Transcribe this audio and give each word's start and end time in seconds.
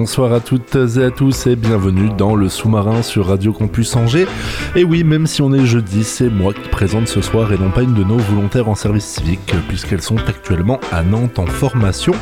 Bonsoir 0.00 0.32
à 0.32 0.40
toutes 0.40 0.76
et 0.96 1.04
à 1.04 1.10
tous 1.10 1.46
et 1.46 1.56
bienvenue 1.56 2.08
dans 2.16 2.34
le 2.34 2.48
sous-marin 2.48 3.02
sur 3.02 3.26
Radio 3.26 3.52
Campus 3.52 3.94
Angers. 3.96 4.26
Et 4.74 4.82
oui, 4.82 5.04
même 5.04 5.26
si 5.26 5.42
on 5.42 5.52
est 5.52 5.66
jeudi, 5.66 6.04
c'est 6.04 6.30
moi 6.30 6.54
qui 6.54 6.70
présente 6.70 7.06
ce 7.06 7.20
soir 7.20 7.52
et 7.52 7.58
non 7.58 7.70
pas 7.70 7.82
une 7.82 7.92
de 7.92 8.02
nos 8.02 8.16
volontaires 8.16 8.70
en 8.70 8.74
service 8.74 9.04
civique, 9.04 9.54
puisqu'elles 9.68 10.00
sont 10.00 10.16
actuellement 10.16 10.80
à 10.90 11.02
Nantes 11.02 11.38
en 11.38 11.44
formation. 11.44 12.14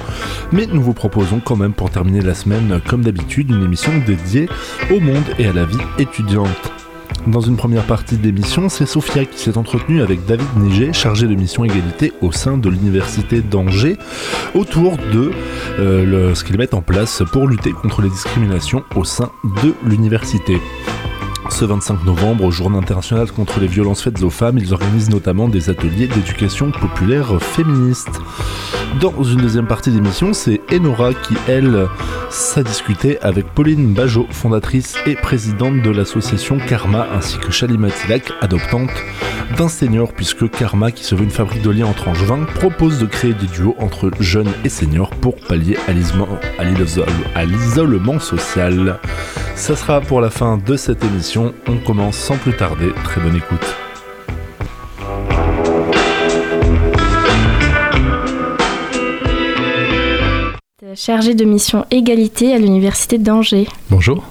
Mais 0.50 0.66
nous 0.66 0.82
vous 0.82 0.92
proposons 0.92 1.38
quand 1.38 1.54
même 1.54 1.72
pour 1.72 1.90
terminer 1.90 2.20
la 2.20 2.34
semaine, 2.34 2.80
comme 2.88 3.04
d'habitude, 3.04 3.50
une 3.50 3.62
émission 3.62 3.92
dédiée 4.04 4.48
au 4.90 4.98
monde 4.98 5.22
et 5.38 5.46
à 5.46 5.52
la 5.52 5.64
vie 5.64 5.78
étudiante. 6.00 6.87
Dans 7.26 7.40
une 7.40 7.56
première 7.56 7.84
partie 7.84 8.16
d'émission, 8.16 8.68
c'est 8.68 8.86
Sophia 8.86 9.24
qui 9.24 9.38
s'est 9.38 9.58
entretenue 9.58 10.02
avec 10.02 10.24
David 10.24 10.46
Niger, 10.56 10.94
chargé 10.94 11.26
de 11.26 11.34
mission 11.34 11.64
égalité 11.64 12.12
au 12.22 12.32
sein 12.32 12.56
de 12.56 12.68
l'université 12.70 13.42
d'Angers, 13.42 13.98
autour 14.54 14.96
de 15.12 15.32
euh, 15.78 16.34
ce 16.34 16.44
qu'ils 16.44 16.56
mettent 16.56 16.74
en 16.74 16.82
place 16.82 17.22
pour 17.32 17.46
lutter 17.46 17.72
contre 17.72 18.02
les 18.02 18.08
discriminations 18.08 18.82
au 18.96 19.04
sein 19.04 19.30
de 19.62 19.74
l'université. 19.84 20.58
Ce 21.50 21.64
25 21.64 22.04
novembre, 22.04 22.50
journée 22.50 22.78
internationale 22.78 23.32
contre 23.32 23.58
les 23.58 23.66
violences 23.66 24.02
faites 24.02 24.22
aux 24.22 24.30
femmes, 24.30 24.58
ils 24.58 24.72
organisent 24.72 25.10
notamment 25.10 25.48
des 25.48 25.70
ateliers 25.70 26.06
d'éducation 26.06 26.70
populaire 26.70 27.42
féministe. 27.42 28.20
Dans 29.00 29.22
une 29.22 29.40
deuxième 29.40 29.66
partie 29.66 29.90
d'émission, 29.90 30.32
c'est 30.32 30.60
Enora 30.72 31.14
qui, 31.14 31.34
elle, 31.48 31.88
s'est 32.30 32.62
discuté 32.62 33.18
avec 33.20 33.46
Pauline 33.46 33.92
Bajot, 33.92 34.26
fondatrice 34.30 34.96
et 35.06 35.14
présidente 35.14 35.82
de 35.82 35.90
l'association 35.90 36.58
Karma, 36.58 37.06
ainsi 37.12 37.38
que 37.38 37.50
Shalima 37.50 37.90
Tilak, 37.90 38.32
adoptante 38.40 38.92
d'un 39.56 39.68
senior, 39.68 40.12
puisque 40.12 40.48
Karma, 40.50 40.92
qui 40.92 41.04
se 41.04 41.14
veut 41.14 41.24
une 41.24 41.30
fabrique 41.30 41.62
de 41.62 41.70
liens 41.70 41.86
entre 41.86 42.08
angevins, 42.08 42.44
propose 42.54 42.98
de 42.98 43.06
créer 43.06 43.34
des 43.34 43.46
duos 43.46 43.74
entre 43.78 44.10
jeunes 44.20 44.52
et 44.64 44.68
seniors 44.68 45.10
pour 45.10 45.36
pallier 45.36 45.76
à 45.86 47.44
l'isolement 47.44 48.18
social. 48.20 48.98
Ça 49.58 49.74
sera 49.74 50.00
pour 50.00 50.20
la 50.20 50.30
fin 50.30 50.56
de 50.56 50.76
cette 50.76 51.04
émission. 51.04 51.52
On 51.66 51.78
commence 51.78 52.16
sans 52.16 52.38
plus 52.38 52.56
tarder. 52.56 52.90
Très 53.02 53.20
bonne 53.20 53.36
écoute. 53.36 53.76
Chargé 60.94 61.34
de 61.34 61.44
mission 61.44 61.84
égalité 61.90 62.54
à 62.54 62.58
l'université 62.58 63.18
d'Angers. 63.18 63.68
Bonjour. 63.90 64.24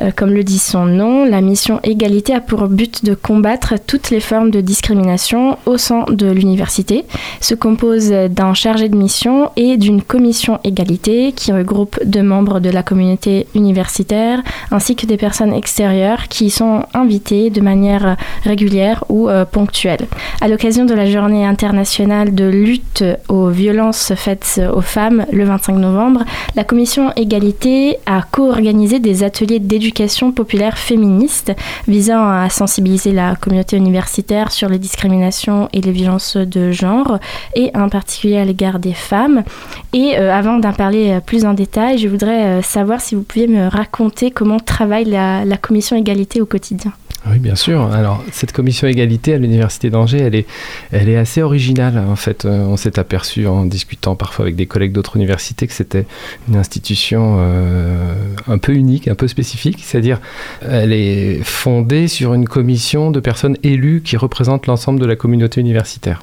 Euh, 0.00 0.10
comme 0.14 0.30
le 0.30 0.42
dit 0.42 0.58
son 0.58 0.86
nom, 0.86 1.24
la 1.24 1.40
mission 1.40 1.80
égalité 1.82 2.34
a 2.34 2.40
pour 2.40 2.66
but 2.68 3.04
de 3.04 3.14
combattre 3.14 3.74
toutes 3.86 4.10
les 4.10 4.20
formes 4.20 4.50
de 4.50 4.60
discrimination 4.60 5.58
au 5.66 5.76
sein 5.78 6.04
de 6.08 6.30
l'université. 6.30 7.04
Se 7.40 7.54
compose 7.54 8.10
d'un 8.10 8.54
chargé 8.54 8.88
de 8.88 8.96
mission 8.96 9.50
et 9.56 9.76
d'une 9.76 10.02
commission 10.02 10.58
égalité 10.64 11.32
qui 11.32 11.52
regroupe 11.52 11.98
deux 12.04 12.22
membres 12.22 12.60
de 12.60 12.70
la 12.70 12.82
communauté 12.82 13.46
universitaire 13.54 14.42
ainsi 14.70 14.96
que 14.96 15.06
des 15.06 15.16
personnes 15.16 15.52
extérieures 15.52 16.28
qui 16.28 16.50
sont 16.50 16.82
invitées 16.94 17.50
de 17.50 17.60
manière 17.60 18.16
régulière 18.44 19.04
ou 19.08 19.28
euh, 19.28 19.44
ponctuelle. 19.44 20.06
À 20.40 20.48
l'occasion 20.48 20.84
de 20.84 20.94
la 20.94 21.06
journée 21.06 21.46
internationale 21.46 22.34
de 22.34 22.44
lutte 22.44 23.04
aux 23.28 23.48
violences 23.48 24.12
faites 24.16 24.60
aux 24.74 24.80
femmes 24.80 25.26
le 25.32 25.44
25 25.44 25.76
novembre, 25.76 26.24
la 26.56 26.64
commission 26.64 27.12
égalité 27.16 27.98
a 28.06 28.22
co-organisé 28.22 28.98
des 28.98 29.22
ateliers 29.22 29.53
d'éducation 29.60 29.84
éducation 29.94 30.32
populaire 30.32 30.78
féministe 30.78 31.52
visant 31.86 32.28
à 32.28 32.48
sensibiliser 32.48 33.12
la 33.12 33.36
communauté 33.36 33.76
universitaire 33.76 34.50
sur 34.50 34.68
les 34.68 34.78
discriminations 34.78 35.68
et 35.72 35.80
les 35.80 35.92
violences 35.92 36.36
de 36.36 36.72
genre 36.72 37.18
et 37.54 37.70
en 37.74 37.88
particulier 37.88 38.38
à 38.38 38.44
l'égard 38.44 38.78
des 38.78 38.94
femmes. 38.94 39.44
Et 39.92 40.18
euh, 40.18 40.32
avant 40.32 40.58
d'en 40.58 40.72
parler 40.72 41.10
euh, 41.10 41.20
plus 41.20 41.44
en 41.44 41.54
détail, 41.54 41.98
je 41.98 42.08
voudrais 42.08 42.44
euh, 42.44 42.62
savoir 42.62 43.00
si 43.00 43.14
vous 43.14 43.22
pouviez 43.22 43.46
me 43.46 43.68
raconter 43.68 44.30
comment 44.30 44.58
travaille 44.58 45.04
la 45.04 45.56
commission 45.60 45.96
égalité 45.96 46.40
au 46.40 46.46
quotidien. 46.46 46.92
Oui, 47.26 47.38
bien 47.38 47.54
sûr. 47.54 47.90
Alors, 47.92 48.22
cette 48.32 48.52
commission 48.52 48.86
égalité 48.86 49.32
à 49.32 49.38
l'Université 49.38 49.88
d'Angers, 49.88 50.18
elle 50.18 50.34
est, 50.34 50.46
elle 50.92 51.08
est 51.08 51.16
assez 51.16 51.42
originale. 51.42 51.98
En 51.98 52.16
fait, 52.16 52.44
euh, 52.44 52.64
on 52.64 52.76
s'est 52.76 52.98
aperçu 52.98 53.46
en 53.46 53.64
discutant 53.64 54.14
parfois 54.14 54.44
avec 54.44 54.56
des 54.56 54.66
collègues 54.66 54.92
d'autres 54.92 55.16
universités 55.16 55.66
que 55.66 55.72
c'était 55.72 56.06
une 56.48 56.56
institution 56.56 57.36
euh, 57.38 58.12
un 58.46 58.58
peu 58.58 58.74
unique, 58.74 59.08
un 59.08 59.14
peu 59.14 59.26
spécifique. 59.26 59.78
C'est-à-dire, 59.82 60.20
elle 60.60 60.92
est 60.92 61.42
fondée 61.42 62.08
sur 62.08 62.34
une 62.34 62.46
commission 62.46 63.10
de 63.10 63.20
personnes 63.20 63.56
élues 63.62 64.02
qui 64.02 64.18
représentent 64.18 64.66
l'ensemble 64.66 65.00
de 65.00 65.06
la 65.06 65.16
communauté 65.16 65.60
universitaire 65.60 66.22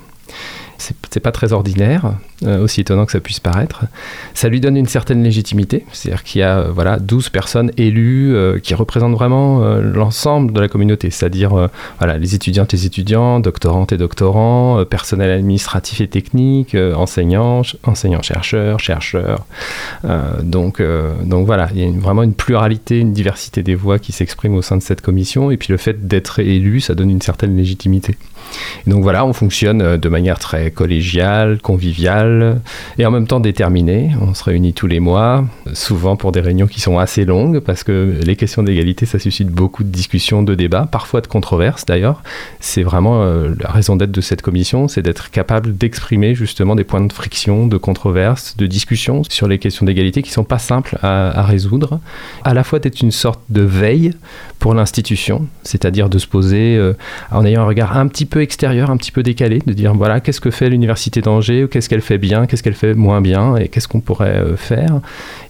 c'est 0.81 1.19
pas 1.19 1.31
très 1.31 1.53
ordinaire, 1.53 2.13
euh, 2.43 2.63
aussi 2.63 2.81
étonnant 2.81 3.05
que 3.05 3.11
ça 3.11 3.19
puisse 3.19 3.39
paraître. 3.39 3.85
Ça 4.33 4.49
lui 4.49 4.59
donne 4.59 4.75
une 4.75 4.87
certaine 4.87 5.21
légitimité, 5.23 5.85
c'est-à-dire 5.91 6.23
qu'il 6.23 6.39
y 6.39 6.43
a 6.43 6.59
euh, 6.59 6.71
voilà, 6.73 6.97
12 6.97 7.29
personnes 7.29 7.71
élues 7.77 8.33
euh, 8.33 8.57
qui 8.57 8.73
représentent 8.73 9.13
vraiment 9.13 9.59
l'ensemble 9.79 10.51
de 10.51 10.59
la 10.59 10.67
communauté, 10.67 11.11
c'est-à-dire 11.11 11.69
voilà, 11.99 12.17
les 12.17 12.35
étudiantes 12.35 12.73
et 12.73 12.85
étudiants, 12.85 13.39
doctorantes 13.39 13.91
et 13.91 13.97
doctorants, 13.97 14.83
personnel 14.85 15.31
administratif 15.31 16.01
et 16.01 16.07
technique, 16.07 16.75
enseignants, 16.75 17.61
enseignants-chercheurs, 17.83 18.79
chercheurs. 18.79 19.45
donc, 20.41 20.81
donc 21.23 21.45
voilà, 21.45 21.69
il 21.75 21.81
y 21.81 21.87
a 21.87 21.99
vraiment 21.99 22.23
une 22.23 22.33
pluralité, 22.33 22.99
une 22.99 23.13
diversité 23.13 23.63
des 23.63 23.75
voix 23.75 23.99
qui 23.99 24.11
s'expriment 24.11 24.55
au 24.55 24.61
sein 24.61 24.77
de 24.77 24.81
cette 24.81 25.01
commission, 25.01 25.51
et 25.51 25.57
puis 25.57 25.71
le 25.71 25.77
fait 25.77 26.07
d'être 26.07 26.39
élu, 26.39 26.79
ça 26.79 26.95
donne 26.95 27.09
une 27.09 27.21
certaine 27.21 27.55
légitimité. 27.55 28.17
Donc 28.87 29.03
voilà, 29.03 29.25
on 29.25 29.33
fonctionne 29.33 29.97
de 29.97 30.09
manière 30.09 30.39
très 30.39 30.71
collégial, 30.71 31.59
convivial 31.61 32.61
et 32.97 33.05
en 33.05 33.11
même 33.11 33.27
temps 33.27 33.39
déterminé. 33.39 34.11
On 34.21 34.33
se 34.33 34.43
réunit 34.43 34.73
tous 34.73 34.87
les 34.87 34.99
mois, 34.99 35.45
souvent 35.73 36.15
pour 36.15 36.31
des 36.31 36.41
réunions 36.41 36.67
qui 36.67 36.81
sont 36.81 36.97
assez 36.97 37.25
longues 37.25 37.59
parce 37.59 37.83
que 37.83 38.15
les 38.23 38.35
questions 38.35 38.63
d'égalité, 38.63 39.05
ça 39.05 39.19
suscite 39.19 39.49
beaucoup 39.49 39.83
de 39.83 39.89
discussions, 39.89 40.43
de 40.43 40.55
débats, 40.55 40.87
parfois 40.91 41.21
de 41.21 41.27
controverses 41.27 41.85
d'ailleurs. 41.85 42.23
C'est 42.59 42.83
vraiment 42.83 43.23
euh, 43.23 43.53
la 43.59 43.69
raison 43.69 43.95
d'être 43.95 44.11
de 44.11 44.21
cette 44.21 44.41
commission, 44.41 44.87
c'est 44.87 45.01
d'être 45.01 45.31
capable 45.31 45.77
d'exprimer 45.77 46.35
justement 46.35 46.75
des 46.75 46.83
points 46.83 47.01
de 47.01 47.13
friction, 47.13 47.67
de 47.67 47.77
controverses, 47.77 48.55
de 48.57 48.67
discussions 48.67 49.23
sur 49.29 49.47
les 49.47 49.59
questions 49.59 49.85
d'égalité 49.85 50.21
qui 50.21 50.31
sont 50.31 50.43
pas 50.43 50.59
simples 50.59 50.97
à, 51.01 51.43
résoudre. 51.43 51.99
À 52.43 52.53
la 52.53 52.63
fois 52.63 52.79
d'être 52.79 53.01
une 53.01 53.11
sorte 53.11 53.41
de 53.49 53.61
veille 53.61 54.13
pour 54.59 54.73
l'institution, 54.73 55.47
c'est-à-dire 55.63 56.09
de 56.09 56.17
se 56.19 56.27
poser 56.27 56.75
euh, 56.77 56.93
en 57.31 57.45
ayant 57.45 57.61
un 57.61 57.65
regard 57.65 57.97
un 57.97 58.07
petit 58.07 58.25
peu 58.25 58.40
extérieur, 58.41 58.89
un 58.89 58.97
petit 58.97 59.11
peu 59.11 59.23
décalé, 59.23 59.59
de 59.65 59.73
dire 59.73 59.93
voilà, 59.93 60.19
qu'est-ce 60.19 60.41
que 60.41 60.51
fait 60.51 60.69
l'université 60.69 61.21
d'Angers, 61.21 61.67
qu'est-ce 61.69 61.89
qu'elle 61.89 62.01
fait 62.01 62.17
bien, 62.17 62.45
qu'est-ce 62.45 62.63
qu'elle 62.63 62.73
fait 62.73 62.93
moins 62.93 63.21
bien, 63.21 63.55
et 63.55 63.67
qu'est-ce 63.67 63.87
qu'on 63.87 64.01
pourrait 64.01 64.37
euh, 64.37 64.57
faire. 64.57 64.99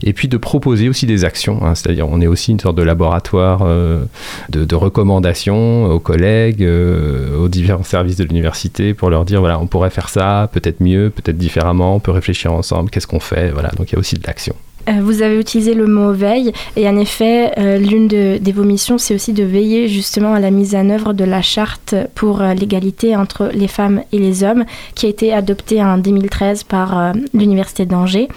Et 0.02 0.12
puis 0.12 0.28
de 0.28 0.36
proposer 0.36 0.88
aussi 0.88 1.06
des 1.06 1.24
actions, 1.24 1.64
hein. 1.64 1.74
c'est-à-dire 1.74 2.08
on 2.08 2.20
est 2.20 2.26
aussi 2.26 2.52
une 2.52 2.60
sorte 2.60 2.76
de 2.76 2.82
laboratoire 2.82 3.62
euh, 3.62 4.04
de, 4.50 4.74
recommandations 4.74 5.86
aux 5.86 6.00
collègues, 6.00 6.64
euh, 6.64 7.36
aux 7.38 7.48
différents 7.48 7.82
services 7.82 8.16
de 8.16 8.24
l'université 8.24 8.94
pour 8.94 9.10
leur 9.10 9.24
dire 9.24 9.40
voilà, 9.40 9.58
on 9.60 9.66
pourrait 9.66 9.90
faire 9.90 10.08
ça, 10.08 10.48
peut-être 10.52 10.80
mieux, 10.80 11.10
peut-être 11.10 11.38
différemment, 11.38 11.96
on 11.96 12.00
peut 12.00 12.10
réfléchir 12.10 12.52
ensemble, 12.52 12.90
qu'est-ce 12.90 13.06
qu'on 13.06 13.20
fait, 13.20 13.50
voilà, 13.50 13.70
donc 13.70 13.90
il 13.90 13.94
y 13.94 13.96
a 13.96 13.98
aussi 13.98 14.16
de 14.16 14.26
l'action. 14.26 14.54
Euh, 14.88 15.00
vous 15.00 15.22
avez 15.22 15.38
utilisé 15.38 15.74
le 15.74 15.86
mot 15.86 16.12
veille 16.12 16.52
et 16.76 16.88
en 16.88 16.96
effet, 16.96 17.52
euh, 17.58 17.78
l'une 17.78 18.08
de, 18.08 18.52
vos 18.52 18.64
missions, 18.64 18.98
c'est 18.98 19.14
aussi 19.14 19.32
de 19.32 19.44
veiller 19.44 19.88
justement 19.88 20.34
à 20.34 20.40
la 20.40 20.50
mise 20.50 20.74
en 20.74 20.90
œuvre 20.90 21.12
de 21.12 21.24
la 21.24 21.40
charte 21.40 21.94
pour 22.14 22.42
euh, 22.42 22.54
l'égalité 22.54 23.14
entre 23.16 23.50
les 23.52 23.68
femmes 23.68 24.02
et 24.12 24.18
les 24.18 24.42
hommes 24.42 24.64
qui 24.94 25.06
a 25.06 25.08
été 25.08 25.32
adoptée 25.32 25.82
en 25.82 25.98
2013 25.98 26.64
par 26.64 27.12
l'Université 27.32 27.86
d'Angers. 27.86 28.28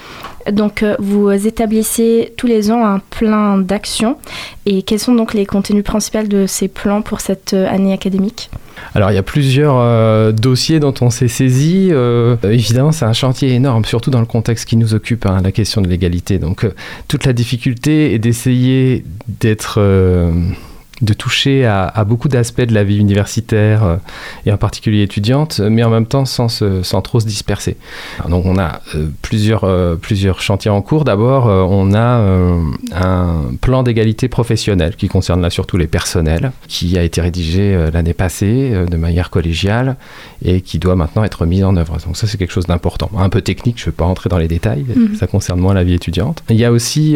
Donc 0.51 0.86
vous 1.00 1.31
établissez 1.31 2.33
tous 2.38 2.45
les 2.45 2.71
ans 2.71 2.86
un 2.86 3.00
plan 3.00 3.57
d'action 3.57 4.18
et 4.65 4.83
quels 4.83 5.00
sont 5.00 5.15
donc 5.15 5.33
les 5.33 5.45
contenus 5.45 5.83
principaux 5.83 6.24
de 6.24 6.45
ces 6.45 6.68
plans 6.68 7.01
pour 7.01 7.19
cette 7.19 7.53
année 7.53 7.94
académique? 7.94 8.51
Alors 8.94 9.09
il 9.09 9.15
y 9.15 9.18
a 9.18 9.24
plusieurs 9.24 10.33
dossiers 10.33 10.80
dont 10.80 10.94
on 11.01 11.09
s'est 11.09 11.27
saisi. 11.27 11.92
Évidemment, 12.44 12.92
c'est 12.92 13.06
un 13.06 13.13
chantier 13.13 13.53
énorme, 13.53 13.86
surtout 13.86 14.12
dans 14.12 14.19
le 14.19 14.25
contexte 14.27 14.65
qui 14.65 14.77
nous 14.77 14.94
occupe, 14.94 15.25
hein, 15.25 15.42
la 15.44 15.51
question 15.51 15.81
de 15.81 15.88
l'égalité. 15.88 16.35
Donc 16.40 16.64
euh, 16.64 16.74
toute 17.08 17.26
la 17.26 17.34
difficulté 17.34 18.14
est 18.14 18.20
d'essayer 18.20 19.06
d'être 19.28 19.80
de 21.01 21.13
toucher 21.13 21.65
à, 21.65 22.03
beaucoup 22.07 22.30
d'aspects 22.30 22.62
de 22.62 22.74
la 22.74 22.83
vie 22.83 22.97
universitaire 22.97 23.83
euh, 23.83 23.95
et 24.45 24.51
en 24.51 24.57
particulier 24.57 25.03
étudiante, 25.03 25.59
mais 25.59 25.83
en 25.83 25.89
même 25.89 26.06
temps 26.06 26.25
sans, 26.25 26.47
sans 26.47 27.01
trop 27.01 27.19
se 27.19 27.25
disperser. 27.25 27.75
donc 28.30 28.45
on 28.45 28.57
a 28.57 28.81
euh, 28.95 29.07
plusieurs, 29.21 29.65
euh, 29.65 29.95
plusieurs 29.95 30.42
chantiers 30.42 30.71
en 30.71 30.81
cours. 30.81 31.03
D'abord, 31.03 31.45
on 31.45 31.94
a 31.94 32.21
un 32.94 33.42
plan 33.59 33.83
d'égalité 33.83 34.27
professionnelle 34.27 34.95
qui 34.95 35.07
concerne 35.07 35.42
là 35.42 35.50
surtout 35.50 35.77
les 35.77 35.88
personnels, 35.88 36.51
qui 36.68 36.97
a 36.97 37.03
été 37.03 37.21
rédigé 37.21 37.77
l'année 37.92 38.13
passée 38.13 38.71
de 38.89 38.97
manière 38.97 39.30
collégiale 39.30 39.97
et 40.44 40.62
qui 40.62 40.80
doit 40.80 40.95
maintenant 40.95 41.24
être 41.24 41.45
mis 41.45 41.63
en 41.63 41.75
œuvre. 41.75 41.97
Donc 42.06 42.15
ça 42.15 42.27
c'est 42.27 42.38
quelque 42.38 42.53
chose 42.53 42.68
d'important. 42.68 43.09
Un 43.18 43.30
peu 43.30 43.42
technique, 43.42 43.77
je 43.77 43.83
ne 43.83 43.86
vais 43.88 43.95
pas 43.95 44.06
rentrer 44.06 44.30
dans 44.30 44.38
les 44.38 44.47
détails, 44.47 44.86
mhm. 44.95 45.15
ça 45.15 45.27
concerne 45.27 45.59
moins 45.59 45.74
la 45.74 45.83
vie 45.83 45.94
étudiante. 45.94 46.44
Il 46.50 46.56
y 46.56 46.65
a 46.65 46.71
aussi 46.71 47.15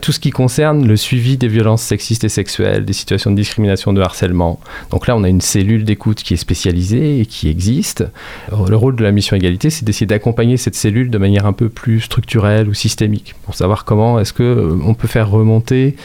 tout 0.00 0.12
ce 0.12 0.20
qui 0.20 0.30
concerne 0.30 0.86
le 0.86 0.96
suivi 0.96 1.36
des 1.36 1.48
violences 1.48 1.82
sexistes 1.82 2.24
et 2.24 2.28
sexuelles 2.28 2.79
des 2.84 2.92
situations 2.92 3.30
de 3.30 3.36
discrimination, 3.36 3.92
de 3.92 4.00
harcèlement. 4.00 4.60
Donc 4.90 5.06
là, 5.06 5.16
on 5.16 5.24
a 5.24 5.28
une 5.28 5.40
cellule 5.40 5.84
d'écoute 5.84 6.22
qui 6.22 6.34
est 6.34 6.38
spécialisée 6.38 7.20
et 7.20 7.26
qui 7.26 7.48
existe. 7.48 8.04
Le 8.68 8.76
rôle 8.76 8.96
de 8.96 9.02
la 9.02 9.12
mission 9.12 9.36
égalité, 9.36 9.70
c'est 9.70 9.84
d'essayer 9.84 10.06
d'accompagner 10.06 10.56
cette 10.56 10.74
cellule 10.74 11.10
de 11.10 11.18
manière 11.18 11.46
un 11.46 11.52
peu 11.52 11.68
plus 11.68 12.00
structurelle 12.00 12.68
ou 12.68 12.74
systémique 12.74 13.34
pour 13.44 13.54
savoir 13.54 13.84
comment 13.84 14.18
est-ce 14.20 14.32
que 14.32 14.42
euh, 14.42 14.78
on 14.84 14.94
peut 14.94 15.08
faire 15.08 15.30
remonter 15.30 15.96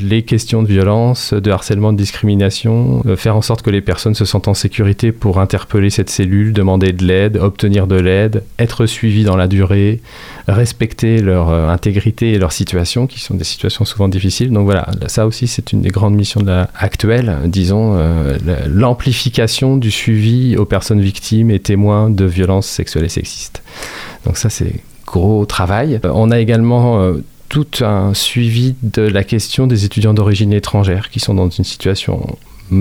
les 0.00 0.22
questions 0.22 0.62
de 0.62 0.68
violence, 0.68 1.32
de 1.32 1.50
harcèlement, 1.50 1.92
de 1.92 1.98
discrimination, 1.98 3.02
euh, 3.06 3.16
faire 3.16 3.36
en 3.36 3.42
sorte 3.42 3.62
que 3.62 3.70
les 3.70 3.80
personnes 3.80 4.14
se 4.14 4.24
sentent 4.24 4.48
en 4.48 4.54
sécurité 4.54 5.12
pour 5.12 5.40
interpeller 5.40 5.90
cette 5.90 6.10
cellule, 6.10 6.52
demander 6.52 6.92
de 6.92 7.04
l'aide, 7.04 7.36
obtenir 7.36 7.86
de 7.86 7.96
l'aide, 7.96 8.42
être 8.58 8.86
suivies 8.86 9.24
dans 9.24 9.36
la 9.36 9.48
durée, 9.48 10.00
respecter 10.48 11.20
leur 11.20 11.50
euh, 11.50 11.68
intégrité 11.68 12.32
et 12.32 12.38
leur 12.38 12.52
situation, 12.52 13.06
qui 13.06 13.20
sont 13.20 13.34
des 13.34 13.44
situations 13.44 13.84
souvent 13.84 14.08
difficiles. 14.08 14.50
Donc 14.50 14.64
voilà, 14.64 14.88
ça 15.06 15.26
aussi, 15.26 15.46
c'est 15.46 15.72
une 15.72 15.82
des 15.82 15.90
grandes 15.90 16.14
missions 16.14 16.23
de 16.24 16.46
la, 16.46 16.70
actuelle, 16.74 17.38
disons, 17.46 17.96
euh, 17.96 18.36
l'amplification 18.66 19.76
du 19.76 19.90
suivi 19.90 20.56
aux 20.56 20.64
personnes 20.64 21.00
victimes 21.00 21.50
et 21.50 21.60
témoins 21.60 22.10
de 22.10 22.24
violences 22.24 22.66
sexuelles 22.66 23.04
et 23.04 23.08
sexistes. 23.08 23.62
Donc 24.24 24.36
ça, 24.36 24.50
c'est 24.50 24.80
gros 25.06 25.44
travail. 25.46 26.00
Euh, 26.04 26.10
on 26.14 26.30
a 26.30 26.38
également 26.38 27.12
tout 27.48 27.66
un 27.82 28.14
suivi 28.14 28.74
de 28.82 29.02
la 29.02 29.22
question 29.22 29.66
des 29.66 29.84
étudiants 29.84 30.14
d'origine 30.14 30.52
étrangère 30.52 31.10
qui 31.10 31.20
sont 31.20 31.34
dans 31.34 31.48
une 31.48 31.64
situation 31.64 32.36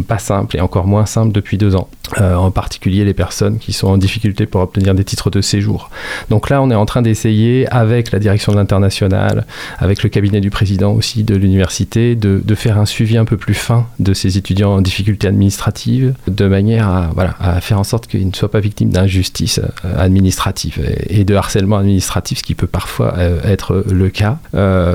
pas 0.07 0.19
simple 0.19 0.57
et 0.57 0.61
encore 0.61 0.87
moins 0.87 1.05
simple 1.05 1.31
depuis 1.31 1.57
deux 1.57 1.75
ans. 1.75 1.89
Euh, 2.21 2.35
en 2.35 2.51
particulier 2.51 3.05
les 3.05 3.13
personnes 3.13 3.57
qui 3.57 3.73
sont 3.73 3.87
en 3.87 3.97
difficulté 3.97 4.45
pour 4.45 4.61
obtenir 4.61 4.93
des 4.93 5.05
titres 5.05 5.29
de 5.29 5.41
séjour. 5.41 5.89
Donc 6.29 6.49
là, 6.49 6.61
on 6.61 6.69
est 6.69 6.75
en 6.75 6.85
train 6.85 7.01
d'essayer, 7.01 7.65
avec 7.69 8.11
la 8.11 8.19
direction 8.19 8.51
de 8.51 8.57
l'international, 8.57 9.45
avec 9.79 10.03
le 10.03 10.09
cabinet 10.09 10.41
du 10.41 10.49
président 10.49 10.91
aussi 10.91 11.23
de 11.23 11.35
l'université, 11.35 12.15
de, 12.15 12.55
faire 12.55 12.77
un 12.77 12.85
suivi 12.85 13.17
un 13.17 13.25
peu 13.25 13.35
plus 13.35 13.55
fin 13.55 13.87
de 13.99 14.13
ces 14.13 14.37
étudiants 14.37 14.73
en 14.73 14.81
difficulté 14.81 15.27
administrative, 15.27 16.13
de 16.27 16.47
manière 16.47 16.87
à, 17.39 17.61
faire 17.61 17.79
en 17.79 17.83
sorte 17.83 18.05
qu'ils 18.05 18.27
ne 18.27 18.33
soient 18.33 18.51
pas 18.51 18.59
victimes 18.59 18.89
d'injustice 18.89 19.59
euh, 19.59 19.97
administrative 19.97 20.79
et, 21.09 21.23
de 21.23 21.35
harcèlement 21.35 21.77
administratif, 21.77 22.39
ce 22.39 22.43
qui 22.43 22.53
peut 22.53 22.67
parfois 22.67 23.15
euh, 23.17 23.41
être 23.43 23.83
le 23.89 24.09
cas. 24.09 24.37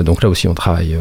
donc 0.05 0.23
là 0.23 0.29
aussi, 0.29 0.47
on 0.47 0.55
travaille 0.55 0.97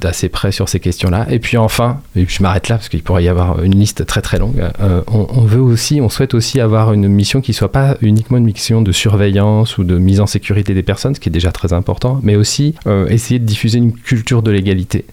d'assez 0.00 0.28
près 0.28 0.52
sur 0.52 0.68
ces 0.68 0.80
questions-là. 0.80 1.26
Et 1.30 1.38
puis 1.38 1.56
enfin, 1.56 2.00
je 2.14 2.42
m'arrête 2.42 2.68
là 2.68 2.76
parce 2.76 2.88
qu'il 2.90 3.02
pourrait 3.02 3.24
y 3.24 3.28
avoir 3.28 3.41
une 3.62 3.76
liste 3.76 4.06
très 4.06 4.22
très 4.22 4.38
longue, 4.38 4.62
on, 5.08 5.26
on 5.34 5.42
veut 5.42 5.60
aussi, 5.60 6.00
on 6.00 6.08
souhaite 6.08 6.34
aussi 6.34 6.60
avoir 6.60 6.92
une 6.92 7.08
mission 7.08 7.40
qui 7.40 7.52
soit 7.52 7.72
pas 7.72 7.96
uniquement 8.00 8.38
une 8.38 8.44
mission 8.44 8.82
de 8.82 8.92
surveillance 8.92 9.78
ou 9.78 9.84
de 9.84 9.98
mise 9.98 10.20
en 10.20 10.26
sécurité 10.26 10.74
des 10.74 10.82
personnes, 10.82 11.14
ce 11.14 11.20
qui 11.20 11.28
est 11.28 11.32
déjà 11.32 11.52
très 11.52 11.72
important, 11.72 12.20
mais 12.22 12.36
aussi 12.36 12.74
euh, 12.86 13.06
essayer 13.08 13.38
de 13.38 13.44
diffuser 13.44 13.78
une 13.78 13.92
culture 13.92 14.42
de 14.42 14.50
l'égalité. 14.50 15.04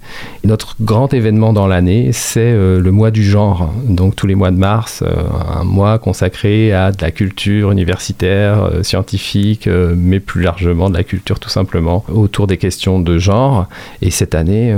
Notre 0.44 0.76
grand 0.82 1.14
événement 1.14 1.54
dans 1.54 1.68
l'année, 1.68 2.12
c'est 2.12 2.40
euh, 2.40 2.80
le 2.80 2.92
mois 2.92 3.12
du 3.12 3.24
genre, 3.24 3.74
donc 3.88 4.16
tous 4.16 4.28
les 4.28 4.36
mois 4.36 4.52
de 4.52 4.58
mars, 4.58 5.04
euh, 5.04 5.14
un 5.54 5.64
mois 5.64 6.00
consacré 6.00 6.74
à 6.74 6.92
de 6.92 7.02
la 7.02 7.12
culture 7.12 7.72
universitaire, 7.72 8.70
scientifique, 8.84 9.68
mais 9.68 10.20
plus 10.20 10.42
largement 10.42 10.90
de 10.90 10.96
la 10.96 11.04
culture 11.04 11.40
tout 11.40 11.50
simplement 11.50 12.04
autour 12.14 12.48
des 12.48 12.58
questions 12.58 13.00
de 13.00 13.18
genre. 13.18 13.68
Et 14.02 14.12
cette 14.12 14.36
année, 14.36 14.76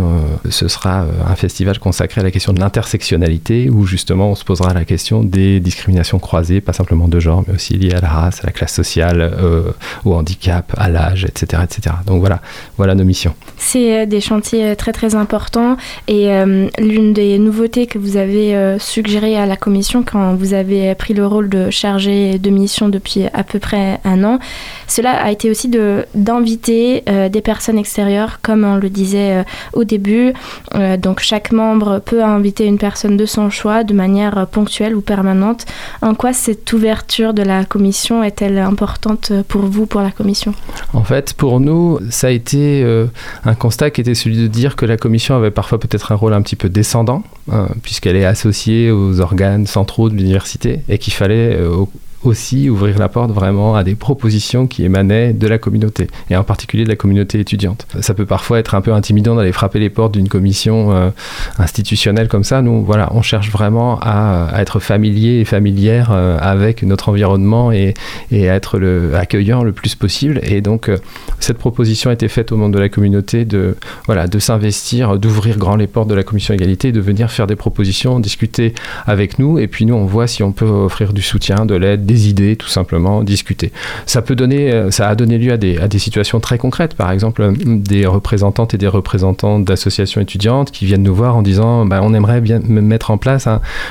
ce 0.49 0.67
sera 0.67 1.05
un 1.25 1.35
festival 1.35 1.79
consacré 1.79 2.21
à 2.21 2.23
la 2.23 2.31
question 2.31 2.53
de 2.53 2.59
l'intersectionnalité, 2.59 3.30
où 3.69 3.85
justement 3.85 4.31
on 4.31 4.35
se 4.35 4.43
posera 4.43 4.73
la 4.73 4.85
question 4.85 5.23
des 5.23 5.59
discriminations 5.59 6.19
croisées, 6.19 6.61
pas 6.61 6.73
simplement 6.73 7.07
de 7.07 7.19
genre, 7.19 7.43
mais 7.47 7.55
aussi 7.55 7.73
liées 7.73 7.93
à 7.93 8.01
la 8.01 8.09
race, 8.09 8.43
à 8.43 8.47
la 8.47 8.51
classe 8.51 8.73
sociale, 8.73 9.21
euh, 9.21 9.71
au 10.05 10.13
handicap, 10.13 10.73
à 10.77 10.89
l'âge, 10.89 11.25
etc., 11.25 11.63
etc. 11.63 11.95
Donc 12.05 12.19
voilà, 12.19 12.41
voilà 12.77 12.95
nos 12.95 13.03
missions. 13.03 13.33
C'est 13.57 14.01
euh, 14.01 14.05
des 14.05 14.21
chantiers 14.21 14.65
euh, 14.65 14.75
très 14.75 14.91
très 14.91 15.15
importants 15.15 15.77
et 16.07 16.29
l'une 16.77 17.13
des 17.13 17.37
nouveautés 17.37 17.87
que 17.87 17.97
vous 17.97 18.17
avez 18.17 18.77
suggéré 18.79 19.35
à 19.37 19.45
la 19.45 19.55
commission 19.55 20.03
quand 20.03 20.35
vous 20.35 20.53
avez 20.53 20.93
pris 20.95 21.13
le 21.13 21.25
rôle 21.25 21.49
de 21.49 21.69
chargé 21.69 22.37
de 22.39 22.49
mission 22.49 22.89
depuis 22.89 23.25
à 23.33 23.43
peu 23.43 23.59
près 23.59 23.99
un 24.03 24.23
an, 24.23 24.39
cela 24.87 25.11
a 25.11 25.31
été 25.31 25.49
aussi 25.49 25.69
d'inviter 25.69 27.03
des 27.29 27.41
personnes 27.41 27.77
extérieures, 27.77 28.39
comme 28.41 28.63
on 28.63 28.75
le 28.75 28.89
disait 28.89 29.43
au 29.73 29.83
début. 29.83 30.33
donc 30.99 31.19
chaque 31.19 31.51
membre 31.51 31.99
peut 31.99 32.23
inviter 32.23 32.65
une 32.65 32.77
personne 32.77 33.17
de 33.17 33.20
son 33.25 33.49
choix 33.49 33.83
de 33.83 33.93
manière 33.93 34.47
ponctuelle 34.47 34.95
ou 34.95 35.01
permanente. 35.01 35.65
En 36.01 36.15
quoi 36.15 36.33
cette 36.33 36.71
ouverture 36.73 37.33
de 37.33 37.43
la 37.43 37.65
commission 37.65 38.23
est-elle 38.23 38.57
importante 38.59 39.31
pour 39.47 39.61
vous, 39.61 39.85
pour 39.85 40.01
la 40.01 40.11
commission? 40.11 40.53
En 40.93 41.03
fait, 41.03 41.33
pour 41.33 41.59
nous, 41.59 41.99
ça 42.09 42.27
a 42.27 42.29
été 42.29 42.83
euh, 42.83 43.07
un 43.45 43.55
constat 43.55 43.91
qui 43.91 44.01
était 44.01 44.15
celui 44.15 44.37
de 44.37 44.47
dire 44.47 44.75
que 44.75 44.85
la 44.85 44.97
commission 44.97 45.35
avait 45.35 45.51
parfois 45.51 45.79
peut-être 45.79 46.11
un 46.11 46.15
rôle 46.15 46.33
un 46.33 46.41
petit 46.41 46.55
peu 46.55 46.69
descendant, 46.69 47.23
hein, 47.51 47.67
puisqu'elle 47.83 48.15
est 48.15 48.25
associée 48.25 48.91
aux 48.91 49.19
organes 49.19 49.67
centraux 49.67 50.09
de 50.09 50.15
l'université, 50.15 50.81
et 50.89 50.97
qu'il 50.97 51.13
fallait 51.13 51.55
euh, 51.55 51.85
aussi 52.23 52.69
ouvrir 52.69 52.99
la 52.99 53.09
porte 53.09 53.31
vraiment 53.31 53.75
à 53.75 53.83
des 53.83 53.95
propositions 53.95 54.67
qui 54.67 54.83
émanaient 54.83 55.33
de 55.33 55.47
la 55.47 55.57
communauté, 55.57 56.07
et 56.29 56.35
en 56.35 56.43
particulier 56.43 56.83
de 56.83 56.89
la 56.89 56.95
communauté 56.95 57.39
étudiante. 57.39 57.87
Ça 57.99 58.13
peut 58.13 58.25
parfois 58.25 58.59
être 58.59 58.75
un 58.75 58.81
peu 58.81 58.93
intimidant 58.93 59.35
d'aller 59.35 59.51
frapper 59.51 59.79
les 59.79 59.89
portes 59.89 60.13
d'une 60.13 60.29
commission 60.29 60.91
euh, 60.91 61.09
institutionnelle 61.57 62.27
comme 62.27 62.43
ça. 62.43 62.61
Nous, 62.61 62.83
voilà, 62.83 63.09
on 63.11 63.21
cherche 63.21 63.49
vraiment 63.51 63.99
à, 64.01 64.49
être 64.57 64.79
familier 64.79 65.39
et 65.39 65.45
familière 65.45 66.09
euh, 66.11 66.37
avec 66.39 66.83
notre 66.83 67.09
environnement 67.09 67.71
et, 67.71 67.93
à 68.31 68.55
être 68.55 68.77
le, 68.77 69.15
accueillant 69.15 69.63
le 69.63 69.71
plus 69.71 69.95
possible. 69.95 70.39
Et 70.43 70.61
donc, 70.61 70.89
euh, 70.89 70.97
cette 71.39 71.57
proposition 71.57 72.09
a 72.09 72.13
été 72.13 72.27
faite 72.27 72.51
au 72.51 72.57
monde 72.57 72.73
de 72.73 72.79
la 72.79 72.89
communauté 72.89 73.45
de, 73.45 73.75
voilà, 74.05 74.27
de 74.27 74.39
s'investir, 74.39 75.17
d'ouvrir 75.17 75.57
grand 75.57 75.75
les 75.75 75.87
portes 75.87 76.07
de 76.07 76.15
la 76.15 76.23
commission 76.23 76.53
égalité, 76.53 76.91
de 76.91 76.99
venir 76.99 77.31
faire 77.31 77.47
des 77.47 77.55
propositions, 77.55 78.19
discuter 78.19 78.73
avec 79.07 79.39
nous, 79.39 79.57
et 79.57 79.67
puis 79.67 79.85
nous, 79.85 79.95
on 79.95 80.05
voit 80.05 80.27
si 80.27 80.43
on 80.43 80.51
peut 80.51 80.65
offrir 80.65 81.13
du 81.13 81.21
soutien, 81.21 81.65
de 81.65 81.75
l'aide, 81.75 82.05
des 82.11 82.29
idées, 82.29 82.55
tout 82.55 82.67
simplement, 82.67 83.23
discuter. 83.23 83.71
Ça 84.05 84.21
peut 84.21 84.35
donner, 84.35 84.71
euh, 84.71 84.91
ça 84.91 85.07
a 85.07 85.15
donné 85.15 85.37
lieu 85.37 85.53
à 85.53 85.57
des, 85.57 85.77
à 85.77 85.87
des 85.87 85.99
situations 85.99 86.39
très 86.39 86.57
concrètes, 86.57 86.95
par 86.95 87.11
exemple 87.11 87.41
euh, 87.41 87.53
des 87.65 88.05
représentantes 88.05 88.73
et 88.73 88.77
des 88.77 88.87
représentants 88.87 89.59
d'associations 89.59 90.19
étudiantes 90.19 90.71
qui 90.71 90.85
viennent 90.85 91.03
nous 91.03 91.15
voir 91.15 91.35
en 91.37 91.41
disant, 91.41 91.85
bah, 91.85 92.01
on 92.03 92.13
aimerait 92.13 92.41
bien 92.41 92.59
mettre 92.59 93.11
en 93.11 93.17
place 93.17 93.47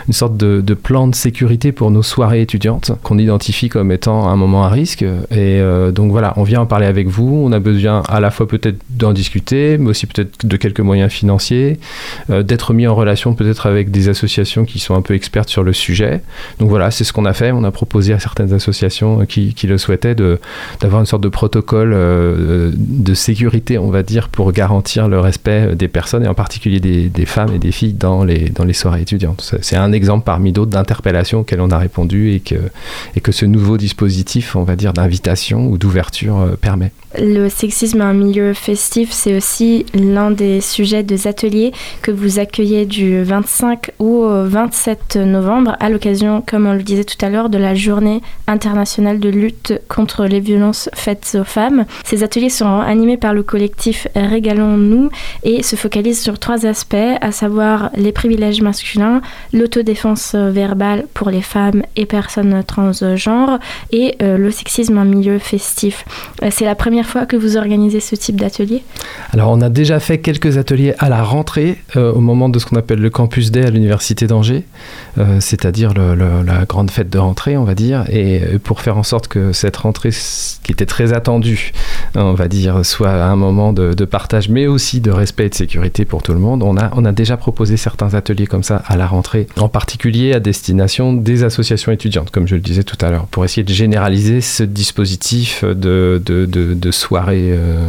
une 0.07 0.13
sorte 0.13 0.37
de, 0.37 0.61
de, 0.61 0.75
plan 0.75 1.07
de 1.09 1.15
sécurité 1.15 1.73
pour 1.73 1.91
nos 1.91 2.03
soirées 2.03 2.43
étudiantes 2.43 2.93
qu'on 3.03 3.19
identifie 3.19 3.69
comme 3.69 3.91
étant 3.91 4.29
un 4.29 4.37
moment 4.37 4.65
à 4.65 4.69
risque. 4.69 5.03
Et 5.03 5.61
euh, 5.61 5.91
donc 5.91 6.11
voilà, 6.11 6.35
on 6.37 6.43
vient 6.43 6.61
en 6.61 6.67
parler 6.67 6.87
avec 6.87 7.09
vous. 7.09 7.43
On 7.45 7.53
a 7.53 7.59
besoin 7.59 8.03
à 8.09 8.21
la 8.21 8.31
fois 8.31 8.47
peut-être 8.47 8.79
d'en 8.91 9.13
discuter, 9.13 9.79
mais 9.79 9.91
aussi 9.91 10.07
peut-être 10.07 10.47
de 10.47 10.57
quelques 10.57 10.81
moyens 10.81 11.11
financiers, 11.11 11.79
d'être 12.29 12.73
mis 12.75 12.87
en 12.87 12.95
relation 12.95 13.35
peut-être 13.35 13.67
avec 13.67 13.91
des 13.91 14.09
associations 14.09 14.65
qui 14.65 14.79
sont 14.79 14.95
un 14.95 15.03
peu 15.03 15.15
expertes 15.15 15.49
sur 15.49 15.63
le 15.63 15.73
sujet. 15.73 16.21
Donc 16.59 16.69
voilà, 16.69 16.91
c'est 16.91 17.05
ce 17.05 17.13
qu'on 17.13 17.25
a 17.25 17.33
fait. 17.33 17.53
On 17.53 17.65
a 17.65 17.71
proposé 17.71 18.10
à 18.13 18.19
certaines 18.19 18.53
associations 18.53 19.25
qui, 19.27 19.55
le 19.65 19.79
souhaitaient 19.79 20.15
d'avoir 20.15 21.01
une 21.01 21.07
sorte 21.07 21.23
de 21.23 21.29
protocole 21.29 21.93
euh, 21.95 22.73
de 22.75 23.15
sécurité, 23.15 23.79
on 23.79 23.91
va 23.91 24.03
dire, 24.03 24.29
pour 24.29 24.53
garantir 24.53 25.09
le 25.09 25.21
respect 25.21 25.77
des 25.77 25.89
personnes 25.89 26.25
et 26.25 26.29
en 26.29 26.35
particulier 26.35 26.81
des, 26.81 27.27
femmes 27.27 27.55
et 27.55 27.59
des 27.59 27.73
filles 27.73 27.93
dans 27.93 28.25
les, 28.25 28.49
dans 28.49 28.65
les 28.65 28.73
soirées 28.73 29.03
étudiantes. 29.03 29.55
C'est 29.63 29.77
un 29.77 29.93
exemple 29.93 30.25
parmi 30.25 30.53
d'autres 30.53 30.71
d'interpellations 30.71 31.41
auxquelles 31.41 31.61
on 31.61 31.71
a 31.71 31.79
répondu 31.79 32.33
et 32.33 32.41
que, 32.41 32.57
et 33.17 33.21
que 33.21 33.33
ce 33.33 33.45
nouveau 33.45 33.77
dispositif, 33.77 34.57
on 34.57 34.65
va 34.65 34.77
dire, 34.77 34.93
d'invitation 34.93 35.67
ou 35.67 35.79
d'ouverture 35.79 36.39
euh, 36.39 36.57
permet. 36.57 36.93
Le 37.19 37.49
sexisme 37.49 38.03
en 38.03 38.15
milieu 38.15 38.55
festif, 38.55 39.11
c'est 39.11 39.37
aussi 39.37 39.85
l'un 39.95 40.31
des 40.31 40.61
sujets 40.61 41.03
des 41.03 41.27
ateliers 41.27 41.73
que 42.03 42.13
vous 42.13 42.39
accueillez 42.39 42.87
du 42.87 43.23
25 43.25 43.91
au 43.99 44.29
27 44.29 45.17
novembre 45.17 45.77
à 45.81 45.91
l'occasion, 45.91 46.43
comme 46.47 46.67
on 46.67 46.73
le 46.73 46.85
disait 46.85 47.05
tout 47.05 47.25
à 47.25 47.29
l'heure, 47.29 47.51
de 47.51 47.59
la 47.59 47.75
journée 47.75 48.00
internationale 48.47 49.21
de 49.21 49.29
lutte 49.29 49.81
contre 49.89 50.27
les 50.27 50.41
violences 50.41 50.89
faites 50.95 51.37
aux 51.41 51.45
femmes. 51.45 51.85
Ces 52.05 52.23
ateliers 52.23 52.51
sont 52.51 52.81
animés 52.81 53.17
par 53.17 53.35
le 53.35 53.43
collectif 53.43 54.07
Régalons-nous 54.15 55.11
et 55.43 55.63
se 55.63 55.77
focalisent 55.77 56.21
sur 56.21 56.39
trois 56.39 56.67
aspects, 56.67 56.97
à 57.21 57.33
savoir 57.33 57.91
les 57.97 58.13
privilèges 58.13 58.63
masculins, 58.63 59.21
l'autodéfense 59.53 60.35
verbale 60.35 61.05
pour 61.15 61.31
les 61.31 61.43
femmes 61.43 61.83
et 61.97 62.07
personnes 62.07 62.63
transgenres 62.65 63.59
et 63.93 64.17
euh, 64.23 64.37
le 64.37 64.51
sexisme 64.51 64.99
en 64.99 65.05
milieu 65.05 65.39
festif. 65.39 66.05
Euh, 66.43 66.49
c'est 66.51 66.65
la 66.65 66.75
première 66.75 67.07
fois 67.07 67.27
que 67.27 67.37
vous 67.37 67.57
organisez 67.57 68.01
ce 68.01 68.17
type 68.17 68.37
d'atelier? 68.41 68.83
Alors 69.33 69.51
on 69.51 69.61
a 69.61 69.69
déjà 69.69 70.01
fait 70.01 70.19
quelques 70.19 70.59
ateliers 70.59 70.95
à 70.99 71.09
la 71.09 71.23
rentrée 71.23 71.79
euh, 71.97 72.13
au 72.13 72.21
moment 72.21 72.49
de 72.49 72.59
ce 72.59 72.67
qu'on 72.67 72.77
appelle 72.77 73.01
le 73.01 73.11
campus 73.11 73.51
Day 73.51 73.65
à 73.65 73.71
l'université 73.71 74.27
d'Angers, 74.27 74.65
c'est-à-dire 75.41 75.93
la 75.95 76.65
grande 76.65 76.91
fête 76.91 77.11
de 77.11 77.19
rentrée 77.19 77.57
on 77.57 77.65
va 77.65 77.75
dire, 77.75 77.90
et 78.11 78.41
pour 78.63 78.81
faire 78.81 78.97
en 78.97 79.03
sorte 79.03 79.29
que 79.29 79.53
cette 79.53 79.77
rentrée 79.77 80.11
qui 80.63 80.73
était 80.73 80.87
très 80.87 81.13
attendue, 81.13 81.73
on 82.15 82.35
va 82.35 82.49
dire, 82.49 82.85
soit 82.85 83.11
un 83.11 83.37
moment 83.37 83.73
de, 83.73 84.05
partage 84.05 84.49
mais 84.49 84.67
aussi 84.67 85.01
de 85.01 85.11
respect 85.11 85.47
et 85.47 85.49
de 85.51 85.55
sécurité 85.55 86.05
pour 86.05 86.23
tout 86.23 86.33
le 86.33 86.41
monde, 86.41 86.63
on 86.63 86.77
a, 86.77 86.91
on 86.95 87.05
a 87.05 87.13
déjà 87.13 87.37
proposé 87.37 87.77
certains 87.77 88.15
ateliers 88.15 88.47
comme 88.47 88.63
ça 88.63 88.83
à 88.87 88.97
la 88.97 89.07
rentrée, 89.07 89.47
en 89.59 89.69
particulier 89.69 90.33
à 90.33 90.41
destination 90.41 91.13
des 91.13 91.45
associations 91.45 91.93
étudiantes, 91.93 92.31
comme 92.31 92.49
je 92.49 92.55
le 92.55 92.61
disais 92.61 92.83
tout 92.83 92.99
à 93.01 93.11
l'heure, 93.11 93.27
pour 93.27 93.45
essayer 93.45 93.63
de 93.63 93.73
généraliser 93.73 94.41
ce 94.41 94.63
dispositif 94.63 95.65
de, 95.65 96.21
de, 96.25 96.47
de, 96.47 96.91
soirée 96.91 97.53
euh, 97.53 97.87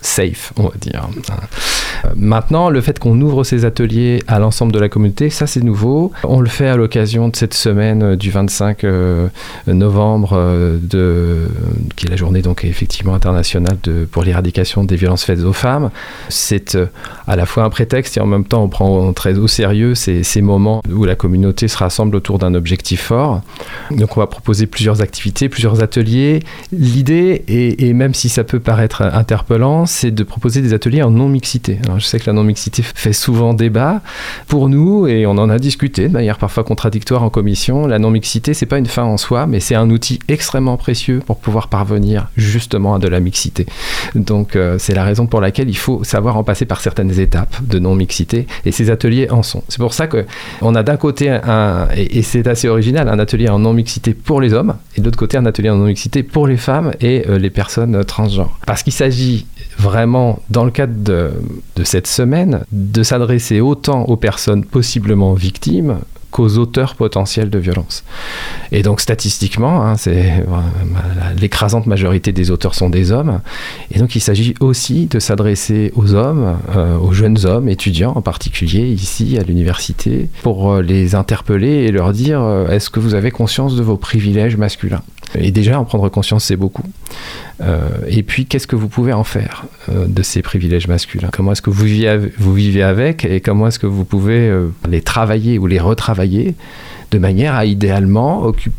safe, 0.00 0.52
on 0.56 0.64
va 0.64 0.74
dire. 0.80 1.08
Maintenant, 2.16 2.68
le 2.68 2.80
fait 2.80 2.98
qu'on 2.98 3.20
ouvre 3.20 3.44
ces 3.44 3.64
ateliers 3.64 4.22
à 4.26 4.38
l'ensemble 4.38 4.72
de 4.72 4.78
la 4.78 4.88
communauté, 4.88 5.30
ça 5.30 5.46
c'est 5.46 5.62
nouveau. 5.62 6.12
On 6.22 6.40
le 6.40 6.48
fait 6.48 6.68
à 6.68 6.76
l'occasion 6.76 7.28
de 7.28 7.36
cette 7.36 7.54
semaine 7.54 8.02
euh, 8.02 8.16
du 8.16 8.30
25 8.30 8.84
euh, 8.84 9.03
novembre, 9.66 10.78
de, 10.80 11.48
qui 11.96 12.06
est 12.06 12.10
la 12.10 12.16
journée 12.16 12.42
donc 12.42 12.64
effectivement 12.64 13.14
internationale 13.14 13.76
de, 13.82 14.06
pour 14.10 14.22
l'éradication 14.22 14.84
des 14.84 14.96
violences 14.96 15.24
faites 15.24 15.40
aux 15.40 15.52
femmes. 15.52 15.90
C'est 16.28 16.76
à 17.26 17.36
la 17.36 17.46
fois 17.46 17.64
un 17.64 17.70
prétexte 17.70 18.16
et 18.16 18.20
en 18.20 18.26
même 18.26 18.44
temps 18.44 18.62
on 18.62 18.68
prend 18.68 19.12
très 19.12 19.38
au 19.38 19.46
sérieux 19.46 19.94
ces, 19.94 20.42
moments 20.42 20.82
où 20.90 21.04
la 21.04 21.14
communauté 21.14 21.68
se 21.68 21.76
rassemble 21.76 22.16
autour 22.16 22.38
d'un 22.38 22.54
objectif 22.54 23.02
fort. 23.02 23.42
Donc 23.90 24.16
on 24.16 24.20
va 24.20 24.26
proposer 24.26 24.66
plusieurs 24.66 25.00
activités, 25.00 25.48
plusieurs 25.48 25.82
ateliers. 25.82 26.40
L'idée, 26.72 27.44
et, 27.48 27.92
même 27.92 28.14
si 28.14 28.28
ça 28.28 28.44
peut 28.44 28.60
paraître 28.60 29.02
interpellant, 29.02 29.86
c'est 29.86 30.10
de 30.10 30.22
proposer 30.24 30.60
des 30.60 30.72
ateliers 30.72 31.02
en 31.02 31.10
non-mixité. 31.10 31.78
Je 31.98 32.04
sais 32.04 32.18
que 32.18 32.26
la 32.26 32.32
non-mixité 32.32 32.82
fait 32.82 33.12
souvent 33.12 33.54
débat. 33.54 34.02
Pour 34.48 34.68
nous, 34.68 35.06
et 35.06 35.26
on 35.26 35.32
en 35.32 35.48
a 35.48 35.58
discuté 35.58 36.08
de 36.08 36.12
manière 36.12 36.38
parfois 36.38 36.64
contradictoire 36.64 37.22
en 37.22 37.30
commission, 37.30 37.86
la 37.86 37.98
non-mixité, 37.98 38.54
c'est 38.54 38.66
pas 38.66 38.78
une 38.78 38.86
en 39.02 39.16
soi, 39.16 39.46
mais 39.46 39.60
c'est 39.60 39.74
un 39.74 39.90
outil 39.90 40.18
extrêmement 40.28 40.76
précieux 40.76 41.20
pour 41.26 41.38
pouvoir 41.38 41.68
parvenir 41.68 42.28
justement 42.36 42.94
à 42.94 42.98
de 42.98 43.08
la 43.08 43.20
mixité. 43.20 43.66
Donc 44.14 44.56
euh, 44.56 44.76
c'est 44.78 44.94
la 44.94 45.04
raison 45.04 45.26
pour 45.26 45.40
laquelle 45.40 45.68
il 45.68 45.76
faut 45.76 46.04
savoir 46.04 46.36
en 46.36 46.44
passer 46.44 46.64
par 46.64 46.80
certaines 46.80 47.18
étapes 47.18 47.56
de 47.62 47.78
non-mixité, 47.78 48.46
et 48.64 48.72
ces 48.72 48.90
ateliers 48.90 49.30
en 49.30 49.42
sont. 49.42 49.62
C'est 49.68 49.78
pour 49.78 49.94
ça 49.94 50.06
que 50.06 50.26
on 50.60 50.74
a 50.74 50.82
d'un 50.82 50.96
côté 50.96 51.30
un, 51.30 51.88
et, 51.96 52.22
c'est 52.22 52.46
assez 52.46 52.68
original, 52.68 53.08
un 53.08 53.18
atelier 53.18 53.48
en 53.48 53.58
non-mixité 53.58 54.14
pour 54.14 54.40
les 54.40 54.52
hommes, 54.52 54.74
et 54.96 55.00
de 55.00 55.04
l'autre 55.04 55.18
côté 55.18 55.36
un 55.36 55.46
atelier 55.46 55.70
en 55.70 55.76
non-mixité 55.76 56.22
pour 56.22 56.46
les 56.46 56.56
femmes 56.56 56.92
et 57.00 57.24
euh, 57.28 57.38
les 57.38 57.50
personnes 57.50 58.04
transgenres. 58.04 58.58
Parce 58.66 58.82
qu'il 58.82 58.92
s'agit 58.92 59.46
vraiment, 59.78 60.40
dans 60.50 60.64
le 60.64 60.70
cadre 60.70 60.94
de 60.94 61.84
cette 61.84 62.06
semaine, 62.06 62.64
de 62.72 63.02
s'adresser 63.02 63.60
autant 63.60 64.04
aux 64.04 64.16
personnes 64.16 64.64
possiblement 64.64 65.34
victimes 65.34 65.98
qu'aux 66.34 66.58
auteurs 66.58 66.96
potentiels 66.96 67.48
de 67.48 67.60
violence. 67.60 68.02
Et 68.72 68.82
donc 68.82 69.00
statistiquement, 69.00 69.86
hein, 69.86 69.96
c'est 69.96 70.44
l'écrasante 71.40 71.86
majorité 71.86 72.32
des 72.32 72.50
auteurs 72.50 72.74
sont 72.74 72.90
des 72.90 73.12
hommes. 73.12 73.40
Et 73.92 74.00
donc 74.00 74.16
il 74.16 74.20
s'agit 74.20 74.54
aussi 74.58 75.06
de 75.06 75.20
s'adresser 75.20 75.92
aux 75.94 76.12
hommes, 76.14 76.58
euh, 76.74 76.98
aux 76.98 77.12
jeunes 77.12 77.46
hommes, 77.46 77.68
étudiants 77.68 78.14
en 78.16 78.20
particulier 78.20 78.88
ici 78.88 79.38
à 79.38 79.44
l'université, 79.44 80.28
pour 80.42 80.72
euh, 80.72 80.82
les 80.82 81.14
interpeller 81.14 81.84
et 81.84 81.92
leur 81.92 82.12
dire 82.12 82.42
euh, 82.42 82.66
est-ce 82.66 82.90
que 82.90 82.98
vous 82.98 83.14
avez 83.14 83.30
conscience 83.30 83.76
de 83.76 83.82
vos 83.84 83.96
privilèges 83.96 84.56
masculins? 84.56 85.02
Et 85.38 85.50
déjà, 85.50 85.78
en 85.78 85.84
prendre 85.84 86.08
conscience, 86.08 86.44
c'est 86.44 86.56
beaucoup. 86.56 86.84
et 88.08 88.22
puis, 88.22 88.46
qu'est-ce 88.46 88.66
que 88.66 88.76
vous 88.76 88.88
pouvez 88.88 89.12
en 89.12 89.24
faire 89.24 89.64
de 89.88 90.22
ces 90.22 90.42
privilèges 90.42 90.88
masculins? 90.88 91.30
Comment 91.32 91.52
est-ce 91.52 91.62
que 91.62 91.70
vous 91.70 91.84
vivez, 92.54 92.82
avec 92.82 93.24
et 93.24 93.40
comment 93.40 93.68
est-ce 93.68 93.78
que 93.78 93.86
vous 93.86 94.04
pouvez 94.04 94.52
les 94.88 95.00
travailler 95.00 95.58
ou 95.58 95.66
les 95.66 95.78
retravailler 95.80 96.54
de 97.10 97.18
manière 97.18 97.54
à 97.54 97.64
idéalement 97.64 98.42
occuper 98.42 98.74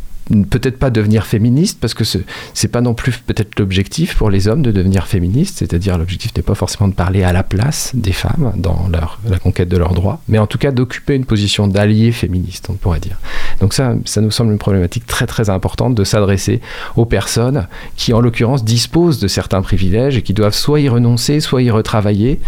peut-être 0.49 0.79
pas 0.79 0.89
devenir 0.89 1.25
féministe 1.25 1.77
parce 1.79 1.93
que 1.93 2.03
ce 2.03 2.17
c'est 2.55 2.67
pas 2.67 2.81
non 2.81 2.95
plus 2.95 3.17
peut-être 3.19 3.59
l'objectif 3.59 4.15
pour 4.15 4.31
les 4.31 4.47
hommes 4.47 4.63
de 4.63 4.71
devenir 4.71 5.05
féministe 5.05 5.59
c'est-à-dire 5.59 5.99
l'objectif 5.99 6.31
n'est 6.35 6.41
pas 6.41 6.55
forcément 6.55 6.87
de 6.87 6.95
parler 6.95 7.23
à 7.23 7.31
la 7.31 7.43
place 7.43 7.91
des 7.93 8.11
femmes 8.11 8.53
dans 8.55 8.89
la 8.89 9.37
conquête 9.37 9.69
de 9.69 9.77
leurs 9.77 9.93
droits 9.93 10.19
mais 10.27 10.39
en 10.39 10.47
tout 10.47 10.57
cas 10.57 10.71
d'occuper 10.71 11.15
une 11.15 11.25
position 11.25 11.67
d'allié 11.67 12.11
féministe 12.11 12.67
on 12.69 12.73
pourrait 12.73 12.99
dire. 12.99 13.17
Donc 13.59 13.73
ça 13.73 13.95
ça 14.05 14.19
nous 14.21 14.31
semble 14.31 14.51
une 14.51 14.57
problématique 14.57 15.05
très 15.05 15.27
très 15.27 15.51
importante 15.51 15.93
de 15.93 16.03
s'adresser 16.03 16.59
aux 16.95 17.05
personnes 17.05 17.67
qui 17.95 18.11
en 18.11 18.19
l'occurrence 18.19 18.63
disposent 18.63 19.19
de 19.19 19.27
certains 19.27 19.61
privilèges 19.61 20.17
et 20.17 20.23
qui 20.23 20.33
doivent 20.33 20.55
soit 20.55 20.79
y 20.79 20.89
renoncer 20.89 21.39
soit 21.39 21.61
y 21.61 21.69
retravailler 21.69 22.39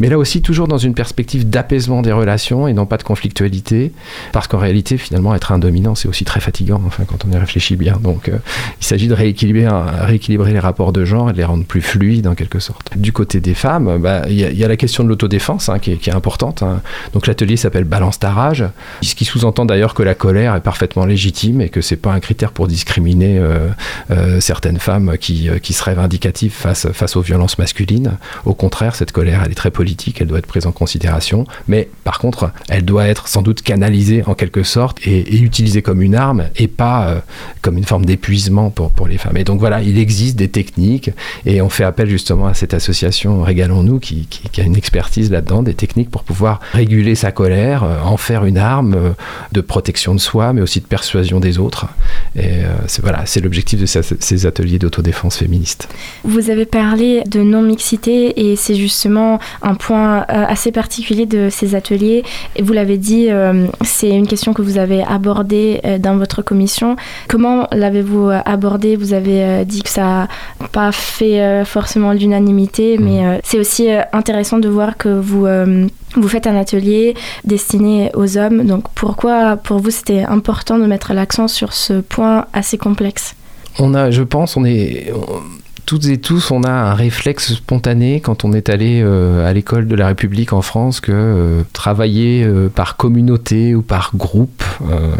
mais 0.00 0.10
là 0.10 0.18
aussi 0.18 0.42
toujours 0.42 0.68
dans 0.68 0.78
une 0.78 0.94
perspective 0.94 1.48
d'apaisement 1.48 2.02
des 2.02 2.12
relations 2.12 2.68
et 2.68 2.74
non 2.74 2.84
pas 2.84 2.98
de 2.98 3.04
conflictualité 3.04 3.92
parce 4.32 4.48
qu'en 4.48 4.58
réalité 4.58 4.98
finalement 4.98 5.34
être 5.34 5.52
un 5.52 5.58
dominant 5.58 5.94
c'est 5.94 6.08
aussi 6.08 6.26
très 6.26 6.40
fatigant 6.40 6.82
enfin 6.86 7.04
quand 7.06 7.21
on 7.26 7.32
y 7.32 7.36
réfléchit 7.36 7.76
bien. 7.76 7.98
Donc 8.02 8.28
euh, 8.28 8.38
il 8.80 8.84
s'agit 8.84 9.08
de 9.08 9.14
rééquilibrer, 9.14 9.68
rééquilibrer 10.00 10.52
les 10.52 10.58
rapports 10.58 10.92
de 10.92 11.04
genre 11.04 11.30
et 11.30 11.32
de 11.32 11.38
les 11.38 11.44
rendre 11.44 11.64
plus 11.64 11.82
fluides 11.82 12.26
en 12.26 12.34
quelque 12.34 12.58
sorte. 12.58 12.96
Du 12.96 13.12
côté 13.12 13.40
des 13.40 13.54
femmes, 13.54 13.98
bah, 13.98 14.22
il 14.28 14.38
y, 14.38 14.64
a 14.64 14.68
la 14.68 14.76
question 14.76 15.04
de 15.04 15.08
l'autodéfense 15.08 15.68
hein, 15.68 15.78
qui, 15.78 15.92
est 15.92 16.14
importante. 16.14 16.62
Hein. 16.62 16.80
Donc 17.12 17.26
l'atelier 17.26 17.56
s'appelle 17.56 17.84
Balance 17.84 18.18
ta 18.18 18.30
rage, 18.30 18.64
ce 19.02 19.14
qui 19.14 19.24
sous-entend 19.24 19.64
d'ailleurs 19.64 19.94
que 19.94 20.02
la 20.02 20.14
colère 20.14 20.54
est 20.54 20.60
parfaitement 20.60 21.04
légitime 21.04 21.60
et 21.60 21.68
que 21.68 21.80
c'est 21.80 21.96
pas 21.96 22.12
un 22.12 22.20
critère 22.20 22.52
pour 22.52 22.66
discriminer 22.66 23.38
euh, 23.38 23.68
euh, 24.10 24.40
certaines 24.40 24.78
femmes 24.78 25.16
qui, 25.18 25.48
qui 25.62 25.72
seraient 25.72 25.94
vindicatives 25.94 26.52
face, 26.52 26.88
face 26.92 27.16
aux 27.16 27.22
violences 27.22 27.58
masculines. 27.58 28.12
Au 28.44 28.54
contraire, 28.54 28.94
cette 28.94 29.12
colère, 29.12 29.42
elle 29.44 29.52
est 29.52 29.56
très 29.56 29.70
politique, 29.70 30.20
elle 30.20 30.28
doit 30.28 30.38
être 30.38 30.46
prise 30.46 30.66
en 30.66 30.72
considération, 30.72 31.46
mais 31.68 31.88
par 32.04 32.18
contre, 32.18 32.50
elle 32.68 32.84
doit 32.84 33.06
être 33.06 33.28
sans 33.28 33.42
doute 33.42 33.62
canalisée 33.62 34.22
en 34.26 34.34
quelque 34.34 34.62
sorte 34.62 34.98
et, 35.06 35.36
utilisée 35.42 35.82
comme 35.82 36.02
une 36.02 36.14
arme 36.14 36.44
et 36.56 36.68
pas 36.68 37.11
comme 37.60 37.78
une 37.78 37.84
forme 37.84 38.04
d'épuisement 38.04 38.70
pour, 38.70 38.90
pour 38.90 39.06
les 39.06 39.18
femmes. 39.18 39.36
Et 39.36 39.44
donc 39.44 39.60
voilà, 39.60 39.82
il 39.82 39.98
existe 39.98 40.36
des 40.36 40.48
techniques 40.48 41.10
et 41.46 41.62
on 41.62 41.68
fait 41.68 41.84
appel 41.84 42.08
justement 42.08 42.46
à 42.46 42.54
cette 42.54 42.74
association 42.74 43.42
Régalons-nous 43.42 43.98
qui, 43.98 44.26
qui, 44.26 44.60
a 44.60 44.64
une 44.64 44.76
expertise 44.76 45.30
là-dedans, 45.30 45.62
des 45.62 45.74
techniques 45.74 46.10
pour 46.10 46.22
pouvoir 46.22 46.60
réguler 46.72 47.14
sa 47.14 47.32
colère, 47.32 47.84
euh, 47.84 48.00
en 48.02 48.16
faire 48.16 48.44
une 48.44 48.58
arme 48.58 48.94
euh, 48.94 49.10
de 49.52 49.60
protection 49.60 50.14
de 50.14 50.20
soi, 50.20 50.52
mais 50.52 50.60
aussi 50.60 50.80
de 50.80 50.86
persuasion 50.86 51.40
des 51.40 51.58
autres. 51.58 51.86
Et 52.36 52.62
c'est 52.86 53.02
voilà, 53.02 53.26
c'est 53.26 53.40
l'objectif 53.40 53.80
de 53.80 53.86
ces, 53.86 54.46
ateliers 54.46 54.78
d'autodéfense 54.78 55.36
féministe. 55.36 55.88
Vous 56.24 56.50
avez 56.50 56.64
parlé 56.64 57.22
de 57.26 57.42
non-mixité 57.42 58.48
et 58.50 58.56
c'est 58.56 58.74
justement 58.74 59.38
un 59.62 59.74
point 59.74 60.24
assez 60.28 60.72
particulier 60.72 61.26
de 61.26 61.48
ces 61.50 61.74
ateliers. 61.74 62.22
Et 62.56 62.62
vous 62.62 62.72
l'avez 62.72 62.96
dit, 62.96 63.28
c'est 63.82 64.10
une 64.10 64.26
question 64.26 64.54
que 64.54 64.62
vous 64.62 64.78
avez 64.78 65.02
abordée 65.02 65.80
dans 66.00 66.16
votre 66.16 66.42
commission. 66.42 66.96
Comment 67.28 67.68
l'avez-vous 67.72 68.28
euh, 68.28 68.40
abordé? 68.44 68.96
Vous 68.96 69.12
avez 69.12 69.42
euh, 69.42 69.64
dit 69.64 69.82
que 69.82 69.88
ça 69.88 70.28
n'a 70.60 70.68
pas 70.72 70.92
fait 70.92 71.40
euh, 71.40 71.64
forcément 71.64 72.12
l'unanimité, 72.12 72.98
mmh. 72.98 73.04
mais 73.04 73.40
c'est 73.44 73.58
aussi 73.58 73.88
intéressant 74.12 74.58
de 74.58 74.68
voir 74.68 74.96
que 74.96 75.08
vous, 75.08 75.46
vous 76.16 76.28
faites 76.28 76.46
un 76.46 76.56
atelier 76.56 77.14
destiné 77.44 78.10
aux 78.14 78.38
hommes. 78.38 78.64
Donc 78.64 78.84
pourquoi 78.94 79.56
pour 79.56 79.78
vous 79.78 79.90
c'était 79.90 80.22
important 80.22 80.78
de 80.78 80.86
mettre 80.86 81.14
l'accent 81.14 81.48
sur 81.48 81.72
ce 81.72 82.00
point 82.00 82.46
assez 82.52 82.78
complexe? 82.78 83.34
On 83.78 83.94
a, 83.94 84.10
je 84.10 84.22
pense, 84.22 84.56
on 84.56 84.64
est, 84.64 85.12
toutes 85.86 86.06
et 86.06 86.18
tous, 86.18 86.50
on 86.50 86.62
a 86.62 86.70
un 86.70 86.94
réflexe 86.94 87.54
spontané 87.54 88.20
quand 88.20 88.44
on 88.44 88.52
est 88.52 88.68
allé 88.68 89.02
euh, 89.02 89.48
à 89.48 89.52
l'école 89.52 89.86
de 89.88 89.94
la 89.94 90.06
République 90.06 90.52
en 90.52 90.62
France 90.62 91.00
que 91.00 91.12
euh, 91.12 91.62
travailler 91.72 92.44
euh, 92.44 92.68
par 92.68 92.96
communauté 92.96 93.74
ou 93.74 93.82
par 93.82 94.10
groupe 94.14 94.64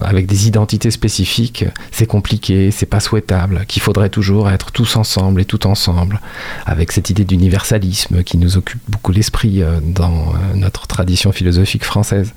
avec 0.01 0.27
des 0.27 0.49
identités 0.49 0.91
spécifiques, 0.91 1.65
c'est 1.93 2.07
compliqué, 2.07 2.71
c'est 2.73 2.87
pas 2.87 2.99
souhaitable, 2.99 3.65
qu'il 3.69 3.81
faudrait 3.81 4.09
toujours 4.09 4.51
être 4.51 4.73
tous 4.73 4.97
ensemble 4.97 5.41
et 5.41 5.45
tout 5.45 5.67
ensemble, 5.67 6.21
avec 6.67 6.91
cette 6.91 7.11
idée 7.11 7.25
d'universalisme 7.25 8.25
qui 8.25 8.39
nous 8.39 8.57
occupe 8.57 8.81
beaucoup 8.89 9.13
l'esprit 9.13 9.63
dans 9.83 10.33
notre 10.57 10.89
tradition 10.89 11.31
philosophique 11.31 11.85
française. 11.85 12.33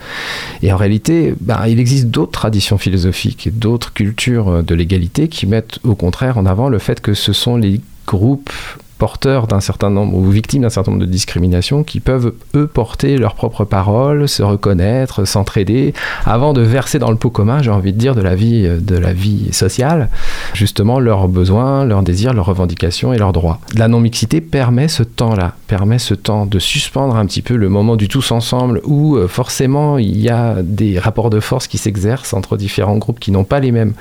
Et 0.62 0.72
en 0.72 0.77
réalité, 0.77 1.34
bah, 1.41 1.67
il 1.67 1.79
existe 1.79 2.08
d'autres 2.08 2.34
traditions 2.34 2.77
philosophiques 2.77 3.48
et 3.48 3.51
d'autres 3.51 3.94
cultures 3.94 4.63
de 4.63 4.75
l'égalité 4.75 5.27
qui 5.27 5.48
mettent 5.48 5.79
au 5.84 5.96
contraire 5.96 6.38
en 6.38 6.46
avant 6.46 6.70
le 6.70 6.77
fait 6.77 7.01
que 7.01 7.15
ce 7.15 7.34
sont 7.34 7.58
les 7.58 7.82
groupes 8.05 8.77
porteurs 8.97 9.47
d'un 9.47 9.59
certain 9.59 9.89
nombre 9.89 10.15
ou 10.17 10.29
victimes 10.29 10.63
d'un 10.63 10.69
certain 10.69 10.91
nombre 10.91 11.05
de 11.05 11.09
discriminations 11.09 11.83
qui 11.83 11.99
peuvent 11.99 12.33
eux 12.55 12.67
porter 12.67 13.17
leurs 13.17 13.35
propres 13.35 13.65
paroles, 13.65 14.27
se 14.27 14.43
reconnaître, 14.43 15.25
s'entraider 15.25 15.93
avant 16.25 16.53
de 16.53 16.61
verser 16.61 16.99
dans 16.99 17.11
le 17.11 17.17
pot 17.17 17.29
commun, 17.29 17.61
j'ai 17.61 17.71
envie 17.71 17.93
de 17.93 17.97
dire 17.97 18.15
de 18.15 18.21
la 18.21 18.35
vie 18.35 18.67
de 18.79 18.97
la 18.97 19.13
vie 19.13 19.53
sociale, 19.53 20.09
justement 20.53 20.99
leurs 20.99 21.27
besoins, 21.27 21.85
leurs 21.85 22.03
désirs, 22.03 22.33
leurs 22.33 22.45
revendications 22.45 23.13
et 23.13 23.17
leurs 23.17 23.33
droits. 23.33 23.59
La 23.75 23.87
non-mixité 23.87 24.41
permet 24.41 24.87
ce 24.87 25.03
temps-là, 25.03 25.55
permet 25.67 25.99
ce 25.99 26.13
temps 26.13 26.45
de 26.45 26.59
suspendre 26.59 27.15
un 27.15 27.25
petit 27.25 27.41
peu 27.41 27.55
le 27.55 27.69
moment 27.69 27.95
du 27.95 28.07
tous 28.07 28.31
ensemble 28.31 28.81
où 28.85 29.15
euh, 29.15 29.27
forcément 29.27 29.97
il 29.97 30.19
y 30.19 30.29
a 30.29 30.57
des 30.61 30.99
rapports 30.99 31.29
de 31.29 31.39
force 31.39 31.67
qui 31.67 31.77
s'exercent 31.77 32.33
entre 32.33 32.57
différents 32.57 32.97
groupes 32.97 33.19
qui 33.19 33.31
n'ont 33.31 33.43
pas 33.43 33.59
les 33.59 33.71
mêmes 33.71 33.93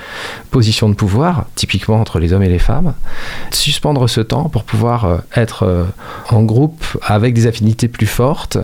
positions 0.51 0.89
de 0.89 0.95
pouvoir, 0.95 1.47
typiquement 1.55 2.01
entre 2.01 2.19
les 2.19 2.33
hommes 2.33 2.43
et 2.43 2.49
les 2.49 2.59
femmes. 2.59 2.95
Suspendre 3.51 4.09
ce 4.09 4.21
temps 4.21 4.49
pour 4.49 4.65
pouvoir 4.65 4.84
euh, 4.85 5.17
être 5.35 5.65
euh, 5.65 5.85
en 6.31 6.43
groupe 6.43 6.85
avec 7.03 7.35
des 7.35 7.47
affinités 7.47 7.89
plus 7.89 8.07
fortes, 8.07 8.59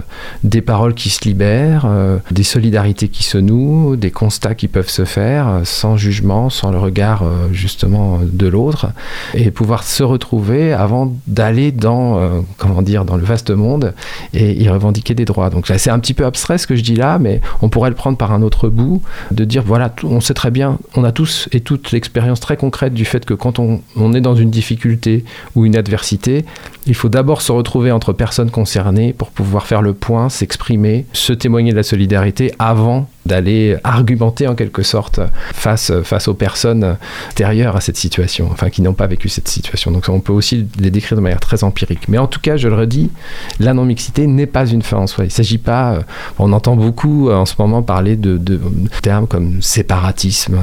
des 0.44 0.60
paroles 0.60 0.94
qui 0.94 1.08
se 1.08 1.24
libèrent, 1.24 1.86
euh, 1.86 2.18
des 2.30 2.42
solidarités 2.42 3.08
qui 3.08 3.24
se 3.24 3.38
nouent, 3.38 3.96
des 3.96 4.10
constats 4.10 4.54
qui 4.54 4.68
peuvent 4.68 4.88
se 4.88 5.04
faire 5.04 5.60
sans 5.64 5.96
jugement, 5.96 6.50
sans 6.50 6.70
le 6.70 6.78
regard 6.78 7.24
justement 7.52 8.20
de 8.22 8.46
l'autre, 8.46 8.88
et 9.34 9.50
pouvoir 9.50 9.82
se 9.82 10.02
retrouver 10.02 10.72
avant 10.72 11.12
d'aller 11.26 11.72
dans, 11.72 12.44
comment 12.58 12.82
dire, 12.82 13.04
dans 13.04 13.16
le 13.16 13.24
vaste 13.24 13.50
monde 13.50 13.94
et 14.34 14.52
y 14.52 14.68
revendiquer 14.68 15.14
des 15.14 15.24
droits. 15.24 15.50
Donc 15.50 15.70
c'est 15.76 15.90
un 15.90 15.98
petit 15.98 16.14
peu 16.14 16.24
abstrait 16.24 16.58
ce 16.58 16.66
que 16.66 16.76
je 16.76 16.82
dis 16.82 16.96
là, 16.96 17.18
mais 17.18 17.40
on 17.62 17.68
pourrait 17.68 17.90
le 17.90 17.96
prendre 17.96 18.18
par 18.18 18.32
un 18.32 18.42
autre 18.42 18.68
bout, 18.68 19.02
de 19.30 19.44
dire 19.44 19.62
voilà, 19.66 19.92
on 20.04 20.20
sait 20.20 20.34
très 20.34 20.50
bien, 20.50 20.78
on 20.96 21.04
a 21.04 21.12
tous 21.12 21.48
et 21.52 21.60
toutes 21.60 21.92
l'expérience 21.92 22.40
très 22.40 22.56
concrète 22.56 22.94
du 22.94 23.04
fait 23.04 23.24
que 23.24 23.34
quand 23.34 23.58
on, 23.58 23.80
on 23.96 24.12
est 24.12 24.20
dans 24.20 24.34
une 24.34 24.50
difficulté 24.50 25.24
ou 25.54 25.64
une 25.64 25.76
adversité, 25.76 26.09
il 26.86 26.94
faut 26.94 27.08
d'abord 27.08 27.42
se 27.42 27.52
retrouver 27.52 27.92
entre 27.92 28.12
personnes 28.12 28.50
concernées 28.50 29.12
pour 29.12 29.30
pouvoir 29.30 29.66
faire 29.66 29.82
le 29.82 29.92
point, 29.92 30.28
s'exprimer, 30.28 31.06
se 31.12 31.32
témoigner 31.32 31.72
de 31.72 31.76
la 31.76 31.82
solidarité 31.82 32.52
avant 32.58 33.08
d'aller 33.30 33.76
argumenter 33.84 34.48
en 34.48 34.54
quelque 34.54 34.82
sorte 34.82 35.20
face, 35.54 35.92
face 36.02 36.26
aux 36.28 36.34
personnes 36.34 36.96
extérieures 37.28 37.76
à 37.76 37.80
cette 37.80 37.96
situation, 37.96 38.48
enfin 38.50 38.70
qui 38.70 38.82
n'ont 38.82 38.92
pas 38.92 39.06
vécu 39.06 39.28
cette 39.28 39.48
situation. 39.48 39.92
Donc 39.92 40.08
on 40.08 40.20
peut 40.20 40.32
aussi 40.32 40.66
les 40.78 40.90
décrire 40.90 41.16
de 41.16 41.22
manière 41.22 41.40
très 41.40 41.62
empirique. 41.62 42.08
Mais 42.08 42.18
en 42.18 42.26
tout 42.26 42.40
cas, 42.40 42.56
je 42.56 42.68
le 42.68 42.74
redis, 42.74 43.10
la 43.60 43.72
non-mixité 43.72 44.26
n'est 44.26 44.46
pas 44.46 44.66
une 44.66 44.82
fin 44.82 44.98
en 44.98 45.06
soi. 45.06 45.24
Il 45.24 45.28
ne 45.28 45.32
s'agit 45.32 45.58
pas, 45.58 45.92
euh, 45.92 46.02
on 46.38 46.52
entend 46.52 46.76
beaucoup 46.76 47.28
euh, 47.28 47.36
en 47.36 47.46
ce 47.46 47.54
moment 47.58 47.82
parler 47.82 48.16
de, 48.16 48.36
de 48.36 48.60
termes 49.02 49.28
comme 49.28 49.62
séparatisme. 49.62 50.58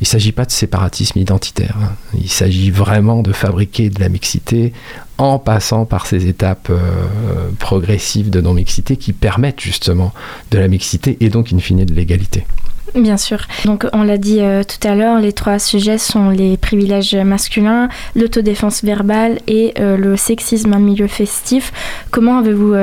Il 0.00 0.04
ne 0.04 0.06
s'agit 0.06 0.32
pas 0.32 0.44
de 0.44 0.52
séparatisme 0.52 1.18
identitaire. 1.18 1.76
Il 2.16 2.30
s'agit 2.30 2.70
vraiment 2.70 3.22
de 3.22 3.32
fabriquer 3.32 3.90
de 3.90 4.00
la 4.00 4.08
mixité 4.08 4.72
en 5.18 5.38
passant 5.38 5.84
par 5.84 6.06
ces 6.06 6.26
étapes 6.26 6.68
euh, 6.70 7.50
progressives 7.58 8.30
de 8.30 8.40
non-mixité 8.40 8.96
qui 8.96 9.12
permettent 9.12 9.60
justement 9.60 10.12
de 10.50 10.58
la 10.58 10.68
mixité 10.68 11.16
et 11.20 11.28
donc 11.28 11.52
in 11.52 11.58
fine 11.58 11.84
de 11.84 11.94
l'égalité. 11.94 12.46
Bien 12.94 13.16
sûr. 13.16 13.38
Donc 13.64 13.86
on 13.92 14.04
l'a 14.04 14.18
dit 14.18 14.40
euh, 14.40 14.62
tout 14.62 14.86
à 14.86 14.94
l'heure, 14.94 15.18
les 15.18 15.32
trois 15.32 15.58
sujets 15.58 15.98
sont 15.98 16.30
les 16.30 16.56
privilèges 16.56 17.14
masculins, 17.14 17.88
l'autodéfense 18.14 18.84
verbale 18.84 19.40
et 19.48 19.74
euh, 19.78 19.96
le 19.96 20.16
sexisme 20.16 20.72
en 20.74 20.80
milieu 20.80 21.08
festif. 21.08 21.72
Comment 22.10 22.38
avez-vous 22.38 22.74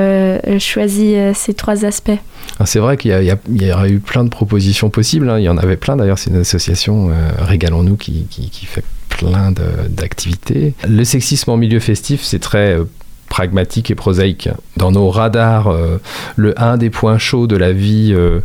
choisi 0.58 1.14
ces 1.34 1.54
trois 1.54 1.84
aspects? 1.84 2.18
C'est 2.64 2.78
vrai 2.78 2.96
qu'il 2.96 3.10
y, 3.10 3.64
y, 3.64 3.72
aurait 3.72 3.90
eu 3.90 3.98
plein 3.98 4.24
de 4.24 4.28
propositions 4.28 4.90
possibles. 4.90 5.28
Hein. 5.28 5.38
Il 5.38 5.44
y 5.44 5.48
en 5.48 5.58
avait 5.58 5.76
plein 5.76 5.96
d'ailleurs. 5.96 6.18
C'est 6.18 6.30
une 6.30 6.40
association, 6.40 7.10
Régalons-nous, 7.38 7.96
qui, 7.96 8.26
qui, 8.30 8.50
qui, 8.50 8.66
fait 8.66 8.84
plein 9.08 9.52
d'activités. 9.88 10.74
Le 10.88 11.04
sexisme 11.04 11.50
en 11.50 11.56
milieu 11.56 11.80
festif, 11.80 12.22
c'est 12.22 12.38
très 12.38 12.74
euh, 12.74 12.84
pragmatique 13.28 13.90
et 13.90 13.94
prosaïque. 13.94 14.48
Dans 14.82 14.90
nos 14.90 15.10
radars, 15.10 15.68
euh, 15.68 16.00
le 16.34 16.60
un 16.60 16.76
des 16.76 16.90
points 16.90 17.16
chauds 17.16 17.46
de 17.46 17.54
la 17.54 17.72
vie 17.72 18.12
euh, 18.12 18.40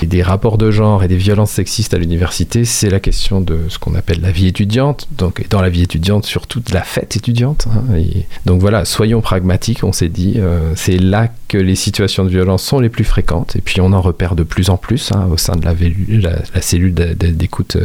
et 0.00 0.06
des 0.06 0.22
rapports 0.22 0.56
de 0.56 0.70
genre 0.70 1.04
et 1.04 1.08
des 1.08 1.18
violences 1.18 1.50
sexistes 1.50 1.92
à 1.92 1.98
l'université, 1.98 2.64
c'est 2.64 2.88
la 2.88 2.98
question 2.98 3.42
de 3.42 3.58
ce 3.68 3.78
qu'on 3.78 3.94
appelle 3.94 4.22
la 4.22 4.30
vie 4.30 4.46
étudiante. 4.46 5.06
Donc, 5.18 5.44
dans 5.50 5.60
la 5.60 5.68
vie 5.68 5.82
étudiante, 5.82 6.24
surtout 6.24 6.60
de 6.60 6.72
la 6.72 6.80
fête 6.80 7.14
étudiante. 7.14 7.68
Hein, 7.70 7.96
et 7.98 8.24
donc 8.46 8.62
voilà, 8.62 8.86
soyons 8.86 9.20
pragmatiques, 9.20 9.84
on 9.84 9.92
s'est 9.92 10.08
dit, 10.08 10.36
euh, 10.38 10.72
c'est 10.76 10.96
là 10.96 11.28
que 11.46 11.58
les 11.58 11.74
situations 11.74 12.24
de 12.24 12.30
violence 12.30 12.62
sont 12.62 12.80
les 12.80 12.88
plus 12.88 13.04
fréquentes. 13.04 13.54
Et 13.56 13.60
puis 13.60 13.82
on 13.82 13.92
en 13.92 14.00
repère 14.00 14.34
de 14.34 14.44
plus 14.44 14.70
en 14.70 14.78
plus 14.78 15.12
hein, 15.12 15.28
au 15.30 15.36
sein 15.36 15.56
de 15.56 15.66
la, 15.66 16.62
cellule 16.62 16.94
d'écoute 16.94 17.76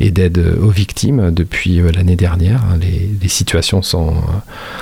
et 0.00 0.10
d'aide 0.10 0.38
aux 0.60 0.68
victimes 0.68 1.30
depuis 1.30 1.80
l'année 1.94 2.16
dernière. 2.16 2.60
Hein. 2.64 2.78
les, 2.78 3.08
les, 3.22 3.28
situations 3.28 3.80
sont 3.80 4.12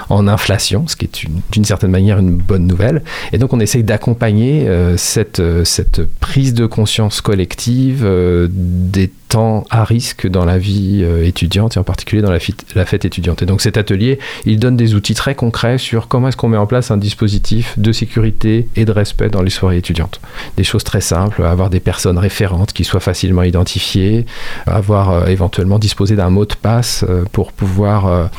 en 0.08 0.26
inflation, 0.26 0.88
ce 0.88 0.96
qui 0.96 1.06
d'une 1.52 1.64
certaine 1.64 1.90
manière 1.90 2.18
une 2.18 2.37
bonne 2.37 2.55
nouvelle. 2.64 3.02
Et 3.32 3.38
donc 3.38 3.52
on 3.52 3.60
essaye 3.60 3.82
d'accompagner 3.82 4.68
euh, 4.68 4.96
cette, 4.96 5.40
euh, 5.40 5.64
cette 5.64 6.04
prise 6.20 6.54
de 6.54 6.66
conscience 6.66 7.20
collective 7.20 8.02
euh, 8.04 8.48
des 8.50 9.10
temps 9.28 9.64
à 9.71 9.85
risque 9.85 10.26
dans 10.26 10.45
la 10.45 10.59
vie 10.59 11.00
euh, 11.02 11.25
étudiante 11.25 11.76
et 11.76 11.80
en 11.80 11.83
particulier 11.83 12.23
dans 12.23 12.30
la, 12.30 12.38
fête 12.38 13.04
étudiante. 13.04 13.42
Et 13.42 13.47
donc 13.47 13.61
cet 13.61 13.76
atelier, 13.76 14.18
il 14.45 14.59
donne 14.59 14.76
des 14.76 14.95
outils 14.95 15.14
très 15.14 15.35
concrets 15.35 15.78
sur 15.78 16.09
comment 16.09 16.28
est-ce 16.28 16.37
qu'on 16.37 16.49
met 16.49 16.56
en 16.56 16.66
place 16.66 16.90
un 16.90 16.97
dispositif 16.97 17.78
de 17.78 17.92
sécurité 17.92 18.68
et 18.76 18.85
de 18.85 18.92
respect 18.92 19.28
dans 19.28 19.43
les 19.43 19.50
soirées 19.50 19.78
étudiantes. 19.78 20.21
Des 20.56 20.65
choses 20.65 20.84
très 20.84 21.00
simples, 21.00 21.43
avoir 21.43 21.71
des 21.71 21.80
personnes 21.80 22.19
référentes 22.19 22.73
qui 22.73 22.84
soient 22.84 23.00
facilement 23.00 23.43
identifiées, 23.43 24.26
avoir 24.67 25.10
euh, 25.10 25.26
éventuellement 25.26 25.78
disposé 25.78 26.17
d'un 26.17 26.30
mot 26.30 26.45
de 26.45 26.54
passe 26.54 27.04
euh, 27.08 27.25
pour 27.32 27.52
pouvoir 27.52 28.30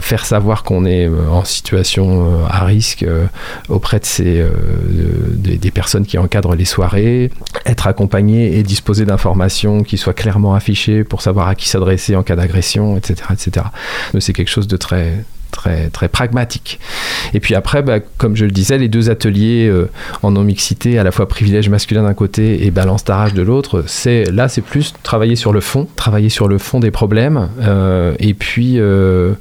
faire 0.00 0.24
savoir 0.24 0.62
qu'on 0.62 0.84
est 0.84 1.08
en 1.08 1.44
situation 1.44 2.44
à 2.48 2.64
risque 2.64 3.04
auprès 3.68 3.98
de 3.98 4.04
ces, 4.04 4.44
des, 4.88 5.70
personnes 5.70 6.06
qui 6.06 6.18
encadrent 6.18 6.54
les 6.54 6.64
soirées, 6.64 7.30
être 7.66 7.86
accompagné 7.86 8.58
et 8.58 8.62
disposer 8.62 9.04
d'informations 9.04 9.82
qui 9.82 9.98
soient 9.98 10.14
claires 10.44 10.54
affiché 10.54 11.04
pour 11.04 11.22
savoir 11.22 11.48
à 11.48 11.54
qui 11.54 11.68
s'adresser 11.68 12.16
en 12.16 12.22
cas 12.22 12.36
d'agression, 12.36 12.96
etc. 12.96 13.30
etc. 13.32 13.66
C'est 14.18 14.32
quelque 14.32 14.50
chose 14.50 14.68
de 14.68 14.76
très, 14.76 15.24
très, 15.50 15.88
très 15.88 16.08
pragmatique. 16.08 16.80
Et 17.32 17.40
puis 17.40 17.54
après, 17.54 17.82
bah, 17.82 18.00
comme 18.18 18.36
je 18.36 18.44
le 18.44 18.50
disais, 18.50 18.78
les 18.78 18.88
deux 18.88 19.10
ateliers 19.10 19.68
euh, 19.68 19.90
en 20.22 20.32
non-mixité, 20.32 20.98
à 20.98 21.04
la 21.04 21.12
fois 21.12 21.28
privilège 21.28 21.68
masculin 21.68 22.02
d'un 22.02 22.14
côté 22.14 22.66
et 22.66 22.70
balance 22.70 23.04
d'arrache 23.04 23.34
de 23.34 23.42
l'autre, 23.42 23.84
c'est 23.86 24.24
là, 24.30 24.48
c'est 24.48 24.62
plus 24.62 24.94
travailler 25.02 25.36
sur 25.36 25.52
le 25.52 25.60
fond, 25.60 25.88
travailler 25.96 26.28
sur 26.28 26.48
le 26.48 26.58
fond 26.58 26.80
des 26.80 26.90
problèmes, 26.90 27.48
euh, 27.60 28.14
et 28.18 28.34
puis 28.34 28.74
euh, 28.78 29.34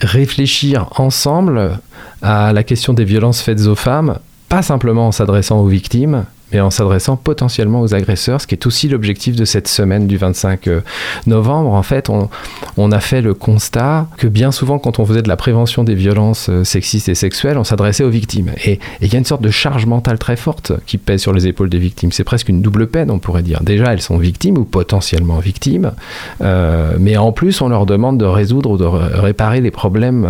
réfléchir 0.00 0.88
ensemble 0.96 1.78
à 2.22 2.52
la 2.52 2.62
question 2.62 2.94
des 2.94 3.04
violences 3.04 3.40
faites 3.40 3.66
aux 3.66 3.76
femmes, 3.76 4.18
pas 4.48 4.62
simplement 4.62 5.08
en 5.08 5.12
s'adressant 5.12 5.60
aux 5.60 5.68
victimes, 5.68 6.24
mais 6.52 6.60
en 6.60 6.70
s'adressant 6.70 7.16
potentiellement 7.16 7.80
aux 7.80 7.94
agresseurs, 7.94 8.40
ce 8.40 8.46
qui 8.46 8.54
est 8.54 8.66
aussi 8.66 8.88
l'objectif 8.88 9.36
de 9.36 9.44
cette 9.44 9.68
semaine 9.68 10.06
du 10.06 10.16
25 10.16 10.68
euh, 10.68 10.80
novembre. 11.26 11.72
En 11.72 11.82
fait, 11.82 12.08
on, 12.08 12.90
a 12.90 13.00
fait 13.00 13.20
le 13.20 13.34
constat 13.34 14.06
que 14.16 14.26
bien 14.26 14.50
souvent, 14.50 14.78
quand 14.78 14.98
on 14.98 15.04
faisait 15.04 15.22
de 15.22 15.28
la 15.28 15.36
prévention 15.36 15.84
des 15.84 15.94
violences 15.94 16.48
euh, 16.48 16.64
sexistes 16.64 17.08
et 17.08 17.14
sexuelles, 17.14 17.58
on 17.58 17.64
s'adressait 17.64 18.04
aux 18.04 18.10
victimes. 18.10 18.52
Et 18.64 18.78
il 19.02 19.12
y 19.12 19.16
a 19.16 19.18
une 19.18 19.24
sorte 19.24 19.42
de 19.42 19.50
charge 19.50 19.84
mentale 19.84 20.18
très 20.18 20.36
forte 20.36 20.72
qui 20.86 20.96
pèse 20.96 21.20
sur 21.20 21.32
les 21.32 21.46
épaules 21.46 21.68
des 21.68 21.78
victimes. 21.78 22.12
C'est 22.12 22.24
presque 22.24 22.48
une 22.48 22.62
double 22.62 22.86
peine, 22.86 23.10
on 23.10 23.18
pourrait 23.18 23.42
dire. 23.42 23.60
Déjà, 23.62 23.92
elles 23.92 24.00
sont 24.00 24.16
victimes 24.16 24.56
ou 24.56 24.64
potentiellement 24.64 25.38
victimes, 25.38 25.92
euh, 26.40 26.96
mais 26.98 27.16
en 27.18 27.32
plus, 27.32 27.60
on 27.60 27.68
leur 27.68 27.84
demande 27.84 28.18
de 28.18 28.24
résoudre 28.24 28.70
ou 28.70 28.76
de 28.78 28.84
réparer 28.84 29.60
les 29.60 29.70
problèmes 29.70 30.26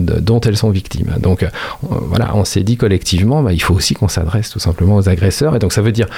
dont 0.00 0.40
elles 0.40 0.56
sont 0.56 0.70
victimes. 0.70 1.14
Donc 1.20 1.46
voilà, 1.82 2.32
on 2.34 2.44
s'est 2.44 2.62
dit 2.62 2.76
collectivement, 2.76 3.42
bah, 3.42 3.52
il 3.52 3.62
faut 3.62 3.74
aussi 3.74 3.94
qu'on 3.94 4.08
s'adresse 4.08 4.50
tout 4.50 4.58
simplement 4.58 4.96
aux 4.96 5.08
agresseurs 5.08 5.54
donc 5.60 5.72
ça 5.72 5.82
veut 5.82 5.92
dire 5.92 6.08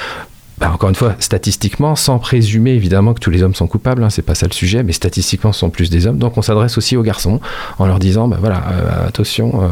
bah, 0.63 0.71
encore 0.71 0.87
une 0.87 0.95
fois, 0.95 1.13
statistiquement, 1.19 1.93
sans 1.97 2.19
présumer 2.19 2.71
évidemment 2.71 3.13
que 3.13 3.19
tous 3.19 3.29
les 3.29 3.43
hommes 3.43 3.53
sont 3.53 3.67
coupables, 3.67 4.01
hein, 4.01 4.09
c'est 4.09 4.21
pas 4.21 4.33
ça 4.33 4.47
le 4.47 4.53
sujet, 4.53 4.81
mais 4.81 4.93
statistiquement, 4.93 5.51
ce 5.51 5.59
sont 5.59 5.69
plus 5.69 5.89
des 5.89 6.07
hommes. 6.07 6.17
Donc 6.17 6.37
on 6.37 6.41
s'adresse 6.41 6.77
aussi 6.77 6.95
aux 6.95 7.01
garçons 7.01 7.41
en 7.79 7.85
leur 7.85 7.99
disant, 7.99 8.29
bah, 8.29 8.37
voilà, 8.39 8.63
euh, 8.71 9.07
attention, 9.09 9.61
euh, 9.61 9.67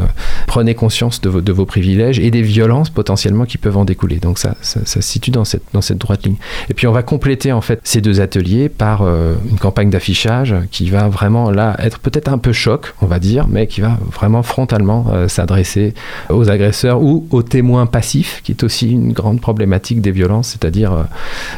prenez 0.47 0.75
conscience 0.75 1.21
de 1.21 1.29
vos, 1.29 1.39
de 1.39 1.53
vos, 1.53 1.65
privilèges 1.65 2.19
et 2.19 2.29
des 2.29 2.41
violences 2.41 2.89
potentiellement 2.89 3.45
qui 3.45 3.57
peuvent 3.57 3.77
en 3.77 3.85
découler. 3.85 4.17
Donc 4.17 4.37
ça, 4.37 4.57
ça, 4.61 4.85
se 4.85 4.99
situe 4.99 5.31
dans 5.31 5.45
cette, 5.45 5.63
dans 5.71 5.79
cette 5.79 5.97
droite 5.97 6.25
ligne. 6.25 6.35
Et 6.69 6.73
puis 6.73 6.87
on 6.87 6.91
va 6.91 7.03
compléter 7.03 7.53
en 7.53 7.61
fait 7.61 7.79
ces 7.85 8.01
deux 8.01 8.19
ateliers 8.19 8.67
par 8.67 9.03
euh, 9.03 9.35
une 9.49 9.59
campagne 9.59 9.91
d'affichage 9.91 10.53
qui 10.71 10.89
va 10.89 11.07
vraiment 11.07 11.51
là 11.51 11.77
être 11.79 11.99
peut-être 11.99 12.27
un 12.27 12.37
peu 12.37 12.51
choc, 12.51 12.95
on 13.01 13.05
va 13.05 13.19
dire, 13.19 13.47
mais 13.47 13.65
qui 13.65 13.79
va 13.79 13.97
vraiment 14.11 14.43
frontalement 14.43 15.05
s'adresser 15.29 15.93
aux 16.29 16.49
agresseurs 16.49 17.01
ou 17.01 17.25
aux 17.31 17.43
témoins 17.43 17.85
passifs, 17.85 18.41
qui 18.43 18.51
est 18.51 18.63
aussi 18.65 18.91
une 18.91 19.13
grande 19.13 19.39
problématique 19.39 20.01
des 20.01 20.11
violences, 20.11 20.49
c'est-à-dire 20.49 20.80
dire, 20.81 21.05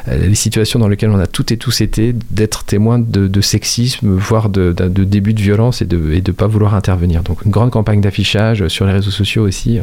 les 0.08 0.36
situations 0.36 0.80
dans 0.80 0.88
lesquelles 0.88 1.10
on 1.10 1.20
a 1.20 1.28
toutes 1.28 1.52
et 1.52 1.58
tous 1.58 1.82
été, 1.82 2.14
d'être 2.32 2.64
témoin 2.64 3.00
de, 3.00 3.42
sexisme, 3.42 4.16
voire 4.16 4.50
de, 4.50 4.72
début 4.72 5.34
de 5.34 5.42
violence 5.42 5.82
et 5.82 5.86
de 5.86 5.98
ne 5.98 6.32
pas 6.34 6.48
vouloir 6.48 6.76
intervenir. 6.76 7.24
Donc 7.24 7.46
une 7.46 7.52
grande 7.52 7.72
campagne 7.72 8.02
d'affichage 8.02 8.68
sur 8.68 8.86
les 8.86 8.94
réseaux 8.94 9.12
sociaux 9.12 9.44
aussi 9.44 9.80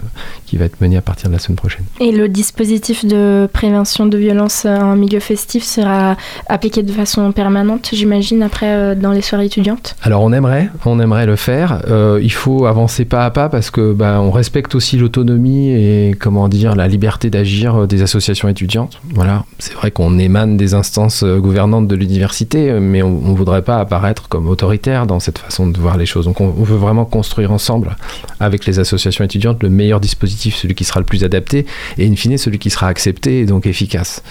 qui 0.46 0.56
va 0.56 0.64
être 0.66 0.80
menée 0.80 0.96
à 0.96 1.02
partir 1.02 1.28
de 1.28 1.34
la 1.34 1.38
semaine 1.38 1.56
prochaine. 1.56 1.84
Et 2.00 2.12
le 2.12 2.28
dispositif 2.28 3.04
de 3.04 3.48
prévention 3.52 4.06
de 4.06 4.18
violence 4.18 4.66
en 4.66 4.96
milieu 4.96 5.20
festif 5.20 5.64
sera 5.64 6.16
appliqué 6.48 6.82
de 6.82 6.92
façon 6.92 7.32
permanente, 7.32 7.90
j'imagine, 7.92 8.42
après 8.42 8.96
dans 8.96 9.12
les 9.12 9.22
soirées 9.22 9.46
étudiantes? 9.46 9.96
Alors 10.02 10.22
on 10.22 10.32
aimerait, 10.32 10.68
on 10.84 11.00
aimerait 11.00 11.26
le 11.26 11.36
faire. 11.36 11.82
il 12.20 12.32
faut 12.32 12.66
avancer 12.66 13.04
pas 13.04 13.24
à 13.24 13.30
pas 13.30 13.48
parce 13.48 13.70
que 13.70 13.92
bah, 13.92 14.20
on 14.20 14.30
respecte 14.30 14.74
aussi 14.74 14.96
l'autonomie 14.96 15.70
et 15.70 16.14
comment 16.18 16.48
dire 16.48 16.74
la 16.74 16.88
liberté 16.88 17.30
d'agir 17.30 17.86
des 17.86 18.02
associations 18.02 18.48
étudiantes. 18.48 19.00
Voilà, 19.20 19.44
c'est 19.58 19.74
vrai 19.74 19.90
qu'on 19.90 20.18
émane 20.18 20.56
des 20.56 20.72
instances 20.72 21.24
gouvernantes 21.24 21.86
de 21.86 21.94
l'université, 21.94 22.72
mais 22.80 23.02
on, 23.02 23.10
ne 23.10 23.36
voudrait 23.36 23.60
pas 23.60 23.76
apparaître 23.76 24.30
comme 24.30 24.48
autoritaire 24.48 25.06
dans 25.06 25.20
cette 25.20 25.36
façon 25.36 25.66
de 25.66 25.78
voir 25.78 25.98
les 25.98 26.06
choses. 26.06 26.24
Donc 26.24 26.40
on, 26.40 26.48
veut 26.48 26.78
vraiment 26.78 27.04
construire 27.04 27.52
ensemble 27.52 27.98
avec 28.40 28.64
les 28.64 28.78
associations 28.78 29.22
étudiantes 29.22 29.62
le 29.62 29.68
meilleur 29.68 30.00
dispositif, 30.00 30.56
celui 30.56 30.74
qui 30.74 30.84
sera 30.84 31.00
le 31.00 31.04
plus 31.04 31.22
adapté 31.22 31.66
et 31.98 32.08
in 32.08 32.16
fine 32.16 32.38
celui 32.38 32.58
qui 32.58 32.70
sera 32.70 32.86
accepté 32.86 33.40
et 33.40 33.44
donc 33.44 33.66
efficace. 33.66 34.22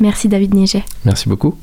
Merci 0.00 0.28
David 0.28 0.54
Niger. 0.54 0.82
Merci 1.04 1.28
beaucoup. 1.28 1.58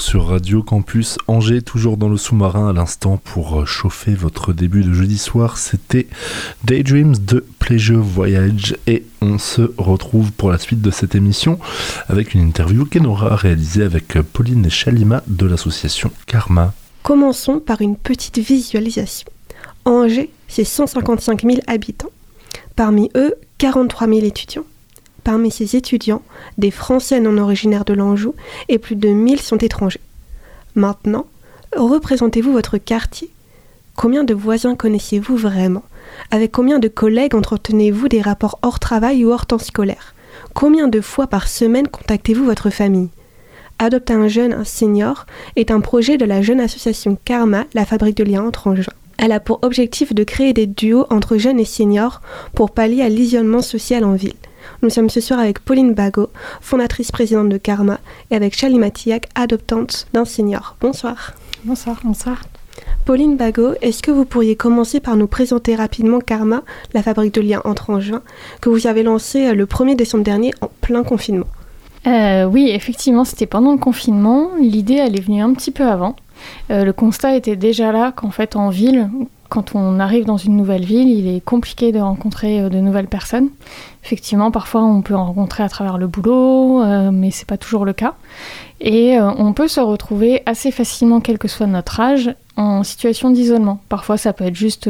Sur 0.00 0.26
Radio 0.26 0.62
Campus 0.62 1.18
Angers, 1.26 1.62
toujours 1.62 1.96
dans 1.96 2.08
le 2.08 2.16
sous-marin 2.16 2.68
à 2.68 2.72
l'instant 2.72 3.20
pour 3.22 3.60
euh, 3.60 3.64
chauffer 3.64 4.14
votre 4.14 4.52
début 4.52 4.82
de 4.82 4.92
jeudi 4.92 5.18
soir. 5.18 5.58
C'était 5.58 6.06
Daydreams 6.64 7.16
de 7.16 7.44
Pleasure 7.58 8.02
Voyage 8.02 8.76
et 8.86 9.04
on 9.20 9.38
se 9.38 9.72
retrouve 9.78 10.32
pour 10.32 10.50
la 10.50 10.58
suite 10.58 10.80
de 10.80 10.90
cette 10.90 11.14
émission 11.14 11.58
avec 12.08 12.34
une 12.34 12.40
interview 12.40 12.84
qu'elle 12.84 13.06
aura 13.06 13.36
réalisée 13.36 13.82
avec 13.82 14.20
Pauline 14.32 14.66
et 14.66 14.70
Chalima 14.70 15.22
de 15.26 15.46
l'association 15.46 16.10
Karma. 16.26 16.72
Commençons 17.02 17.58
par 17.58 17.80
une 17.80 17.96
petite 17.96 18.38
visualisation. 18.38 19.28
Angers, 19.84 20.30
c'est 20.48 20.64
155 20.64 21.42
000 21.42 21.56
habitants. 21.66 22.10
Parmi 22.76 23.10
eux, 23.16 23.34
43 23.58 24.06
000 24.06 24.20
étudiants. 24.20 24.64
Parmi 25.24 25.50
ces 25.50 25.76
étudiants, 25.76 26.22
des 26.58 26.70
Français 26.70 27.20
non 27.20 27.38
originaires 27.38 27.84
de 27.84 27.94
l'Anjou 27.94 28.34
et 28.68 28.78
plus 28.78 28.96
de 28.96 29.08
1000 29.08 29.40
sont 29.40 29.58
étrangers. 29.58 30.00
Maintenant, 30.74 31.26
représentez-vous 31.76 32.52
votre 32.52 32.78
quartier. 32.78 33.30
Combien 33.94 34.24
de 34.24 34.34
voisins 34.34 34.74
connaissez-vous 34.74 35.36
vraiment? 35.36 35.84
Avec 36.30 36.50
combien 36.50 36.78
de 36.78 36.88
collègues 36.88 37.34
entretenez-vous 37.34 38.08
des 38.08 38.22
rapports 38.22 38.58
hors 38.62 38.80
travail 38.80 39.24
ou 39.24 39.30
hors 39.30 39.46
temps 39.46 39.58
scolaire? 39.58 40.14
Combien 40.54 40.88
de 40.88 41.00
fois 41.00 41.26
par 41.26 41.46
semaine 41.46 41.88
contactez-vous 41.88 42.44
votre 42.44 42.70
famille? 42.70 43.10
Adopte 43.78 44.10
un 44.10 44.28
jeune, 44.28 44.52
un 44.52 44.64
senior 44.64 45.26
est 45.56 45.70
un 45.70 45.80
projet 45.80 46.16
de 46.16 46.24
la 46.24 46.42
jeune 46.42 46.60
association 46.60 47.18
Karma, 47.24 47.64
la 47.74 47.84
fabrique 47.84 48.16
de 48.16 48.24
liens 48.24 48.44
entre 48.44 48.66
Angers. 48.66 48.90
Elle 49.18 49.32
a 49.32 49.40
pour 49.40 49.60
objectif 49.62 50.14
de 50.14 50.24
créer 50.24 50.52
des 50.52 50.66
duos 50.66 51.06
entre 51.10 51.36
jeunes 51.36 51.60
et 51.60 51.64
seniors 51.64 52.20
pour 52.54 52.70
pallier 52.70 53.02
à 53.02 53.08
l'isolement 53.08 53.62
social 53.62 54.04
en 54.04 54.14
ville. 54.14 54.34
Nous 54.82 54.90
sommes 54.90 55.10
ce 55.10 55.20
soir 55.20 55.38
avec 55.38 55.60
Pauline 55.60 55.94
Bagot, 55.94 56.28
fondatrice 56.60 57.12
présidente 57.12 57.48
de 57.48 57.56
Karma, 57.56 58.00
et 58.32 58.34
avec 58.34 58.58
Chali 58.58 58.80
Matillac, 58.80 59.28
adoptante 59.36 60.08
d'un 60.12 60.24
senior. 60.24 60.74
Bonsoir. 60.80 61.34
Bonsoir. 61.64 62.00
Bonsoir. 62.02 62.42
Pauline 63.04 63.36
Bagot, 63.36 63.74
est-ce 63.80 64.02
que 64.02 64.10
vous 64.10 64.24
pourriez 64.24 64.56
commencer 64.56 64.98
par 64.98 65.14
nous 65.16 65.28
présenter 65.28 65.76
rapidement 65.76 66.18
Karma, 66.18 66.64
la 66.94 67.02
fabrique 67.04 67.32
de 67.34 67.40
liens 67.40 67.62
entre 67.64 67.90
Angers, 67.90 68.18
que 68.60 68.70
vous 68.70 68.88
avez 68.88 69.04
lancé 69.04 69.46
euh, 69.46 69.54
le 69.54 69.66
1er 69.66 69.94
décembre 69.94 70.24
dernier 70.24 70.52
en 70.60 70.70
plein 70.80 71.04
confinement? 71.04 71.46
Euh, 72.08 72.46
Oui, 72.46 72.68
effectivement, 72.68 73.24
c'était 73.24 73.46
pendant 73.46 73.70
le 73.70 73.78
confinement. 73.78 74.50
L'idée, 74.60 74.94
elle 74.94 75.16
est 75.16 75.22
venue 75.22 75.42
un 75.42 75.54
petit 75.54 75.70
peu 75.70 75.84
avant. 75.86 76.16
Euh, 76.72 76.84
le 76.84 76.92
constat 76.92 77.36
était 77.36 77.54
déjà 77.54 77.92
là 77.92 78.10
qu'en 78.10 78.32
fait, 78.32 78.56
en 78.56 78.70
ville, 78.70 79.08
quand 79.52 79.74
on 79.74 80.00
arrive 80.00 80.24
dans 80.24 80.38
une 80.38 80.56
nouvelle 80.56 80.82
ville, 80.82 81.10
il 81.10 81.28
est 81.28 81.44
compliqué 81.44 81.92
de 81.92 81.98
rencontrer 81.98 82.62
euh, 82.62 82.68
de 82.70 82.78
nouvelles 82.78 83.06
personnes. 83.06 83.50
Effectivement, 84.02 84.50
parfois 84.50 84.82
on 84.82 85.02
peut 85.02 85.14
en 85.14 85.26
rencontrer 85.26 85.62
à 85.62 85.68
travers 85.68 85.98
le 85.98 86.06
boulot, 86.06 86.80
euh, 86.80 87.10
mais 87.12 87.30
c'est 87.30 87.46
pas 87.46 87.58
toujours 87.58 87.84
le 87.84 87.92
cas. 87.92 88.14
Et 88.80 89.18
euh, 89.18 89.30
on 89.36 89.52
peut 89.52 89.68
se 89.68 89.80
retrouver 89.80 90.42
assez 90.46 90.70
facilement, 90.70 91.20
quel 91.20 91.36
que 91.36 91.48
soit 91.48 91.66
notre 91.66 92.00
âge, 92.00 92.34
en 92.56 92.82
situation 92.82 93.28
d'isolement. 93.28 93.78
Parfois, 93.90 94.16
ça 94.16 94.32
peut 94.32 94.44
être 94.44 94.54
juste 94.54 94.88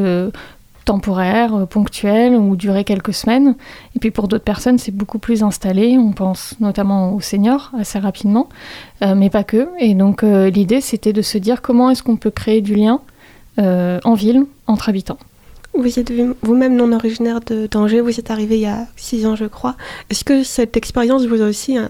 temporaire, 0.85 1.67
ponctuel 1.69 2.37
ou 2.37 2.55
durer 2.55 2.85
quelques 2.85 3.15
semaines. 3.15 3.57
Et 3.97 3.99
puis 3.99 4.13
pour 4.13 4.29
d'autres 4.29 4.45
personnes, 4.45 4.79
c'est 4.79 4.95
beaucoup 4.95 5.19
plus 5.19 5.43
installé. 5.43 5.99
On 5.99 6.13
pense 6.13 6.55
notamment 6.61 7.15
aux 7.15 7.21
seniors 7.21 7.73
assez 7.79 7.99
rapidement, 7.99 8.49
mais 9.01 9.31
pas 9.31 9.45
que. 9.45 9.69
Et 9.79 9.95
donc 9.95 10.23
l'idée, 10.23 10.81
c'était 10.81 11.13
de 11.13 11.23
se 11.23 11.39
dire 11.39 11.63
comment 11.63 11.91
est-ce 11.91 12.03
qu'on 12.03 12.17
peut 12.17 12.33
créer 12.33 12.63
du 12.63 12.75
lien 12.75 13.01
euh, 13.59 14.01
en 14.05 14.15
ville 14.15 14.47
entre 14.67 14.89
habitants. 14.89 15.19
Vous 15.75 15.99
êtes 15.99 16.13
vous-même 16.43 16.77
non 16.77 16.93
originaire 16.93 17.41
d'Angers, 17.41 18.01
vous 18.01 18.21
êtes 18.21 18.31
arrivé 18.31 18.57
il 18.57 18.63
y 18.63 18.67
a 18.67 18.87
six 18.97 19.25
ans 19.27 19.37
je 19.37 19.47
crois. 19.47 19.77
Est-ce 20.11 20.25
que 20.25 20.43
cette 20.45 20.77
expérience 20.77 21.25
vous 21.25 21.41
a 21.41 21.47
aussi 21.47 21.79
euh, 21.79 21.89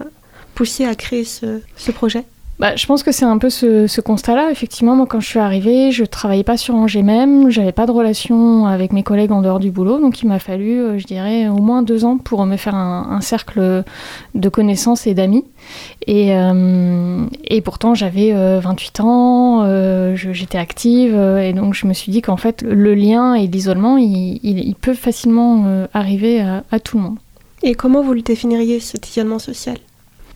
poussé 0.55 0.85
à 0.85 0.95
créer 0.95 1.25
ce 1.25 1.91
projet? 1.91 2.25
Bah, 2.59 2.75
je 2.75 2.85
pense 2.85 3.01
que 3.01 3.11
c'est 3.11 3.25
un 3.25 3.37
peu 3.39 3.49
ce, 3.49 4.01
constat-là. 4.01 4.51
Effectivement, 4.51 4.95
moi, 4.95 5.07
quand 5.07 5.19
je 5.19 5.27
suis 5.27 5.39
arrivée, 5.39 5.91
je 5.91 6.03
travaillais 6.03 6.43
pas 6.43 6.55
sur 6.55 6.75
Angers 6.75 7.01
même, 7.01 7.49
j'avais 7.49 7.71
pas 7.71 7.85
de 7.85 7.91
relation 7.91 8.67
avec 8.67 8.93
mes 8.93 9.01
collègues 9.01 9.31
en 9.31 9.41
dehors 9.41 9.59
du 9.59 9.71
boulot, 9.71 9.99
donc 9.99 10.21
il 10.21 10.27
m'a 10.27 10.39
fallu, 10.39 10.79
euh, 10.79 10.99
je 10.99 11.05
dirais, 11.05 11.47
au 11.47 11.57
moins 11.57 11.81
deux 11.81 12.05
ans 12.05 12.17
pour 12.17 12.45
me 12.45 12.57
faire 12.57 12.75
un, 12.75 13.21
cercle 13.21 13.83
de 14.35 14.49
connaissances 14.49 15.07
et 15.07 15.13
d'amis. 15.13 15.45
Et, 16.05 16.35
euh, 16.35 17.25
pourtant, 17.63 17.95
j'avais 17.95 18.33
28 18.33 18.99
euh, 18.99 19.03
ans, 19.03 20.15
j'étais 20.15 20.57
active, 20.57 21.15
et 21.15 21.53
donc 21.53 21.73
je 21.73 21.87
me 21.87 21.93
suis 21.93 22.11
dit 22.11 22.21
qu'en 22.21 22.37
fait, 22.37 22.61
le 22.61 22.93
lien 22.93 23.33
et 23.33 23.47
l'isolement, 23.47 23.97
il, 23.97 24.39
il, 24.43 24.75
facilement 24.93 25.87
arriver 25.93 26.41
à 26.41 26.79
tout 26.79 26.97
le 26.97 27.03
monde. 27.03 27.17
Et 27.63 27.73
comment 27.73 28.03
vous 28.03 28.13
le 28.13 28.21
définiriez, 28.21 28.79
cet 28.79 29.09
isolement 29.09 29.39
social? 29.39 29.77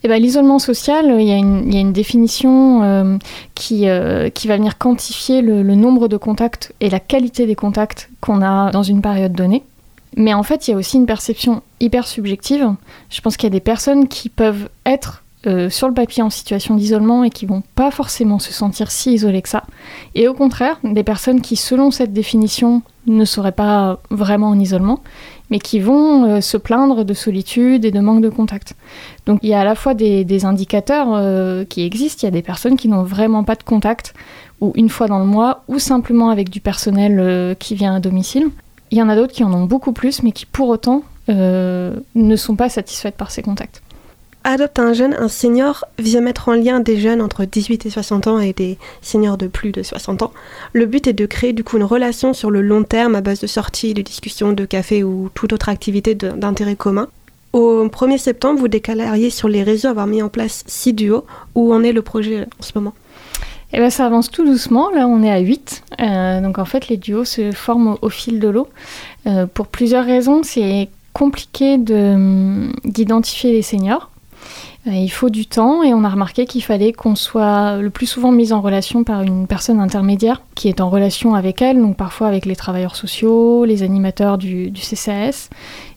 Eh 0.03 0.07
ben, 0.07 0.21
L'isolement 0.21 0.59
social, 0.59 1.15
il 1.19 1.27
y, 1.27 1.31
a 1.31 1.37
une, 1.37 1.93
définition 1.93 2.83
euh, 2.83 3.17
qui, 3.55 3.89
euh, 3.89 4.29
qui 4.29 4.47
va 4.47 4.57
venir 4.57 4.77
quantifier 4.77 5.41
le, 5.41 5.63
nombre 5.75 6.07
de 6.07 6.17
contacts 6.17 6.73
et 6.81 6.89
la 6.89 6.99
qualité 6.99 7.45
des 7.45 7.55
contacts 7.55 8.09
qu'on 8.21 8.41
a 8.41 8.71
dans 8.71 8.83
une 8.83 9.01
période 9.01 9.33
donnée. 9.33 9.63
Mais 10.15 10.33
en 10.33 10.43
fait, 10.43 10.67
il 10.67 10.71
y 10.71 10.73
a 10.73 10.77
aussi 10.77 10.97
une 10.97 11.05
perception 11.05 11.61
hyper 11.79 12.07
subjective. 12.07 12.73
Je 13.09 13.21
pense 13.21 13.37
qu'il 13.37 13.45
y 13.45 13.51
a 13.51 13.51
des 13.51 13.59
personnes 13.59 14.07
qui 14.07 14.29
peuvent 14.29 14.69
être 14.85 15.23
euh, 15.45 15.69
sur 15.69 15.87
le 15.87 15.93
papier 15.93 16.23
en 16.23 16.31
situation 16.31 16.75
d'isolement 16.75 17.23
et 17.23 17.29
qui 17.29 17.45
vont 17.45 17.61
pas 17.75 17.91
forcément 17.91 18.39
se 18.39 18.51
sentir 18.51 18.89
si 18.89 19.13
isolées 19.13 19.43
que 19.43 19.49
ça. 19.49 19.63
Et 20.15 20.27
au 20.27 20.33
contraire, 20.33 20.79
des 20.83 21.03
personnes 21.03 21.41
qui, 21.41 21.55
selon 21.55 21.91
cette 21.91 22.11
définition, 22.11 22.81
ne 23.05 23.23
seraient 23.23 23.51
pas 23.51 23.99
vraiment 24.09 24.49
en 24.49 24.59
isolement, 24.59 24.99
mais 25.49 25.59
qui 25.59 25.79
vont 25.79 26.25
euh, 26.25 26.41
se 26.41 26.57
plaindre 26.57 27.05
de 27.05 27.13
solitude 27.13 27.85
et 27.85 27.91
de 27.91 27.99
manque 27.99 28.21
de 28.21 28.29
contact. 28.29 28.75
Donc 29.25 29.39
il 29.43 29.49
y 29.49 29.53
a 29.53 29.61
à 29.61 29.63
la 29.63 29.75
fois 29.75 29.93
des, 29.93 30.45
indicateurs 30.45 31.07
euh, 31.11 31.65
qui 31.65 31.83
existent, 31.83 32.21
il 32.23 32.25
y 32.25 32.27
a 32.27 32.31
des 32.31 32.41
personnes 32.41 32.77
qui 32.77 32.87
n'ont 32.87 33.03
vraiment 33.03 33.43
pas 33.43 33.55
de 33.55 33.63
contact, 33.63 34.13
ou 34.61 34.71
une 34.75 34.89
fois 34.89 35.07
dans 35.07 35.19
le 35.19 35.25
mois, 35.25 35.63
ou 35.67 35.79
simplement 35.79 36.29
avec 36.29 36.49
du 36.49 36.59
personnel 36.59 37.55
qui 37.59 37.75
vient 37.75 37.95
à 37.95 37.99
domicile. 37.99 38.49
Il 38.89 38.97
y 38.97 39.01
en 39.01 39.09
a 39.09 39.15
d'autres 39.15 39.33
qui 39.33 39.43
en 39.43 39.53
ont 39.53 39.65
beaucoup 39.65 39.91
plus, 39.91 40.23
mais 40.23 40.31
qui 40.31 40.45
pour 40.45 40.69
autant 40.69 41.03
ne 41.27 42.35
sont 42.35 42.55
pas 42.55 42.69
satisfaites 42.69 43.15
par 43.15 43.29
ces 43.29 43.43
contacts. 43.43 43.81
Adopte 44.49 44.79
un 44.79 44.93
jeune, 44.93 45.13
un 45.13 45.27
senior 45.27 45.83
à 45.97 46.21
mettre 46.21 46.47
en 46.47 46.53
lien 46.53 46.79
des 46.79 46.97
jeunes 47.01 47.21
entre 47.21 47.43
18 47.43 47.85
et 47.85 47.89
60 47.89 48.27
ans 48.27 48.39
et 48.39 48.53
des 48.53 48.77
seniors 49.01 49.37
de 49.37 49.47
plus 49.47 49.73
de 49.73 49.83
60 49.83 50.21
ans. 50.21 50.31
Le 50.71 50.85
but 50.85 51.05
est 51.05 51.11
de 51.11 51.25
créer 51.25 51.51
du 51.51 51.65
coup 51.65 51.75
une 51.75 51.83
relation 51.83 52.33
sur 52.33 52.49
le 52.49 52.61
long 52.61 52.83
terme 52.83 53.15
à 53.15 53.19
base 53.19 53.41
de 53.41 53.47
sorties, 53.47 53.93
de 53.93 54.01
discussions, 54.01 54.53
de 54.53 54.63
café 54.63 55.03
ou 55.03 55.29
toute 55.33 55.51
autre 55.51 55.67
activité 55.67 56.15
d'intérêt 56.15 56.77
commun. 56.77 57.09
Au 57.51 57.87
1er 57.87 58.17
septembre, 58.17 58.61
vous 58.61 58.69
déclariez 58.69 59.31
sur 59.31 59.49
les 59.49 59.63
réseaux 59.63 59.89
avoir 59.89 60.07
mis 60.07 60.23
en 60.23 60.29
place 60.29 60.63
6 60.65 60.93
duos. 60.93 61.25
Où 61.53 61.73
en 61.73 61.83
est 61.83 61.91
le 61.91 62.01
projet 62.01 62.43
en 62.43 62.63
ce 62.63 62.71
moment? 62.73 62.93
Eh 63.73 63.79
ben, 63.79 63.89
ça 63.89 64.05
avance 64.05 64.31
tout 64.31 64.45
doucement. 64.45 64.89
Là, 64.91 65.09
on 65.09 65.23
est 65.23 65.31
à 65.31 65.39
8. 65.39 65.83
Euh, 65.99 66.39
donc, 66.39 66.57
en 66.57 66.63
fait, 66.63 66.87
les 66.87 66.95
duos 66.95 67.25
se 67.25 67.51
forment 67.51 67.97
au, 68.01 68.07
fil 68.07 68.39
de 68.39 68.47
l'eau. 68.47 68.69
Euh, 69.25 69.45
pour 69.45 69.67
plusieurs 69.67 70.05
raisons, 70.05 70.41
c'est 70.43 70.87
compliqué 71.11 71.77
d'identifier 71.77 73.51
les 73.51 73.61
seniors. 73.61 74.09
Euh, 74.87 74.91
il 74.91 75.09
faut 75.09 75.29
du 75.29 75.45
temps 75.45 75.83
et 75.83 75.93
on 75.93 76.03
a 76.03 76.09
remarqué 76.09 76.45
qu'il 76.45 76.63
fallait 76.63 76.93
qu'on 76.93 77.15
soit 77.15 77.77
le 77.77 77.89
plus 77.89 78.05
souvent 78.05 78.31
mis 78.31 78.53
en 78.53 78.61
relation 78.61 79.03
par 79.03 79.21
une 79.21 79.47
personne 79.47 79.79
intermédiaire 79.79 80.41
qui 80.55 80.69
est 80.69 80.81
en 80.81 80.89
relation 80.89 81.35
avec 81.35 81.61
elle, 81.61 81.81
donc 81.81 81.97
parfois 81.97 82.27
avec 82.27 82.45
les 82.45 82.55
travailleurs 82.55 82.95
sociaux, 82.95 83.65
les 83.65 83.83
animateurs 83.83 84.37
du, 84.37 84.71
CCAS. 84.73 85.49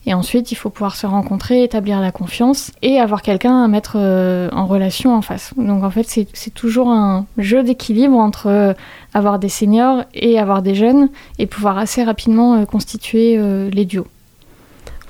Et 0.06 0.14
ensuite, 0.14 0.50
il 0.50 0.54
faut 0.54 0.70
pouvoir 0.70 0.96
se 0.96 1.06
rencontrer, 1.06 1.62
établir 1.62 2.00
la 2.00 2.10
confiance 2.10 2.72
et 2.80 2.98
avoir 2.98 3.20
quelqu'un 3.20 3.62
à 3.62 3.68
mettre 3.68 3.96
euh, 3.96 4.48
en 4.52 4.66
relation 4.66 5.14
en 5.14 5.20
face. 5.20 5.52
Donc 5.56 5.84
en 5.84 5.90
fait, 5.90 6.06
c'est 6.32 6.54
toujours 6.54 6.90
un 6.90 7.26
jeu 7.36 7.62
d'équilibre 7.62 8.16
entre 8.16 8.46
euh, 8.46 8.72
avoir 9.12 9.38
des 9.38 9.50
seniors 9.50 10.04
et 10.14 10.38
avoir 10.38 10.62
des 10.62 10.74
jeunes 10.74 11.10
et 11.38 11.46
pouvoir 11.46 11.78
assez 11.78 12.02
rapidement 12.02 12.64
constituer 12.64 13.38
les 13.70 13.84
duos 13.84 14.06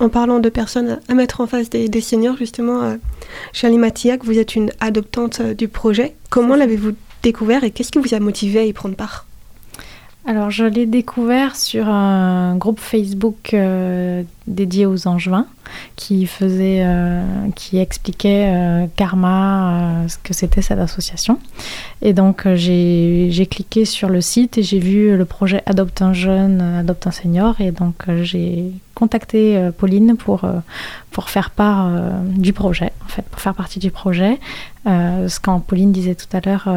en 0.01 0.09
parlant 0.09 0.39
de 0.39 0.49
personnes 0.49 0.99
à 1.07 1.13
mettre 1.13 1.41
en 1.41 1.47
face 1.47 1.69
des, 1.69 2.01
seniors, 2.01 2.35
justement, 2.35 2.81
euh, 2.81 2.95
Charlie 3.53 3.77
Matillac, 3.77 4.25
vous 4.25 4.39
êtes 4.39 4.55
une 4.55 4.71
adoptante 4.79 5.41
euh, 5.41 5.53
du 5.53 5.67
projet. 5.67 6.15
Comment 6.31 6.55
l'avez-vous 6.55 6.93
découvert 7.21 7.63
et 7.63 7.69
qu'est-ce 7.69 7.91
qui 7.91 7.99
vous 7.99 8.15
a 8.15 8.19
motivé 8.19 8.59
à 8.59 8.65
y 8.65 8.73
prendre 8.73 8.95
part? 8.95 9.27
Alors, 10.23 10.51
je 10.51 10.65
l'ai 10.65 10.85
découvert 10.85 11.55
sur 11.55 11.89
un 11.89 12.55
groupe 12.55 12.79
Facebook 12.79 13.55
euh, 13.55 14.21
dédié 14.45 14.85
aux 14.85 15.07
Angevins 15.07 15.47
qui 15.95 16.27
faisait, 16.27 16.83
euh, 16.85 17.23
qui 17.55 17.79
expliquait 17.79 18.53
euh, 18.53 18.85
Karma, 18.95 20.05
ce 20.07 20.17
que 20.19 20.35
c'était 20.35 20.61
cette 20.61 20.77
association. 20.77 21.39
Et 22.03 22.13
donc, 22.13 22.47
j'ai 22.53 23.47
cliqué 23.49 23.83
sur 23.83 24.09
le 24.09 24.21
site 24.21 24.59
et 24.59 24.63
j'ai 24.63 24.77
vu 24.77 25.17
le 25.17 25.25
projet 25.25 25.63
Adopte 25.65 26.03
un 26.03 26.13
jeune, 26.13 26.61
Adopte 26.61 27.07
un 27.07 27.11
senior. 27.11 27.59
Et 27.59 27.71
donc, 27.71 27.95
j'ai 28.21 28.71
contacté 28.93 29.71
Pauline 29.75 30.17
pour, 30.17 30.47
pour 31.09 31.31
faire 31.31 31.49
part 31.49 31.89
du 32.23 32.53
projet, 32.53 32.91
en 33.03 33.07
fait, 33.07 33.23
pour 33.23 33.41
faire 33.41 33.55
partie 33.55 33.79
du 33.79 33.89
projet. 33.89 34.39
ce 34.85 35.39
quand 35.39 35.59
Pauline 35.61 35.91
disait 35.91 36.15
tout 36.15 36.37
à 36.37 36.41
l'heure 36.41 36.69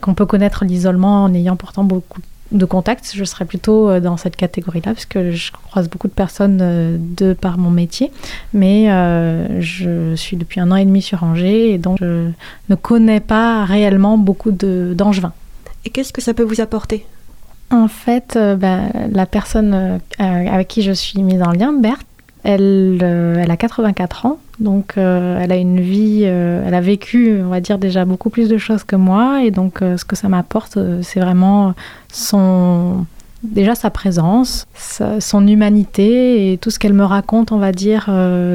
qu'on 0.00 0.14
peut 0.14 0.26
connaître 0.26 0.64
l'isolement 0.64 1.24
en 1.24 1.34
ayant 1.34 1.56
pourtant 1.56 1.84
beaucoup 1.84 2.20
de 2.20 2.26
contact, 2.66 3.12
je 3.14 3.24
serais 3.24 3.44
plutôt 3.44 4.00
dans 4.00 4.16
cette 4.16 4.36
catégorie-là, 4.36 4.92
parce 4.94 5.06
que 5.06 5.30
je 5.30 5.52
croise 5.52 5.88
beaucoup 5.88 6.08
de 6.08 6.12
personnes 6.12 6.58
de 7.16 7.32
par 7.32 7.58
mon 7.58 7.70
métier. 7.70 8.10
Mais 8.52 8.86
je 9.60 10.14
suis 10.16 10.36
depuis 10.36 10.60
un 10.60 10.70
an 10.70 10.76
et 10.76 10.84
demi 10.84 11.02
sur 11.02 11.22
Angers, 11.22 11.72
et 11.72 11.78
donc 11.78 11.98
je 12.00 12.30
ne 12.68 12.74
connais 12.74 13.20
pas 13.20 13.64
réellement 13.64 14.18
beaucoup 14.18 14.50
d'angevins. 14.50 15.32
et 15.84 15.90
qu'est-ce 15.90 16.12
que 16.12 16.20
ça 16.20 16.34
peut 16.34 16.42
vous 16.42 16.60
apporter? 16.60 17.06
En 17.70 17.86
fait, 17.86 18.36
ben, 18.58 18.90
la 19.12 19.26
personne 19.26 20.00
avec 20.18 20.68
qui 20.68 20.82
je 20.82 20.92
suis 20.92 21.22
mise 21.22 21.42
en 21.42 21.52
lien, 21.52 21.72
Berthe, 21.72 22.06
elle, 22.42 22.98
elle 23.02 23.50
a 23.50 23.56
84 23.56 24.26
ans, 24.26 24.38
donc 24.60 24.98
euh, 24.98 25.38
elle 25.40 25.52
a 25.52 25.56
une 25.56 25.80
vie, 25.80 26.22
euh, 26.24 26.62
elle 26.66 26.74
a 26.74 26.80
vécu, 26.80 27.40
on 27.42 27.48
va 27.48 27.60
dire 27.60 27.78
déjà 27.78 28.04
beaucoup 28.04 28.30
plus 28.30 28.48
de 28.48 28.58
choses 28.58 28.84
que 28.84 28.96
moi, 28.96 29.42
et 29.42 29.50
donc 29.50 29.80
euh, 29.80 29.96
ce 29.96 30.04
que 30.04 30.16
ça 30.16 30.28
m'apporte, 30.28 30.78
c'est 31.02 31.20
vraiment 31.20 31.74
son, 32.12 33.06
déjà 33.42 33.74
sa 33.74 33.90
présence, 33.90 34.66
son 34.76 35.46
humanité 35.48 36.52
et 36.52 36.58
tout 36.58 36.70
ce 36.70 36.78
qu'elle 36.78 36.92
me 36.92 37.04
raconte, 37.04 37.52
on 37.52 37.58
va 37.58 37.72
dire, 37.72 38.06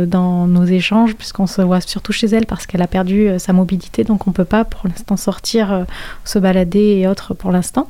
dans 0.08 0.48
nos 0.48 0.65
échanges, 0.65 1.15
puisqu'on 1.15 1.48
se 1.48 1.62
voit 1.62 1.82
surtout 1.82 2.12
chez 2.12 2.28
elle 2.28 2.45
parce 2.45 2.67
qu'elle 2.67 2.84
a 2.84 2.88
perdu 2.88 3.30
sa 3.39 3.52
mobilité, 3.52 4.04
donc 4.04 4.28
on 4.28 4.32
peut 4.32 4.45
pas 4.45 4.63
pour 4.63 4.88
l'instant 4.88 5.17
sortir, 5.17 5.86
se 6.24 6.38
balader 6.38 7.00
et 7.00 7.08
autres 7.08 7.34
pour 7.34 7.52
l'instant. 7.52 7.88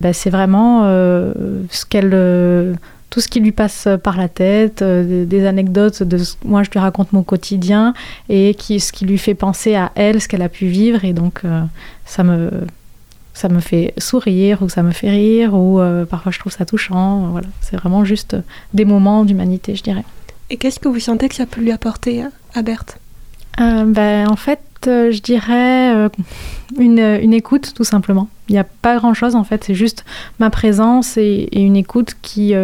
Ben, 0.00 0.12
c'est 0.12 0.30
vraiment 0.30 0.82
ce 0.82 1.86
qu'elle 1.88 2.76
tout 3.12 3.20
ce 3.20 3.28
qui 3.28 3.40
lui 3.40 3.52
passe 3.52 3.88
par 4.02 4.16
la 4.16 4.30
tête, 4.30 4.80
euh, 4.80 5.26
des, 5.26 5.44
anecdotes 5.44 6.02
de 6.02 6.16
moi 6.46 6.62
je 6.62 6.70
lui 6.70 6.80
raconte 6.80 7.12
mon 7.12 7.22
quotidien 7.22 7.92
et 8.30 8.54
qui, 8.54 8.80
ce 8.80 8.90
qui 8.90 9.04
lui 9.04 9.18
fait 9.18 9.34
penser 9.34 9.74
à 9.74 9.92
elle, 9.96 10.22
ce 10.22 10.28
qu'elle 10.28 10.40
a 10.40 10.48
pu 10.48 10.66
vivre 10.66 11.04
et 11.04 11.12
donc 11.12 11.40
euh, 11.44 11.60
ça 12.06 12.24
me 12.24 12.50
ça 13.34 13.50
me 13.50 13.60
fait 13.60 13.92
sourire 13.98 14.62
ou 14.62 14.70
ça 14.70 14.82
me 14.82 14.92
fait 14.92 15.10
rire 15.10 15.52
ou 15.52 15.78
euh, 15.78 16.06
parfois 16.06 16.32
je 16.32 16.38
trouve 16.38 16.52
ça 16.52 16.64
touchant. 16.64 17.28
Voilà, 17.32 17.48
c'est 17.60 17.76
vraiment 17.76 18.02
juste 18.02 18.34
des 18.72 18.86
moments 18.86 19.26
d'humanité, 19.26 19.74
je 19.74 19.82
dirais. 19.82 20.04
Et 20.48 20.56
qu'est-ce 20.56 20.80
que 20.80 20.88
vous 20.88 21.00
sentez 21.00 21.28
que 21.28 21.34
ça 21.34 21.44
peut 21.44 21.60
lui 21.60 21.70
apporter 21.70 22.24
à 22.54 22.62
Berthe 22.62 22.98
ben, 23.58 24.26
En 24.30 24.36
fait, 24.36 24.60
je 24.86 25.20
dirais 25.20 26.10
une, 26.78 26.98
une, 26.98 27.34
écoute 27.34 27.72
tout 27.74 27.84
simplement. 27.84 28.28
Il 28.48 28.52
n'y 28.52 28.58
a 28.58 28.64
pas 28.64 28.96
grand-chose 28.96 29.34
en 29.34 29.44
fait, 29.44 29.64
c'est 29.64 29.74
juste 29.74 30.04
ma 30.38 30.50
présence 30.50 31.16
et, 31.16 31.48
une 31.52 31.76
écoute 31.76 32.16
qui, 32.22 32.54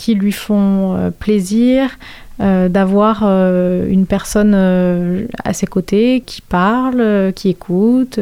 qui 0.00 0.14
lui 0.14 0.32
font 0.32 0.96
euh, 0.96 1.10
plaisir, 1.10 1.98
euh, 2.40 2.70
d'avoir 2.70 3.20
euh, 3.22 3.86
une 3.86 4.06
personne 4.06 4.54
à 4.54 5.52
ses 5.52 5.66
côtés 5.66 6.22
qui 6.24 6.40
parle, 6.40 7.32
qui 7.34 7.50
écoute, 7.50 8.18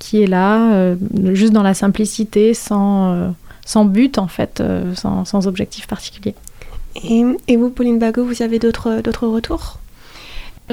qui 0.00 0.20
est 0.20 0.26
là, 0.26 0.96
juste 1.32 1.52
dans 1.52 1.62
la 1.62 1.74
simplicité, 1.74 2.54
sans, 2.54 3.32
sans 3.64 3.84
but 3.84 4.18
en 4.18 4.26
fait, 4.26 4.60
sans, 4.96 5.24
sans, 5.24 5.46
objectif 5.46 5.86
particulier. 5.86 6.34
Et, 7.04 7.22
et 7.46 7.56
vous, 7.56 7.70
Pauline 7.70 8.00
Bagot, 8.00 8.24
vous 8.24 8.42
avez 8.42 8.58
d'autres 8.58 9.26
retours? 9.28 9.78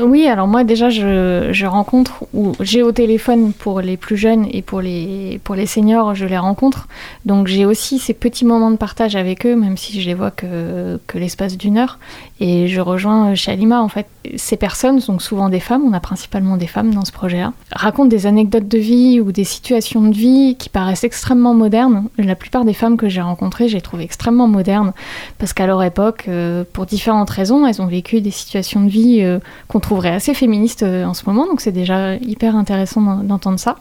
Oui, 0.04 0.28
alors 0.28 0.48
moi 0.48 0.64
déjà 0.64 0.90
je, 0.90 1.66
rencontre 1.66 2.26
ou 2.34 2.54
j'ai 2.60 2.84
au 2.84 2.92
téléphone 2.92 3.54
pour 3.54 3.82
les 3.82 3.98
plus 3.98 4.18
jeunes 4.18 4.48
et 4.52 4.62
pour 4.62 4.82
les 4.82 5.40
pour 5.44 5.56
les 5.56 5.66
seniors, 5.66 6.16
je 6.16 6.26
les 6.26 6.38
rencontre. 6.38 6.88
Donc 7.26 7.48
j'ai 7.48 7.66
aussi 7.66 8.00
ces 8.00 8.14
petits 8.14 8.46
moments 8.46 8.72
de 8.72 8.78
partage 8.78 9.16
avec 9.16 9.46
eux, 9.46 9.56
même 9.56 9.78
si 9.78 10.02
je 10.02 10.08
les 10.08 10.14
vois 10.14 10.32
que, 10.32 11.00
que 11.08 11.18
l'espace 11.18 11.58
d'une 11.58 11.78
heure. 11.78 12.00
Et 12.40 12.68
je 12.68 12.80
rejoins 12.80 13.36
chez 13.36 13.52
Alima 13.52 13.82
en 13.82 13.90
fait. 13.90 14.08
Ces 14.36 14.58
personnes 14.58 15.00
sont 15.02 15.20
souvent 15.20 15.50
des 15.50 15.60
femmes, 15.60 15.84
on 15.86 15.94
a 15.94 16.00
principalement 16.00 16.58
des 16.58 16.68
femmes 16.68 16.94
dans 16.94 17.06
ce 17.06 17.12
projet-là, 17.12 17.54
racontent 17.72 18.08
des 18.08 18.26
anecdotes 18.26 18.68
de 18.68 18.78
vie 18.78 19.20
ou 19.20 19.32
des 19.32 19.44
situations 19.44 20.02
de 20.02 20.14
vie 20.14 20.56
qui 20.58 20.70
paraissent 20.70 21.04
extrêmement 21.04 21.54
modernes. 21.54 22.06
La 22.18 22.36
plupart 22.36 22.66
des 22.66 22.74
femmes 22.74 22.98
que 22.98 23.10
j'ai 23.10 23.22
rencontrées, 23.22 23.68
j'ai 23.68 23.82
trouvé 23.82 24.04
extrêmement 24.04 24.48
modernes 24.48 24.94
parce 25.38 25.54
qu'à 25.54 25.68
leur 25.68 25.84
époque, 25.84 26.26
euh, 26.28 26.64
pour 26.72 26.86
différentes 26.86 27.30
raisons, 27.30 27.66
elles 27.66 27.82
ont 27.82 27.88
vécu 27.88 28.22
des 28.22 28.32
situations 28.32 28.82
de 28.82 28.90
vie 28.90 29.20
euh, 29.22 29.40
qu'on 29.68 29.80
trouverait 29.90 30.10
assez 30.14 30.36
féministes 30.36 30.84
euh, 30.84 31.04
en 31.04 31.16
ce 31.16 31.24
moment. 31.26 31.48
Donc 31.48 31.62
c'est 31.62 31.72
déjà 31.72 32.16
hyper 32.16 32.56
intéressant 32.56 33.02
d'entendre 33.24 33.58
ça. 33.58 33.76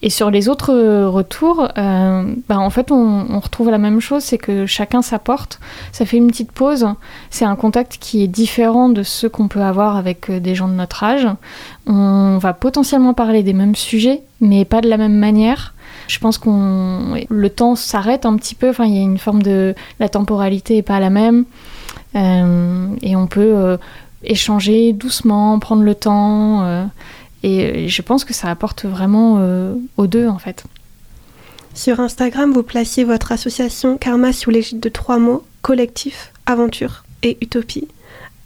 Et 0.00 0.08
sur 0.08 0.30
les 0.30 0.48
autres 0.48 0.72
retours, 1.06 1.68
bah, 2.48 2.58
en 2.58 2.70
fait, 2.70 2.92
on, 2.92 3.40
retrouve 3.40 3.70
la 3.70 3.78
même 3.78 4.00
chose, 4.00 4.22
c'est 4.22 4.38
que 4.38 4.66
chacun 4.66 5.02
s'apporte. 5.02 5.58
Ça 5.90 6.04
fait 6.04 6.16
une 6.16 6.28
petite 6.28 6.52
pause. 6.52 6.86
C'est 7.30 7.44
un 7.44 7.56
contact 7.56 7.98
qui 8.00 8.22
est 8.22 8.28
différent 8.28 8.88
de 8.88 9.02
ce 9.02 9.26
qu'on 9.26 9.48
peut 9.48 9.62
avoir 9.62 9.96
avec 9.96 10.30
euh, 10.30 10.38
des 10.38 10.54
gens 10.54 10.68
de 10.68 10.74
notre 10.74 11.02
âge. 11.02 11.26
On 11.86 12.38
va 12.38 12.52
potentiellement 12.52 13.12
parler 13.12 13.42
des 13.42 13.52
mêmes 13.52 13.74
sujets, 13.74 14.22
mais 14.40 14.64
pas 14.64 14.80
de 14.80 14.88
la 14.88 14.96
même 14.96 15.16
manière. 15.16 15.74
Je 16.06 16.20
pense 16.20 16.38
qu'on 16.38 17.16
le 17.28 17.50
temps 17.50 17.74
s'arrête 17.74 18.26
un 18.26 18.36
petit 18.36 18.54
peu. 18.54 18.70
Enfin, 18.70 18.84
il 18.84 18.94
y 18.94 18.98
a 18.98 19.02
une 19.02 19.18
forme 19.18 19.42
de 19.42 19.74
la 19.98 20.08
temporalité 20.08 20.76
est 20.76 20.82
pas 20.82 21.00
la 21.00 21.10
même, 21.10 21.44
euh, 22.14 22.88
et 23.02 23.16
on 23.16 23.26
peut 23.26 23.40
euh, 23.40 23.76
échanger 24.24 24.92
doucement, 24.92 25.58
prendre 25.58 25.82
le 25.82 25.94
temps. 25.94 26.88
et 27.42 27.88
je 27.88 28.02
pense 28.02 28.24
que 28.24 28.32
ça 28.32 28.48
apporte 28.48 28.84
vraiment 28.84 29.44
aux 29.96 30.06
deux 30.06 30.28
en 30.28 30.38
fait. 30.38 30.64
Sur 31.74 32.00
Instagram, 32.00 32.52
vous 32.52 32.62
placiez 32.62 33.04
votre 33.04 33.32
association 33.32 33.96
Karma 33.96 34.32
sous 34.32 34.50
l'égide 34.50 34.80
de 34.80 34.88
trois 34.88 35.18
mots 35.18 35.42
collectif, 35.62 36.32
aventure 36.44 37.04
et 37.22 37.38
utopie. 37.40 37.88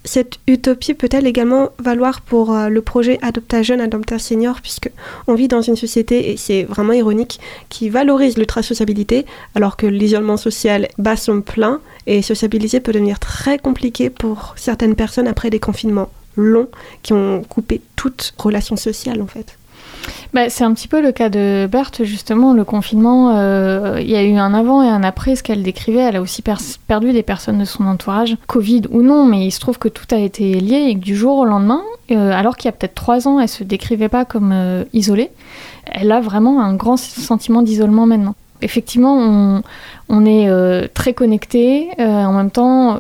Cette 0.07 0.39
utopie 0.47 0.95
peut-elle 0.95 1.27
également 1.27 1.71
valoir 1.81 2.21
pour 2.21 2.55
euh, 2.55 2.69
le 2.69 2.81
projet 2.81 3.19
Adopta 3.23 3.63
Jeune, 3.63 3.81
Adopta 3.81 4.21
Senior, 4.21 4.61
puisque 4.63 4.89
on 5.27 5.35
vit 5.35 5.49
dans 5.49 5.63
une 5.63 5.75
société, 5.75 6.31
et 6.31 6.37
c'est 6.37 6.63
vraiment 6.63 6.93
ironique, 6.93 7.41
qui 7.69 7.91
valorise 7.91 8.39
l'ultra-sociabilité, 8.39 9.27
alors 9.57 9.77
que 9.77 9.87
l'isolement 9.87 10.37
social 10.37 10.87
bat 10.97 11.17
son 11.17 11.41
plein, 11.43 11.81
et 12.07 12.23
sociabiliser 12.23 12.79
peut 12.79 12.93
devenir 12.93 13.19
très 13.19 13.59
compliqué 13.59 14.09
pour 14.09 14.55
certaines 14.57 14.95
personnes 14.95 15.27
après 15.27 15.51
des 15.51 15.59
confinements 15.59 16.11
longs 16.37 16.69
qui 17.03 17.13
ont 17.13 17.43
coupé 17.43 17.81
toute 17.97 18.33
relation 18.39 18.77
sociale 18.77 19.21
en 19.21 19.27
fait. 19.27 19.59
Bah, 20.33 20.51
c'est 20.51 20.65
un 20.65 20.75
petit 20.75 20.89
peu 20.89 21.01
le 21.01 21.13
cas 21.13 21.29
de 21.29 21.69
Berthe, 21.71 22.05
justement. 22.05 22.53
Le 22.53 22.65
confinement, 22.65 23.37
euh, 23.37 23.99
il 24.01 24.11
y 24.11 24.17
a 24.17 24.23
eu 24.23 24.37
un 24.37 24.53
avant 24.55 24.83
et 24.83 24.89
un 24.89 25.03
après. 25.03 25.37
Ce 25.37 25.43
qu'elle 25.43 25.63
décrivait, 25.63 26.01
elle 26.01 26.17
a 26.17 26.21
aussi 26.21 26.43
perdu 26.43 27.13
des 27.13 27.23
personnes 27.23 27.59
de 27.59 27.65
son 27.65 27.87
entourage, 27.87 28.37
Covid 28.47 28.83
ou 28.91 29.03
non, 29.03 29.25
mais 29.25 29.47
il 29.47 29.51
se 29.51 29.61
trouve 29.61 29.79
que 29.79 29.89
tout 29.89 30.07
a 30.15 30.19
été 30.19 30.61
lié 30.61 30.89
et 30.89 30.95
que 30.95 31.01
du 31.01 31.17
jour 31.17 31.39
au 31.39 31.45
lendemain, 31.45 31.83
euh, 32.11 32.33
alors 32.33 32.57
qu'il 32.57 32.67
y 32.67 32.69
a 32.69 32.73
peut-être 32.73 32.95
trois 32.95 33.27
ans, 33.29 33.41
elle 33.41 33.49
se 33.49 33.65
décrivait 33.65 34.09
pas 34.09 34.25
comme 34.25 34.51
euh, 34.53 34.85
isolée, 34.93 35.31
elle 35.87 36.13
a 36.13 36.21
vraiment 36.21 36.61
un 36.61 36.75
grand 36.75 36.97
sentiment 36.97 37.63
d'isolement 37.63 38.07
maintenant. 38.07 38.35
Effectivement, 38.63 39.63
on, 40.09 40.27
est 40.27 40.89
très 40.95 41.13
connecté. 41.13 41.89
en 41.99 42.33
même 42.33 42.51
temps, 42.51 42.99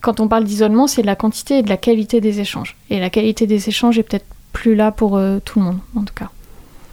quand 0.00 0.20
on 0.20 0.28
parle 0.28 0.44
d'isolement, 0.44 0.86
c'est 0.86 1.02
de 1.02 1.06
la 1.06 1.16
quantité 1.16 1.58
et 1.58 1.62
de 1.62 1.68
la 1.68 1.76
qualité 1.76 2.20
des 2.20 2.38
échanges. 2.38 2.76
Et 2.88 3.00
la 3.00 3.10
qualité 3.10 3.48
des 3.48 3.68
échanges 3.68 3.98
est 3.98 4.04
peut-être 4.04 4.26
plus 4.52 4.76
là 4.76 4.92
pour 4.92 5.20
tout 5.44 5.58
le 5.58 5.64
monde, 5.64 5.78
en 5.96 6.02
tout 6.02 6.14
cas. 6.14 6.30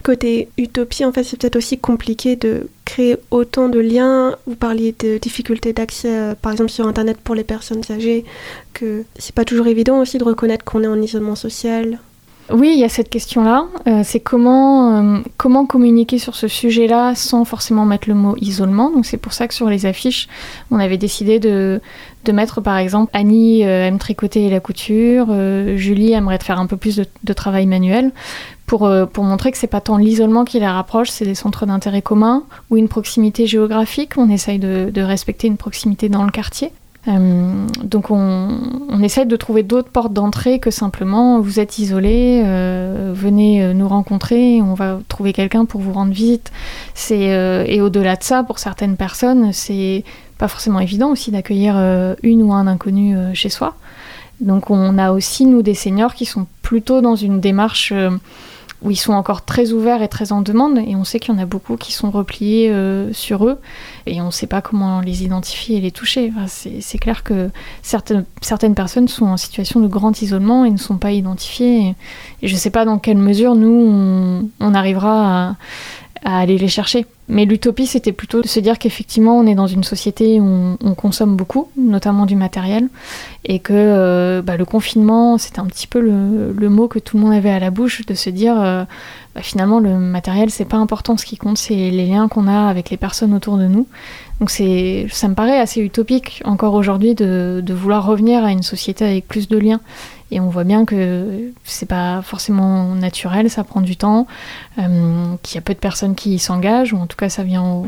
Côté 0.03 0.47
utopie, 0.57 1.03
en 1.03 1.11
fait, 1.11 1.23
c'est 1.23 1.37
peut-être 1.37 1.57
aussi 1.57 1.77
compliqué 1.77 2.37
de 2.37 2.67
créer 2.85 3.17
autant 3.31 3.67
de 3.67 3.79
liens. 3.79 4.35
Vous 4.47 4.55
parliez 4.55 4.95
de 4.97 5.17
difficultés 5.17 5.73
d'accès, 5.73 6.17
euh, 6.17 6.35
par 6.41 6.53
exemple, 6.53 6.71
sur 6.71 6.87
Internet 6.87 7.17
pour 7.21 7.35
les 7.35 7.43
personnes 7.43 7.81
âgées, 7.89 8.23
que 8.73 9.03
c'est 9.17 9.35
pas 9.35 9.43
toujours 9.43 9.67
évident 9.67 9.99
aussi 9.99 10.17
de 10.17 10.23
reconnaître 10.23 10.63
qu'on 10.63 10.83
est 10.83 10.87
en 10.87 11.01
isolement 11.01 11.35
social. 11.35 11.99
Oui, 12.51 12.71
il 12.73 12.79
y 12.79 12.83
a 12.83 12.89
cette 12.89 13.09
question-là. 13.09 13.65
Euh, 13.87 14.01
c'est 14.03 14.21
comment, 14.21 15.17
euh, 15.17 15.19
comment 15.37 15.67
communiquer 15.67 16.17
sur 16.17 16.33
ce 16.33 16.47
sujet-là 16.47 17.13
sans 17.13 17.43
forcément 17.45 17.85
mettre 17.85 18.07
le 18.07 18.15
mot 18.15 18.35
isolement. 18.39 18.89
Donc 18.89 19.05
c'est 19.05 19.17
pour 19.17 19.33
ça 19.33 19.47
que 19.47 19.53
sur 19.53 19.69
les 19.69 19.85
affiches, 19.85 20.27
on 20.71 20.79
avait 20.79 20.97
décidé 20.97 21.39
de, 21.39 21.79
mettre 22.31 22.61
par 22.61 22.77
exemple 22.77 23.09
Annie 23.13 23.61
aime 23.61 23.97
tricoter 23.97 24.51
la 24.51 24.59
couture, 24.59 25.27
Julie 25.77 26.13
aimerait 26.13 26.37
faire 26.37 26.59
un 26.59 26.67
peu 26.67 26.77
plus 26.77 27.01
de 27.23 27.33
travail 27.33 27.65
manuel 27.65 28.11
pour, 28.69 28.85
euh, 28.85 29.07
pour 29.07 29.23
montrer 29.23 29.51
que 29.51 29.57
c'est 29.57 29.65
pas 29.65 29.81
tant 29.81 29.97
l'isolement 29.97 30.45
qui 30.45 30.59
les 30.59 30.67
rapproche, 30.67 31.09
c'est 31.09 31.25
des 31.25 31.33
centres 31.33 31.65
d'intérêt 31.65 32.03
communs 32.03 32.43
ou 32.69 32.77
une 32.77 32.87
proximité 32.87 33.47
géographique. 33.47 34.11
On 34.15 34.29
essaye 34.29 34.59
de, 34.59 35.01
respecter 35.01 35.47
une 35.47 35.57
proximité 35.57 36.07
dans 36.07 36.23
le 36.23 36.29
quartier. 36.29 36.71
Euh, 37.07 37.65
donc 37.83 38.11
on, 38.11 38.49
on, 38.89 39.01
essaye 39.01 39.25
de 39.25 39.35
trouver 39.37 39.63
d'autres 39.63 39.89
portes 39.89 40.13
d'entrée 40.13 40.59
que 40.59 40.69
simplement 40.69 41.39
vous 41.39 41.59
êtes 41.59 41.79
isolé, 41.79 42.43
euh, 42.45 43.11
venez 43.15 43.73
nous 43.73 43.87
rencontrer, 43.87 44.61
on 44.61 44.75
va 44.75 44.99
trouver 45.07 45.33
quelqu'un 45.33 45.65
pour 45.65 45.81
vous 45.81 45.93
rendre 45.93 46.13
visite. 46.13 46.51
C'est 46.93 47.65
et 47.67 47.81
au-delà 47.81 48.17
de 48.17 48.23
ça, 48.23 48.43
pour 48.43 48.59
certaines 48.59 48.97
personnes, 48.97 49.51
c'est 49.51 50.03
pas 50.37 50.47
forcément 50.47 50.79
évident 50.79 51.09
aussi 51.09 51.31
d'accueillir 51.31 51.75
une 52.21 52.43
ou 52.43 52.53
un 52.53 52.67
inconnu 52.67 53.15
chez 53.33 53.49
soi. 53.49 53.73
Donc 54.41 54.69
on 54.69 54.99
a 54.99 55.11
aussi 55.11 55.47
nous 55.47 55.63
des 55.63 55.73
seniors 55.73 56.13
qui 56.13 56.25
sont 56.25 56.45
plutôt 56.61 57.01
dans 57.01 57.15
une 57.15 57.39
démarche 57.39 57.93
où 58.81 58.91
ils 58.91 58.95
sont 58.95 59.13
encore 59.13 59.43
très 59.43 59.71
ouverts 59.71 60.01
et 60.01 60.07
très 60.07 60.31
en 60.31 60.41
demande, 60.41 60.77
et 60.77 60.95
on 60.95 61.03
sait 61.03 61.19
qu'il 61.19 61.33
y 61.33 61.37
en 61.37 61.41
a 61.41 61.45
beaucoup 61.45 61.75
qui 61.75 61.91
sont 61.91 62.11
repliés 62.11 62.69
euh, 62.69 63.11
sur 63.11 63.45
eux, 63.45 63.59
et 64.05 64.21
on 64.21 64.27
ne 64.27 64.31
sait 64.31 64.47
pas 64.47 64.61
comment 64.61 65.01
les 65.01 65.23
identifier 65.23 65.77
et 65.77 65.81
les 65.81 65.91
toucher. 65.91 66.31
c'est 66.47 66.97
clair 66.97 67.23
que 67.23 67.49
certaines, 67.81 68.25
certaines 68.41 68.75
personnes 68.75 69.07
sont 69.07 69.25
en 69.25 69.37
situation 69.37 69.81
de 69.81 69.87
grand 69.87 70.21
isolement 70.21 70.63
et 70.63 70.71
ne 70.71 70.77
sont 70.77 70.97
pas 70.97 71.11
identifiées, 71.11 71.95
et, 72.41 72.47
je 72.47 72.53
ne 72.53 72.59
sais 72.59 72.69
pas 72.69 72.85
dans 72.85 72.99
quelle 72.99 73.17
mesure 73.17 73.55
nous, 73.55 74.49
on, 74.59 74.73
arrivera 74.73 75.49
à 75.49 75.55
aller 76.23 76.57
les 76.57 76.67
chercher. 76.67 77.05
Mais 77.27 77.45
l'utopie, 77.45 77.85
c'était 77.85 78.11
plutôt 78.11 78.41
de 78.41 78.47
se 78.47 78.59
dire 78.59 78.79
qu'effectivement, 78.79 79.37
on 79.37 79.45
est 79.45 79.55
dans 79.55 79.67
une 79.67 79.83
société 79.83 80.39
où 80.41 80.77
on, 80.81 80.93
consomme 80.95 81.35
beaucoup, 81.35 81.69
notamment 81.77 82.25
du 82.25 82.35
matériel, 82.35 82.87
et 83.45 83.59
que 83.59 83.73
euh, 83.75 84.41
bah, 84.41 84.57
le 84.57 84.65
confinement, 84.65 85.37
c'était 85.37 85.59
un 85.59 85.67
petit 85.67 85.85
peu 85.85 85.99
le, 85.99 86.69
mot 86.69 86.87
que 86.87 86.99
tout 86.99 87.17
le 87.17 87.23
monde 87.23 87.33
avait 87.33 87.51
à 87.51 87.59
la 87.59 87.69
bouche, 87.69 88.05
de 88.05 88.15
se 88.15 88.31
dire 88.31 88.59
euh, 88.59 88.83
bah, 89.35 89.41
finalement, 89.41 89.79
le 89.79 89.97
matériel, 89.97 90.49
c'est 90.49 90.65
pas 90.65 90.77
important. 90.77 91.17
Ce 91.17 91.25
qui 91.25 91.37
compte, 91.37 91.59
c'est 91.59 91.75
les 91.75 92.07
liens 92.07 92.27
qu'on 92.27 92.47
a 92.47 92.67
avec 92.67 92.89
les 92.89 92.97
personnes 92.97 93.33
autour 93.33 93.57
de 93.57 93.67
nous. 93.67 93.87
Donc 94.39 94.49
c'est, 94.49 95.07
ça 95.11 95.27
me 95.27 95.35
paraît 95.35 95.59
assez 95.59 95.81
utopique 95.81 96.41
encore 96.45 96.73
aujourd'hui 96.73 97.13
de 97.13 97.73
vouloir 97.73 98.05
revenir 98.05 98.43
à 98.43 98.51
une 98.51 98.63
société 98.63 99.05
avec 99.05 99.27
plus 99.27 99.49
de 99.49 99.57
liens. 99.57 99.81
Et 100.31 100.39
on 100.39 100.49
voit 100.49 100.63
bien 100.63 100.85
que 100.85 101.51
c'est 101.63 101.87
pas 101.87 102.21
forcément 102.21 102.93
naturel, 102.93 103.49
ça 103.49 103.63
prend 103.63 103.81
du 103.81 103.95
temps, 103.95 104.27
euh, 104.77 105.35
qu'il 105.41 105.55
y 105.55 105.57
a 105.57 105.61
peu 105.61 105.73
de 105.73 105.79
personnes 105.79 106.15
qui 106.15 106.37
s'engagent, 106.37 106.93
ou 106.93 106.97
en 106.97 107.07
tout 107.07 107.17
cas 107.17 107.29
ça 107.29 107.43
vient 107.43 107.63
au, 107.63 107.87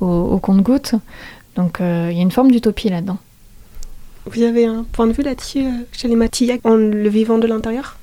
au, 0.00 0.38
compte-goutte. 0.38 0.94
Donc 1.56 1.80
euh, 1.80 2.08
il 2.10 2.16
y 2.16 2.20
a 2.20 2.22
une 2.22 2.30
forme 2.30 2.50
d'utopie 2.50 2.88
là-dedans. 2.88 3.18
Vous 4.26 4.42
avez 4.42 4.66
un 4.66 4.84
point 4.92 5.06
de 5.06 5.12
vue 5.12 5.22
là-dessus 5.22 5.64
euh, 5.64 5.70
chez 5.92 6.08
les 6.08 6.16
Matillac 6.16 6.60
en 6.64 6.74
le 6.74 7.08
vivant 7.08 7.38
de 7.38 7.46
l'intérieur? 7.46 7.96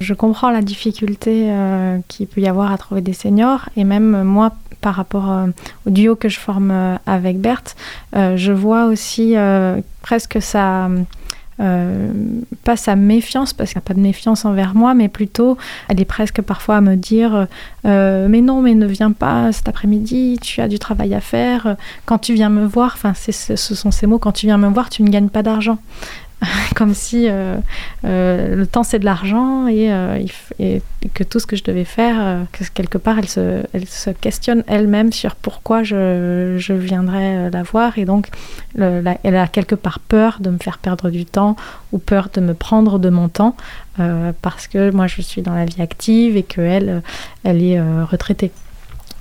Je 0.00 0.14
comprends 0.14 0.50
la 0.50 0.62
difficulté 0.62 1.50
euh, 1.50 1.98
qu'il 2.08 2.26
peut 2.26 2.40
y 2.40 2.48
avoir 2.48 2.72
à 2.72 2.78
trouver 2.78 3.02
des 3.02 3.12
seniors, 3.12 3.68
et 3.76 3.84
même 3.84 4.22
moi, 4.22 4.52
par 4.80 4.94
rapport 4.94 5.30
au 5.86 5.90
duo 5.90 6.16
que 6.16 6.30
je 6.30 6.38
forme 6.38 6.98
avec 7.04 7.38
Berthe, 7.38 7.76
je 8.14 8.50
vois 8.50 8.86
aussi 8.86 9.34
presque 10.00 10.40
ça 10.40 10.88
euh, 11.60 12.10
pas 12.64 12.76
sa 12.76 12.96
méfiance, 12.96 13.52
parce 13.52 13.72
qu'elle 13.72 13.82
n'a 13.82 13.88
pas 13.88 13.94
de 13.94 14.00
méfiance 14.00 14.44
envers 14.44 14.74
moi, 14.74 14.94
mais 14.94 15.08
plutôt 15.08 15.58
elle 15.88 16.00
est 16.00 16.04
presque 16.06 16.40
parfois 16.42 16.76
à 16.76 16.80
me 16.80 16.96
dire 16.96 17.46
euh, 17.86 18.28
Mais 18.28 18.40
non, 18.40 18.62
mais 18.62 18.74
ne 18.74 18.86
viens 18.86 19.12
pas 19.12 19.52
cet 19.52 19.68
après-midi, 19.68 20.38
tu 20.40 20.60
as 20.60 20.68
du 20.68 20.78
travail 20.78 21.14
à 21.14 21.20
faire. 21.20 21.76
Quand 22.06 22.18
tu 22.18 22.34
viens 22.34 22.48
me 22.48 22.64
voir, 22.64 22.92
enfin, 22.94 23.12
ce 23.14 23.56
sont 23.56 23.90
ces 23.90 24.06
mots, 24.06 24.18
quand 24.18 24.32
tu 24.32 24.46
viens 24.46 24.58
me 24.58 24.68
voir, 24.68 24.90
tu 24.90 25.02
ne 25.02 25.10
gagnes 25.10 25.28
pas 25.28 25.42
d'argent. 25.42 25.78
comme 26.74 26.94
si 26.94 27.28
euh, 27.28 27.56
euh, 28.04 28.56
le 28.56 28.66
temps 28.66 28.82
c'est 28.82 28.98
de 28.98 29.04
l'argent 29.04 29.66
et, 29.66 29.92
euh, 29.92 30.24
et, 30.58 30.82
que 31.14 31.24
tout 31.24 31.38
ce 31.38 31.46
que 31.46 31.56
je 31.56 31.64
devais 31.64 31.84
faire, 31.84 32.44
que 32.52 32.62
quelque 32.74 32.98
part 32.98 33.18
elle 33.18 33.28
se, 33.28 33.62
elle 33.72 33.86
se 33.86 34.10
questionne 34.10 34.62
elle-même 34.66 35.12
sur 35.12 35.34
pourquoi 35.34 35.82
je, 35.82 36.56
je 36.58 36.74
viendrais 36.74 37.50
la 37.50 37.62
voir 37.62 37.98
et 37.98 38.04
donc 38.04 38.28
elle 38.76 39.36
a 39.36 39.46
quelque 39.46 39.74
part 39.74 39.98
peur 40.00 40.38
de 40.40 40.50
me 40.50 40.58
faire 40.58 40.76
perdre 40.76 41.08
du 41.08 41.24
temps 41.24 41.56
ou 41.92 41.98
peur 41.98 42.28
de 42.34 42.42
me 42.42 42.52
prendre 42.52 42.98
de 42.98 43.08
mon 43.08 43.28
temps 43.28 43.56
parce 44.42 44.66
que 44.66 44.90
moi 44.90 45.06
je 45.06 45.22
suis 45.22 45.40
dans 45.40 45.54
la 45.54 45.64
vie 45.64 45.80
active 45.80 46.36
et 46.36 46.42
qu'elle 46.42 47.02
elle 47.44 47.62
est 47.62 47.80
retraitée. 47.80 48.52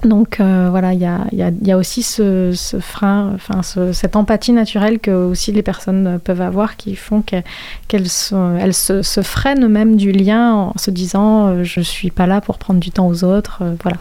Donc 0.04 0.40
euh, 0.40 0.68
voilà, 0.70 0.94
il 0.94 1.02
y 1.02 1.72
a, 1.72 1.78
aussi 1.78 2.04
ce, 2.04 2.54
frein, 2.80 3.34
enfin 3.36 3.62
ce, 3.64 3.92
cette 3.92 4.16
empathie 4.16 4.54
naturelle 4.54 5.00
que 5.00 5.12
aussi 5.12 5.52
les 5.52 5.62
personnes 5.62 6.20
peuvent 6.24 6.40
avoir 6.40 6.78
qui 6.78 6.96
font 6.96 7.22
qu'elles 7.22 7.44
elles 7.90 8.74
se, 8.74 9.02
se, 9.02 9.22
freinent 9.22 9.68
même 9.68 9.98
du 9.98 10.14
lien 10.14 10.54
en 10.54 10.78
se 10.78 10.90
disant 10.90 11.48
euh, 11.48 11.64
je 11.64 11.82
suis 11.82 12.12
pas 12.12 12.28
là 12.28 12.40
pour 12.40 12.58
prendre 12.60 12.80
du 12.80 12.92
temps 12.92 13.08
aux 13.08 13.26
autres, 13.26 13.60
euh, 13.62 13.76
voilà. 13.84 13.98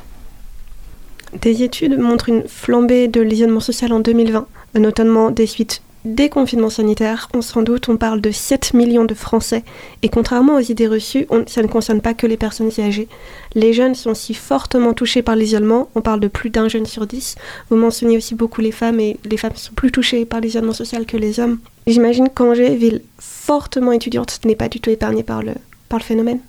Des 1.43 1.65
études 1.65 1.99
montrent 1.99 2.29
une 2.29 2.45
flambée 2.47 3.09
de 3.09 3.21
l'isolement 3.21 3.61
social 3.61 3.93
en 3.93 3.99
2020, 3.99 4.47
notamment 4.77 5.31
des 5.31 5.47
suites 5.47 5.83
des 6.05 6.29
confinements 6.29 6.71
sanitaires, 6.71 7.29
on 7.35 7.43
s'en 7.43 7.63
doute, 7.63 7.89
on 7.89 7.97
parle 7.97 8.21
de 8.21 8.31
7 8.31 8.75
millions 8.75 9.05
de 9.05 9.15
Français. 9.15 9.65
Et 10.03 10.09
contrairement 10.09 10.57
aux 10.57 10.61
idées 10.61 10.87
reçues, 10.87 11.27
ça 11.47 11.63
ne 11.63 11.67
concerne 11.67 12.01
pas 12.01 12.15
que 12.15 12.27
les 12.27 12.37
personnes 12.37 12.71
âgées. 12.79 13.09
Les 13.55 13.73
jeunes 13.73 13.95
sont 13.95 14.15
si 14.15 14.35
fortement 14.35 14.95
touchés 14.95 15.23
par 15.23 15.37
l'isolement, 15.37 15.89
on 15.95 16.01
parle 16.01 16.21
de 16.21 16.29
plus 16.29 16.51
d'un 16.51 16.69
jeune 16.69 16.87
sur 16.87 17.07
dix. 17.07 17.35
Vous 17.71 17.77
mentionnez 17.77 18.17
aussi 18.17 18.35
beaucoup 18.35 18.61
les 18.61 18.73
femmes, 18.73 19.01
et 19.01 19.19
les 19.25 19.37
femmes 19.37 19.57
sont 19.57 19.75
plus 19.75 19.91
touchées 19.91 20.25
par 20.25 20.41
l'isolement 20.41 20.73
social 20.73 21.05
que 21.05 21.17
les 21.17 21.41
hommes. 21.41 21.59
J'imagine 21.87 22.29
qu'Angers, 22.29 22.77
ville 22.77 23.03
fortement 23.19 23.93
étudiante, 23.93 24.41
n'est 24.45 24.57
pas 24.57 24.69
du 24.69 24.81
tout 24.81 24.91
épargnée 24.91 25.23
par 25.23 25.43
le, 25.43 25.53
par 25.89 25.99
le 25.99 26.05
phénomène. 26.05 26.41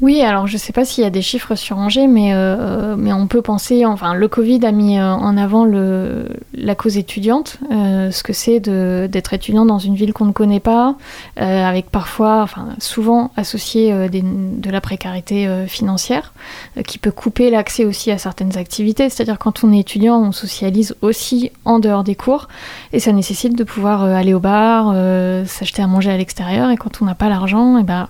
Oui, 0.00 0.22
alors 0.22 0.48
je 0.48 0.54
ne 0.54 0.58
sais 0.58 0.72
pas 0.72 0.84
s'il 0.84 1.04
y 1.04 1.06
a 1.06 1.10
des 1.10 1.22
chiffres 1.22 1.54
sur 1.54 1.78
Angers, 1.78 2.08
mais, 2.08 2.34
euh, 2.34 2.96
mais 2.98 3.12
on 3.12 3.28
peut 3.28 3.42
penser, 3.42 3.86
enfin 3.86 4.12
le 4.14 4.26
Covid 4.26 4.66
a 4.66 4.72
mis 4.72 4.98
euh, 4.98 5.12
en 5.12 5.36
avant 5.36 5.64
le, 5.64 6.28
la 6.52 6.74
cause 6.74 6.96
étudiante, 6.96 7.58
euh, 7.70 8.10
ce 8.10 8.24
que 8.24 8.32
c'est 8.32 8.58
d'être 8.58 9.34
étudiant 9.34 9.64
dans 9.64 9.78
une 9.78 9.94
ville 9.94 10.12
qu'on 10.12 10.24
ne 10.24 10.32
connaît 10.32 10.58
pas, 10.58 10.96
avec 11.36 11.90
parfois, 11.90 12.42
enfin 12.42 12.70
souvent 12.80 13.30
associé 13.36 14.08
de 14.08 14.70
la 14.70 14.80
précarité 14.80 15.48
financière, 15.68 16.32
qui 16.86 16.98
peut 16.98 17.12
couper 17.12 17.50
l'accès 17.50 17.84
aussi 17.84 18.10
à 18.10 18.18
certaines 18.18 18.56
activités, 18.58 19.08
c'est-à-dire 19.08 19.38
quand 19.38 19.62
on 19.62 19.72
est 19.72 19.78
étudiant, 19.78 20.20
on 20.20 20.32
socialise 20.32 20.96
aussi 21.02 21.52
en 21.64 21.78
dehors 21.78 22.02
des 22.02 22.16
cours, 22.16 22.48
et 22.92 22.98
ça 22.98 23.12
nécessite 23.12 23.56
de 23.56 23.64
pouvoir 23.64 24.02
aller 24.02 24.34
au 24.34 24.40
bar, 24.40 24.92
s'acheter 25.46 25.82
à 25.82 25.86
manger 25.86 26.10
à 26.10 26.16
l'extérieur, 26.16 26.70
et 26.70 26.76
quand 26.76 27.00
on 27.00 27.04
n'a 27.04 27.14
pas 27.14 27.28
l'argent, 27.28 27.78
eh 27.78 27.84
ben, 27.84 28.08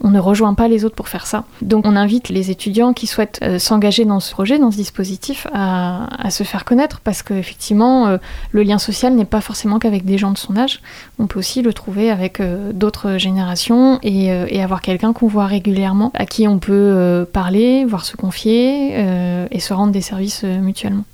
on 0.00 0.10
ne 0.10 0.20
rejoint 0.20 0.54
pas 0.54 0.68
les 0.68 0.84
autres 0.84 0.96
pour 0.96 1.08
faire 1.08 1.23
Donc 1.62 1.86
on 1.86 1.96
invite 1.96 2.28
les 2.28 2.50
étudiants 2.50 2.92
qui 2.92 3.06
souhaitent 3.06 3.40
euh, 3.42 3.58
s'engager 3.58 4.04
dans 4.04 4.20
ce 4.20 4.32
projet, 4.32 4.58
dans 4.58 4.70
ce 4.70 4.76
dispositif, 4.76 5.46
à, 5.52 6.06
se 6.30 6.42
faire 6.42 6.64
connaître 6.64 7.00
parce 7.00 7.22
qu'effectivement, 7.22 8.06
euh, 8.06 8.16
le 8.52 8.62
lien 8.62 8.78
social 8.78 9.14
n'est 9.14 9.24
pas 9.24 9.40
forcément 9.40 9.78
qu'avec 9.78 10.04
des 10.04 10.18
gens 10.18 10.32
de 10.32 10.38
son 10.38 10.56
âge. 10.56 10.80
On 11.18 11.26
peut 11.26 11.38
aussi 11.38 11.62
le 11.62 11.72
trouver 11.72 12.10
avec 12.10 12.40
euh, 12.40 12.72
d'autres 12.72 13.18
générations 13.18 13.98
et, 14.02 14.26
et 14.26 14.62
avoir 14.62 14.82
quelqu'un 14.82 15.12
qu'on 15.12 15.28
voit 15.28 15.46
régulièrement, 15.46 16.10
à 16.14 16.26
qui 16.26 16.48
on 16.48 16.58
peut 16.58 17.26
parler, 17.32 17.84
voir 17.84 18.04
se 18.04 18.16
confier 18.16 18.94
et 19.50 19.60
se 19.60 19.72
rendre 19.72 19.92
des 19.92 20.00
services 20.00 20.44
mutuellement. 20.44 21.04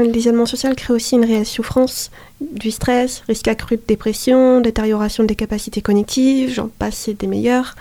L'isolement 0.00 0.46
social 0.46 0.74
crée 0.74 0.94
aussi 0.94 1.16
une 1.16 1.24
réelle 1.24 1.46
souffrance, 1.46 2.10
du 2.40 2.70
stress, 2.70 3.22
risque 3.26 3.48
accru 3.48 3.76
de 3.76 3.82
dépression, 3.86 4.60
détérioration 4.60 5.24
des 5.24 5.36
capacités 5.36 5.82
cognitives, 5.82 6.52
j'en 6.54 6.68
passe, 6.68 7.08
des 7.08 7.26
meilleurs. 7.26 7.74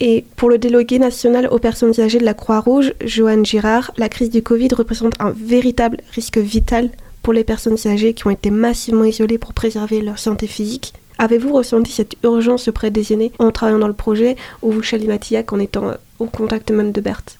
Et 0.00 0.24
pour 0.36 0.48
le 0.48 0.58
délégué 0.58 0.98
national 0.98 1.48
aux 1.50 1.58
personnes 1.58 1.98
âgées 2.00 2.18
de 2.18 2.24
la 2.24 2.34
Croix-Rouge, 2.34 2.94
Joanne 3.04 3.44
Girard, 3.44 3.92
la 3.96 4.08
crise 4.08 4.30
du 4.30 4.42
Covid 4.42 4.68
représente 4.74 5.14
un 5.20 5.30
véritable 5.30 5.98
risque 6.12 6.38
vital 6.38 6.90
pour 7.22 7.32
les 7.32 7.44
personnes 7.44 7.76
âgées 7.86 8.14
qui 8.14 8.26
ont 8.26 8.30
été 8.30 8.50
massivement 8.50 9.04
isolées 9.04 9.38
pour 9.38 9.52
préserver 9.52 10.00
leur 10.00 10.18
santé 10.18 10.46
physique. 10.46 10.94
Avez-vous 11.18 11.52
ressenti 11.52 11.92
cette 11.92 12.16
urgence 12.24 12.68
auprès 12.68 12.90
des 12.90 13.12
aînés 13.12 13.32
en 13.38 13.50
travaillant 13.50 13.78
dans 13.78 13.88
le 13.88 13.92
projet 13.92 14.36
ou 14.62 14.72
vous, 14.72 14.82
Charlie 14.82 15.06
Matillac, 15.06 15.52
en 15.52 15.58
étant 15.58 15.92
au 16.18 16.26
contact 16.26 16.70
même 16.70 16.92
de 16.92 17.00
Berthe? 17.02 17.36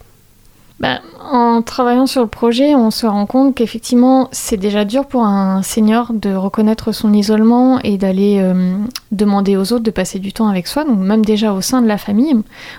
Bah, 0.80 1.02
en 1.30 1.60
travaillant 1.60 2.06
sur 2.06 2.22
le 2.22 2.26
projet, 2.26 2.74
on 2.74 2.90
se 2.90 3.06
rend 3.06 3.26
compte 3.26 3.54
qu'effectivement, 3.54 4.30
c'est 4.32 4.56
déjà 4.56 4.86
dur 4.86 5.04
pour 5.04 5.24
un 5.24 5.62
senior 5.62 6.10
de 6.14 6.34
reconnaître 6.34 6.92
son 6.92 7.12
isolement 7.12 7.78
et 7.80 7.98
d'aller 7.98 8.38
euh, 8.40 8.74
demander 9.12 9.58
aux 9.58 9.74
autres 9.74 9.84
de 9.84 9.90
passer 9.90 10.18
du 10.18 10.32
temps 10.32 10.48
avec 10.48 10.66
soi. 10.66 10.84
Donc 10.84 10.98
même 10.98 11.22
déjà 11.22 11.52
au 11.52 11.60
sein 11.60 11.82
de 11.82 11.86
la 11.86 11.98
famille, 11.98 12.34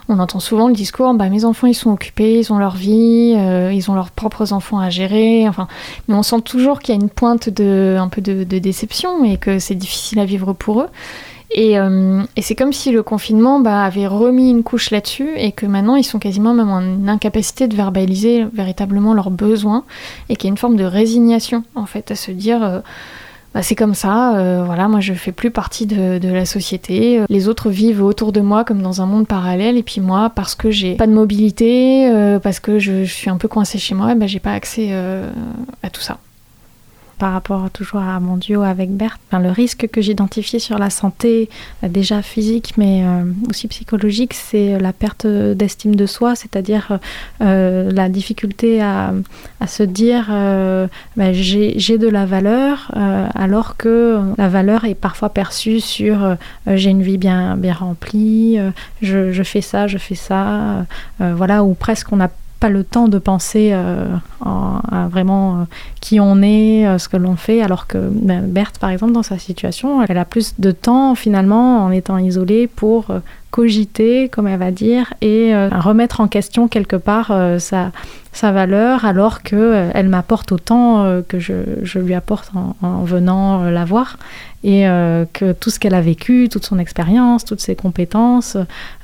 on 0.09 0.17
entend 0.17 0.39
souvent 0.39 0.67
le 0.67 0.73
discours 0.73 1.13
bah, 1.13 1.29
mes 1.29 1.45
enfants 1.45 1.67
ils 1.67 1.75
sont 1.75 1.91
occupés, 1.91 2.39
ils 2.39 2.51
ont 2.51 2.57
leur 2.57 2.75
vie, 2.75 3.35
euh, 3.37 3.71
ils 3.71 3.91
ont 3.91 3.93
leurs 3.93 4.09
propres 4.09 4.51
enfants 4.51 4.79
à 4.79 4.89
gérer. 4.89 5.47
Enfin, 5.47 5.67
mais 6.07 6.15
on 6.15 6.23
sent 6.23 6.41
toujours 6.41 6.79
qu'il 6.79 6.95
y 6.95 6.97
a 6.97 7.01
une 7.01 7.09
pointe 7.09 7.49
de 7.49 7.97
un 7.99 8.07
peu 8.07 8.21
de 8.21 8.43
déception 8.57 9.23
et 9.23 9.37
que 9.37 9.59
c'est 9.59 9.75
difficile 9.75 10.19
à 10.19 10.25
vivre 10.25 10.53
pour 10.53 10.81
eux. 10.81 10.87
Euh, 11.57 12.23
et, 12.35 12.41
c'est 12.41 12.55
comme 12.55 12.71
si 12.71 12.91
le 12.91 13.03
confinement 13.03 13.59
bah, 13.59 13.83
avait 13.83 14.07
remis 14.07 14.49
une 14.49 14.63
couche 14.63 14.91
là-dessus 14.91 15.29
et 15.35 15.51
que 15.51 15.65
maintenant 15.65 15.95
ils 15.95 16.03
sont 16.03 16.19
quasiment 16.19 16.53
même 16.53 16.69
en 16.69 17.11
incapacité 17.11 17.67
de 17.67 17.75
verbaliser 17.75 18.45
véritablement 18.53 19.13
leurs 19.13 19.31
besoins 19.31 19.83
et 20.29 20.35
qu'il 20.35 20.47
y 20.47 20.49
a 20.49 20.53
une 20.53 20.57
forme 20.57 20.77
de 20.77 20.85
résignation 20.85 21.63
en 21.75 21.85
fait 21.85 22.11
à 22.11 22.15
se 22.15 22.31
dire 22.31 22.63
euh, 22.63 22.79
bah, 23.53 23.63
c'est 23.63 23.75
comme 23.75 23.95
ça, 23.95 24.37
euh, 24.37 24.63
voilà, 24.65 24.87
moi 24.87 25.01
je 25.01 25.13
fais 25.13 25.33
plus 25.33 25.51
partie 25.51 25.85
de, 25.85 26.19
la 26.25 26.45
société. 26.45 27.21
Les 27.27 27.49
autres 27.49 27.69
vivent 27.69 28.01
autour 28.01 28.31
de 28.31 28.39
moi 28.39 28.63
comme 28.63 28.81
dans 28.81 29.01
un 29.01 29.05
monde 29.05 29.27
parallèle, 29.27 29.75
et 29.75 29.83
puis 29.83 29.99
moi, 29.99 30.31
parce 30.33 30.55
que 30.55 30.71
j'ai 30.71 30.95
pas 30.95 31.07
de 31.07 31.11
mobilité, 31.11 32.09
parce 32.41 32.61
que 32.61 32.79
je, 32.79 33.03
suis 33.03 33.29
un 33.29 33.35
peu 33.35 33.49
coincée 33.49 33.77
chez 33.77 33.93
moi, 33.93 34.15
bah, 34.15 34.25
j'ai 34.25 34.39
pas 34.39 34.53
accès 34.53 34.93
à 35.83 35.89
tout 35.89 35.99
ça 35.99 36.17
par 37.22 37.34
rapport 37.34 37.69
toujours 37.69 38.01
à 38.01 38.19
mon 38.19 38.36
duo 38.36 38.63
avec 38.63 38.89
Berthe, 38.89 39.22
le 39.32 39.51
risque 39.51 39.88
que 39.88 40.01
j'identifiais 40.01 40.57
sur 40.57 40.80
la 40.80 40.89
santé, 40.89 41.51
euh, 41.84 41.88
déjà 41.88 42.24
physique 42.24 42.74
mais 42.78 43.03
euh, 43.05 43.26
aussi 43.47 43.67
psychologique, 43.67 44.34
c'est 44.34 44.80
la 44.80 44.91
perte 44.91 45.28
d'estime 45.28 45.95
de 45.95 46.07
soi, 46.07 46.34
c'est-à-dire 46.34 46.97
euh, 47.41 47.91
la 47.91 48.09
difficulté 48.09 48.82
à, 48.82 49.13
se 49.67 49.84
dire 49.84 50.26
bah, 51.15 51.32
j'ai 51.32 51.97
de 51.99 52.07
la 52.07 52.26
valeur 52.26 52.89
alors 53.36 53.78
que 53.78 54.19
la 54.39 54.49
valeur 54.49 54.86
est 54.86 54.95
parfois 54.95 55.30
perçue 55.30 55.80
sur 55.80 56.36
j'ai 56.65 56.89
une 56.89 57.03
vie 57.03 57.19
bien, 57.19 57.55
bien 57.55 57.74
remplie, 57.76 58.57
je, 59.03 59.32
je, 59.32 59.43
fais 59.43 59.61
ça, 59.61 59.86
je 59.86 59.99
fais 59.99 60.15
ça, 60.15 60.88
voilà, 61.19 61.63
ou 61.63 61.76
presque 61.76 62.11
on 62.11 62.19
a 62.19 62.30
pas 62.62 62.70
le 62.70 62.84
temps 62.84 63.07
de 63.07 63.18
penser 63.18 63.72
euh, 63.74 64.05
à 64.45 65.07
vraiment 65.09 65.53
euh, 65.53 65.64
qui 65.99 66.20
on 66.20 66.43
est, 66.43 66.86
euh, 66.86 66.99
ce 66.99 67.09
que 67.09 67.18
l'on 67.18 67.36
fait, 67.36 67.62
alors 67.62 67.88
que 67.88 67.97
ben, 67.97 68.43
Berthe, 68.43 68.78
par 68.78 68.91
exemple, 68.91 69.14
dans 69.14 69.24
sa 69.24 69.39
situation, 69.39 70.03
elle 70.03 70.18
a 70.20 70.26
plus 70.26 70.53
de 70.59 70.72
temps 70.72 71.16
finalement 71.16 71.84
en 71.84 71.91
étant 71.91 72.20
isolée 72.20 72.68
pour 72.68 73.07
cogiter, 73.49 74.30
comme 74.30 74.47
elle 74.47 74.59
va 74.59 74.72
dire, 74.72 75.14
et 75.22 75.53
remettre 75.72 76.22
en 76.22 76.28
question 76.28 76.70
quelque 76.70 76.95
part 76.95 77.34
sa, 77.57 77.91
sa 78.34 78.51
valeur 78.51 79.05
alors 79.05 79.41
qu'elle 79.41 79.91
elle 79.93 80.09
m'apporte 80.09 80.51
autant 80.51 81.21
que 81.27 81.39
je, 81.39 81.53
je, 81.84 81.99
lui 81.99 82.13
apporte 82.13 82.51
en, 82.55 82.75
en 82.82 83.03
venant 83.03 83.63
la 83.63 83.86
voir 83.86 84.17
et 84.63 84.88
euh, 84.88 85.25
que 85.34 85.53
tout 85.53 85.69
ce 85.69 85.79
qu'elle 85.79 85.95
a 85.95 86.01
vécu, 86.01 86.47
toute 86.49 86.65
son 86.65 86.77
expérience, 86.77 87.45
toutes 87.45 87.61
ses 87.61 87.75
compétences, 87.75 88.57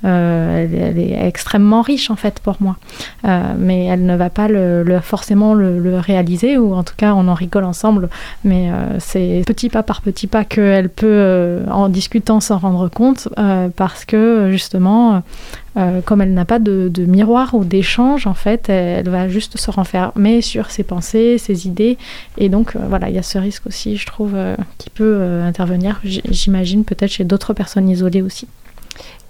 euh, 0.06 0.68
elle, 0.72 1.00
est 1.00 1.28
extrêmement 1.28 1.82
riche 1.82 2.12
en 2.12 2.16
fait 2.16 2.40
pour 2.40 2.58
moi. 2.60 2.78
Euh, 3.26 3.54
mais 3.58 3.86
elle 3.86 4.06
ne 4.06 4.16
va 4.16 4.30
pas 4.30 4.48
le, 4.48 5.00
forcément 5.02 5.54
le, 5.54 5.98
réaliser, 5.98 6.58
ou 6.58 6.76
en 6.76 6.84
tout 6.84 6.94
cas 6.96 7.14
on 7.14 7.28
en 7.28 7.34
rigole 7.34 7.64
ensemble, 7.64 8.10
mais 8.44 8.70
c'est 9.00 9.44
petit 9.48 9.70
pas 9.70 9.84
par 9.84 10.02
petit 10.02 10.28
pas 10.28 10.44
qu'elle 10.44 10.90
peut 10.90 11.62
en 11.72 11.90
discutant 11.90 12.40
s'en 12.40 12.60
rendre 12.60 12.88
compte, 12.90 13.28
parce 13.76 14.06
que 14.06 14.50
justement 14.52 15.24
euh, 15.78 16.02
comme 16.02 16.22
elle 16.22 16.34
n'a 16.34 16.46
pas 16.46 16.58
de, 16.58 16.92
miroir 17.08 17.54
ou 17.54 17.64
d'échange, 17.64 18.26
en 18.26 18.34
fait, 18.34 18.68
elle, 18.70 19.10
va 19.10 19.17
juste 19.28 19.58
se 19.58 19.72
renfermer 19.72 20.42
sur 20.42 20.70
ses 20.70 20.84
pensées, 20.84 21.38
ses 21.38 21.68
idées. 21.68 21.98
Et 22.38 22.50
donc, 22.50 22.76
euh, 22.76 22.80
voilà, 22.88 23.10
il 23.10 23.16
y 23.16 23.20
a 23.20 23.24
ce 23.24 23.38
risque 23.38 23.66
aussi, 23.68 23.98
je 23.98 24.06
trouve, 24.06 24.34
euh, 24.36 24.56
qui 24.78 24.90
peut 24.90 25.42
intervenir, 25.44 26.00
j'imagine, 26.04 26.84
peut-être 26.84 27.12
chez 27.12 27.24
d'autres 27.24 27.54
personnes 27.54 27.90
isolées 27.90 28.22
aussi. 28.22 28.48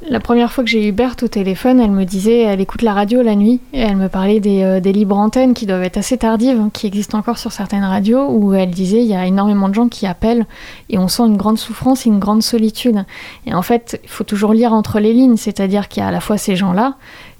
La 0.09 0.19
première 0.19 0.51
fois 0.51 0.63
que 0.63 0.69
j'ai 0.69 0.87
eu 0.87 0.91
Berthe 0.91 1.23
au 1.23 1.27
téléphone, 1.27 1.79
elle 1.79 1.91
me 1.91 2.05
disait 2.05 2.41
elle 2.41 2.61
écoute 2.61 2.83
la 2.83 2.93
radio 2.93 3.23
la 3.23 3.35
nuit 3.35 3.59
et 3.73 3.79
elle 3.79 3.95
me 3.95 4.09
parlait 4.09 4.39
des, 4.39 4.61
euh, 4.61 4.79
des 4.79 4.93
libres 4.93 5.17
antennes 5.17 5.55
qui 5.55 5.65
doivent 5.65 5.83
être 5.83 5.97
assez 5.97 6.19
tardives, 6.19 6.69
qui 6.71 6.85
existent 6.85 7.17
encore 7.17 7.39
sur 7.39 7.51
certaines 7.51 7.83
radios, 7.83 8.29
où 8.29 8.53
elle 8.53 8.69
disait 8.69 9.01
il 9.01 9.07
y 9.07 9.15
a 9.15 9.25
énormément 9.25 9.69
de 9.69 9.73
gens 9.73 9.87
qui 9.87 10.05
appellent 10.05 10.45
et 10.89 10.99
on 10.99 11.07
sent 11.07 11.23
une 11.23 11.35
grande 11.35 11.57
souffrance 11.57 12.05
une 12.05 12.19
grande 12.19 12.43
solitude. 12.43 13.05
Et 13.47 13.55
en 13.55 13.63
fait, 13.63 13.99
il 14.03 14.09
faut 14.09 14.23
toujours 14.23 14.53
lire 14.53 14.71
entre 14.71 14.99
les 14.99 15.13
lignes, 15.13 15.35
c'est-à-dire 15.35 15.87
qu'il 15.87 16.01
y 16.01 16.05
a 16.05 16.09
à 16.09 16.11
la 16.11 16.21
fois 16.21 16.37
ces 16.37 16.55
gens-là, 16.55 16.95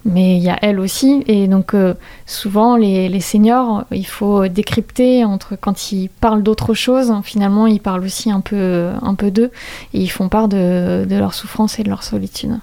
mais 0.07 0.37
il 0.37 0.43
y 0.43 0.49
a 0.49 0.57
elle 0.61 0.79
aussi. 0.79 1.23
Et 1.27 1.47
donc, 1.47 1.73
euh, 1.73 1.93
souvent, 2.25 2.75
les, 2.75 3.19
seniors, 3.19 3.85
il 3.91 4.07
faut 4.07 4.47
décrypter 4.47 5.23
entre 5.23 5.55
quand 5.59 5.91
ils 5.91 6.09
parlent 6.09 6.43
d'autre 6.43 6.73
chose, 6.73 7.13
finalement, 7.23 7.67
ils 7.67 7.81
parlent 7.81 8.03
aussi 8.03 8.31
un 8.31 8.41
peu, 8.41 8.89
un 9.01 9.15
peu 9.15 9.31
d'eux 9.31 9.51
et 9.93 9.99
ils 9.99 10.09
font 10.09 10.29
part 10.29 10.47
de, 10.47 11.05
de 11.05 11.15
leur 11.15 11.33
souffrance 11.33 11.79
et 11.79 11.83
de 11.83 11.89
leur 11.89 12.03
solitude. 12.03 12.57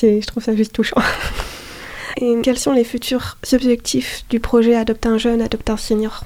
Je 0.00 0.26
trouve 0.26 0.42
ça 0.42 0.54
juste 0.54 0.72
touchant. 0.72 1.00
et 2.16 2.36
quels 2.42 2.58
sont 2.58 2.72
les 2.72 2.84
futurs 2.84 3.38
objectifs 3.52 4.24
du 4.30 4.40
projet 4.40 4.74
Adopte 4.74 5.06
un 5.06 5.18
jeune, 5.18 5.40
Adopte 5.40 5.70
un 5.70 5.76
senior? 5.76 6.24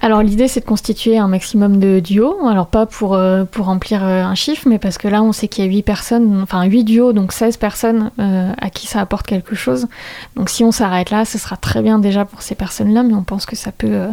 Alors 0.00 0.22
l'idée 0.22 0.46
c'est 0.46 0.60
de 0.60 0.64
constituer 0.64 1.18
un 1.18 1.26
maximum 1.26 1.78
de 1.78 2.00
duos, 2.00 2.46
alors 2.46 2.68
pas 2.68 2.86
pour, 2.86 3.14
euh, 3.14 3.44
remplir 3.58 4.04
euh, 4.04 4.22
un 4.22 4.34
chiffre, 4.34 4.68
mais 4.68 4.78
parce 4.78 4.96
que 4.96 5.08
là 5.08 5.22
on 5.22 5.32
sait 5.32 5.48
qu'il 5.48 5.64
y 5.64 5.68
a 5.68 5.70
8 5.70 5.82
personnes, 5.82 6.40
enfin 6.42 6.62
8 6.64 6.84
duos, 6.84 7.12
donc 7.12 7.32
16 7.32 7.56
personnes 7.56 8.10
euh, 8.20 8.52
à 8.58 8.70
qui 8.70 8.86
ça 8.86 9.00
apporte 9.00 9.26
quelque 9.26 9.56
chose. 9.56 9.88
Donc 10.36 10.50
si 10.50 10.62
on 10.62 10.70
s'arrête 10.70 11.10
là, 11.10 11.24
ce 11.24 11.36
sera 11.38 11.56
très 11.56 11.82
bien 11.82 11.98
déjà 11.98 12.24
pour 12.24 12.42
ces 12.42 12.54
personnes-là, 12.54 13.02
mais 13.02 13.14
on 13.14 13.24
pense 13.24 13.44
que 13.44 13.56
ça 13.56 13.72
peut, 13.72 14.08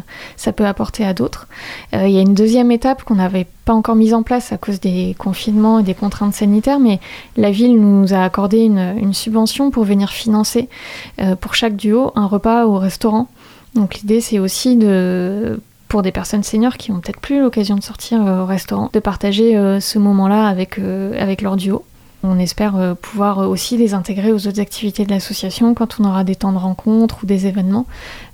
apporter 0.66 1.06
à 1.06 1.14
d'autres. 1.14 1.48
Il 1.94 2.10
y 2.10 2.18
a 2.18 2.22
une 2.22 2.34
deuxième 2.34 2.72
étape 2.72 3.04
qu'on 3.04 3.16
n'avait 3.16 3.46
pas 3.66 3.74
encore 3.74 3.96
mise 3.96 4.14
en 4.14 4.24
place 4.24 4.52
à 4.52 4.58
cause 4.58 4.80
des 4.80 5.16
confinements 5.18 5.80
et 5.80 5.84
des 5.84 5.94
contraintes 5.94 6.34
sanitaires, 6.34 6.80
mais 6.80 7.00
la 7.38 7.52
ville 7.52 7.80
nous 7.80 8.14
a 8.14 8.24
accordé 8.24 8.64
une 8.64 9.14
subvention 9.14 9.70
pour 9.70 9.84
venir 9.84 10.10
financer 10.10 10.70
pour 11.42 11.54
chaque 11.54 11.76
duo 11.76 12.12
un 12.16 12.26
repas 12.26 12.66
au 12.66 12.80
restaurant. 12.80 13.28
Donc 13.76 13.96
l'idée 13.96 14.22
c'est 14.22 14.40
aussi 14.40 14.78
de 14.78 15.60
pour 15.88 16.02
des 16.02 16.12
personnes 16.12 16.44
seniors 16.44 16.78
qui 16.78 16.92
ont 16.92 17.00
peut-être 17.00 17.20
plus 17.20 17.42
l'occasion 17.42 17.76
de 17.76 17.84
sortir 17.84 18.26
euh, 18.26 18.42
au 18.42 18.46
restaurant, 18.46 18.90
de 18.92 19.00
partager 19.00 19.56
euh, 19.56 19.80
ce 19.80 20.00
moment-là 20.00 20.48
avec, 20.48 20.80
euh, 20.80 21.14
avec 21.22 21.42
leur 21.42 21.56
duo. 21.56 21.86
On 22.24 22.40
espère 22.40 22.96
pouvoir 23.00 23.38
aussi 23.48 23.78
les 23.78 23.94
intégrer 23.94 24.34
aux 24.34 24.48
autres 24.48 24.60
activités 24.60 25.06
de 25.06 25.12
l'association 25.12 25.76
quand 25.76 26.00
on 26.00 26.06
aura 26.06 26.24
des 26.24 26.36
temps 26.36 26.52
de 26.52 26.58
rencontre 26.58 27.20
ou 27.22 27.28
des 27.28 27.46
événements. 27.46 27.86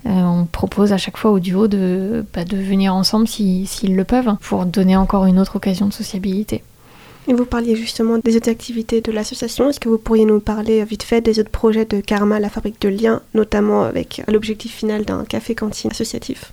on 0.06 0.46
propose 0.50 0.94
à 0.94 0.96
chaque 0.96 1.18
fois 1.18 1.30
au 1.30 1.40
duo 1.40 1.68
de, 1.68 2.24
bah, 2.32 2.46
de 2.46 2.56
venir 2.56 2.94
ensemble 2.94 3.28
s'ils 3.28 3.94
le 3.94 4.04
peuvent 4.04 4.34
pour 4.40 4.64
donner 4.64 4.96
encore 4.96 5.26
une 5.26 5.38
autre 5.38 5.56
occasion 5.56 5.86
de 5.88 5.92
sociabilité. 5.92 6.62
Et 7.28 7.34
vous 7.34 7.44
parliez 7.44 7.76
justement 7.76 8.18
des 8.18 8.36
autres 8.36 8.50
activités 8.50 9.00
de 9.00 9.12
l'association. 9.12 9.68
Est-ce 9.68 9.78
que 9.78 9.88
vous 9.88 9.98
pourriez 9.98 10.24
nous 10.24 10.40
parler 10.40 10.84
vite 10.84 11.04
fait 11.04 11.20
des 11.20 11.38
autres 11.38 11.50
projets 11.50 11.84
de 11.84 12.00
Karma, 12.00 12.40
la 12.40 12.48
fabrique 12.48 12.80
de 12.80 12.88
liens, 12.88 13.22
notamment 13.34 13.84
avec 13.84 14.22
l'objectif 14.26 14.74
final 14.74 15.04
d'un 15.04 15.24
café-cantine 15.24 15.90
associatif? 15.92 16.52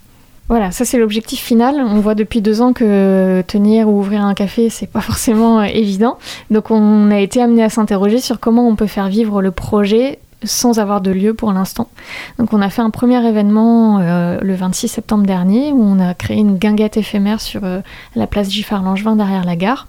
Voilà, 0.49 0.71
ça 0.71 0.83
c'est 0.83 0.97
l'objectif 0.97 1.39
final. 1.39 1.75
On 1.75 1.99
voit 1.99 2.15
depuis 2.15 2.41
deux 2.41 2.61
ans 2.61 2.73
que 2.73 3.43
tenir 3.47 3.87
ou 3.87 3.99
ouvrir 3.99 4.23
un 4.23 4.33
café, 4.33 4.69
c'est 4.69 4.87
pas 4.87 5.01
forcément 5.09 5.59
euh, 5.59 5.65
évident. 5.65 6.17
Donc 6.49 6.71
on 6.71 7.11
a 7.11 7.19
été 7.19 7.41
amené 7.41 7.63
à 7.63 7.69
s'interroger 7.69 8.19
sur 8.19 8.39
comment 8.39 8.67
on 8.67 8.75
peut 8.75 8.87
faire 8.87 9.09
vivre 9.09 9.41
le 9.41 9.51
projet 9.51 10.19
sans 10.43 10.79
avoir 10.79 11.01
de 11.01 11.11
lieu 11.11 11.33
pour 11.33 11.51
l'instant. 11.51 11.89
Donc 12.37 12.53
on 12.53 12.61
a 12.61 12.69
fait 12.69 12.81
un 12.81 12.89
premier 12.89 13.25
événement 13.25 13.99
euh, 13.99 14.39
le 14.41 14.55
26 14.55 14.87
septembre 14.87 15.25
dernier 15.25 15.71
où 15.71 15.81
on 15.81 15.99
a 15.99 16.13
créé 16.13 16.37
une 16.37 16.57
guinguette 16.57 16.97
éphémère 16.97 17.41
sur 17.41 17.63
euh, 17.63 17.81
la 18.15 18.27
place 18.27 18.49
Giffard-Langevin 18.49 19.15
derrière 19.15 19.43
la 19.43 19.55
gare 19.55 19.87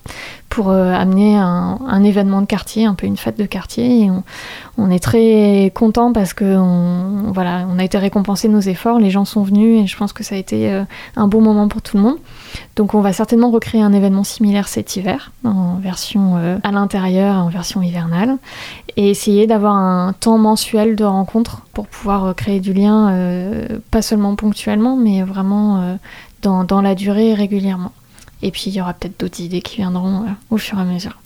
pour 0.48 0.70
euh, 0.70 0.92
amener 0.92 1.36
un, 1.36 1.78
un, 1.86 2.02
événement 2.02 2.40
de 2.40 2.46
quartier, 2.46 2.84
un 2.84 2.94
peu 2.94 3.06
une 3.06 3.16
fête 3.16 3.38
de 3.38 3.46
quartier. 3.46 4.02
Et 4.04 4.10
on, 4.10 4.24
on 4.76 4.90
est 4.90 4.98
très 4.98 5.70
content 5.74 6.12
parce 6.12 6.34
que 6.34 6.56
on, 6.56 7.30
voilà, 7.32 7.66
on 7.70 7.78
a 7.78 7.84
été 7.84 7.96
récompensé 7.98 8.48
de 8.48 8.52
nos 8.52 8.60
efforts, 8.60 8.98
les 8.98 9.10
gens 9.10 9.24
sont 9.24 9.44
venus 9.44 9.84
et 9.84 9.86
je 9.86 9.96
pense 9.96 10.12
que 10.12 10.24
ça 10.24 10.34
a 10.34 10.38
été 10.38 10.72
euh, 10.72 10.82
un 11.16 11.28
bon 11.28 11.40
moment 11.40 11.68
pour 11.68 11.82
tout 11.82 11.96
le 11.96 12.02
monde. 12.02 12.16
Donc 12.76 12.94
on 12.94 13.00
va 13.00 13.12
certainement 13.12 13.50
recréer 13.50 13.82
un 13.82 13.92
événement 13.92 14.24
similaire 14.24 14.68
cet 14.68 14.96
hiver, 14.96 15.32
en 15.44 15.76
version 15.76 16.36
euh, 16.36 16.58
à 16.62 16.72
l'intérieur, 16.72 17.36
en 17.36 17.48
version 17.48 17.82
hivernale, 17.82 18.36
et 18.96 19.10
essayer 19.10 19.46
d'avoir 19.46 19.74
un 19.74 20.12
temps 20.12 20.38
mensuel 20.38 20.96
de 20.96 21.04
rencontre 21.04 21.62
pour 21.72 21.86
pouvoir 21.86 22.34
créer 22.34 22.60
du 22.60 22.72
lien, 22.72 23.14
pas 23.90 24.02
seulement 24.02 24.34
ponctuellement, 24.34 24.96
mais 24.96 25.22
vraiment 25.22 25.96
dans, 26.42 26.80
la 26.80 26.94
durée 26.94 27.34
régulièrement. 27.34 27.92
Et 28.42 28.50
puis 28.50 28.64
il 28.66 28.72
y 28.74 28.80
aura 28.80 28.94
peut-être 28.94 29.20
d'autres 29.20 29.40
idées 29.40 29.60
qui 29.60 29.76
viendront 29.76 30.22
euh, 30.22 30.30
au 30.50 30.56
fur 30.56 30.78
et 30.78 30.82
à 30.82 30.84
mesure. 30.84 31.20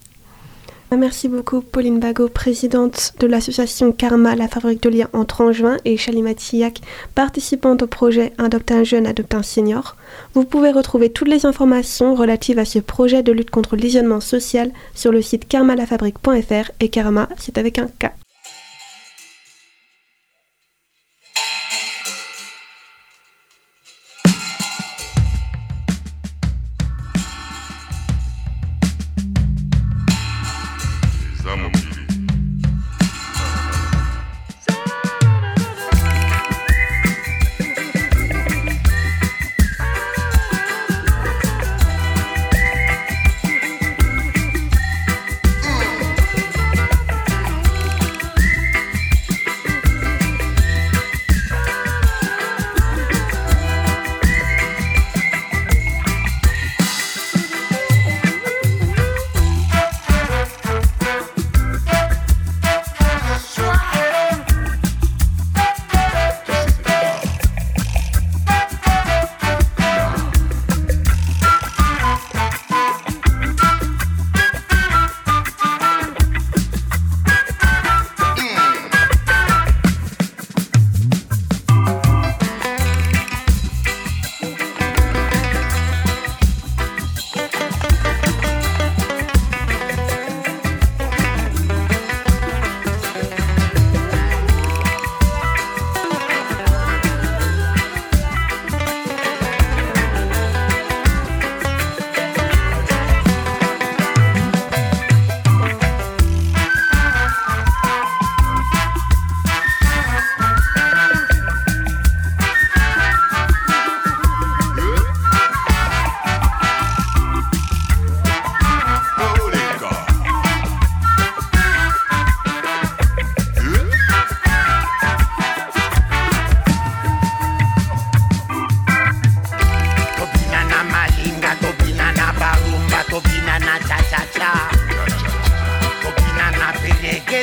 Merci 0.96 1.28
beaucoup 1.28 1.60
Pauline 1.60 1.98
Bagot, 1.98 2.28
présidente 2.28 3.14
de 3.18 3.26
l'association 3.26 3.92
Karma, 3.92 4.36
la 4.36 4.48
fabrique 4.48 4.82
de 4.82 4.88
liens 4.88 5.08
entre 5.12 5.40
Angevin, 5.40 5.76
et 5.84 5.96
Chalima 5.96 6.34
Tillac, 6.34 6.80
participante 7.14 7.82
au 7.82 7.86
projet 7.86 8.32
Adopte 8.38 8.70
un 8.70 8.84
jeune, 8.84 9.06
adopte 9.06 9.34
un 9.34 9.42
senior. 9.42 9.96
Vous 10.34 10.44
pouvez 10.44 10.70
retrouver 10.70 11.10
toutes 11.10 11.28
les 11.28 11.46
informations 11.46 12.14
relatives 12.14 12.58
à 12.58 12.64
ce 12.64 12.78
projet 12.78 13.22
de 13.22 13.32
lutte 13.32 13.50
contre 13.50 13.76
l'isolement 13.76 14.20
social 14.20 14.70
sur 14.94 15.10
le 15.10 15.22
site 15.22 15.48
karmalafabrique.fr 15.48 16.70
et 16.80 16.88
Karma, 16.88 17.28
c'est 17.38 17.58
avec 17.58 17.78
un 17.78 17.86
K. 17.86 18.12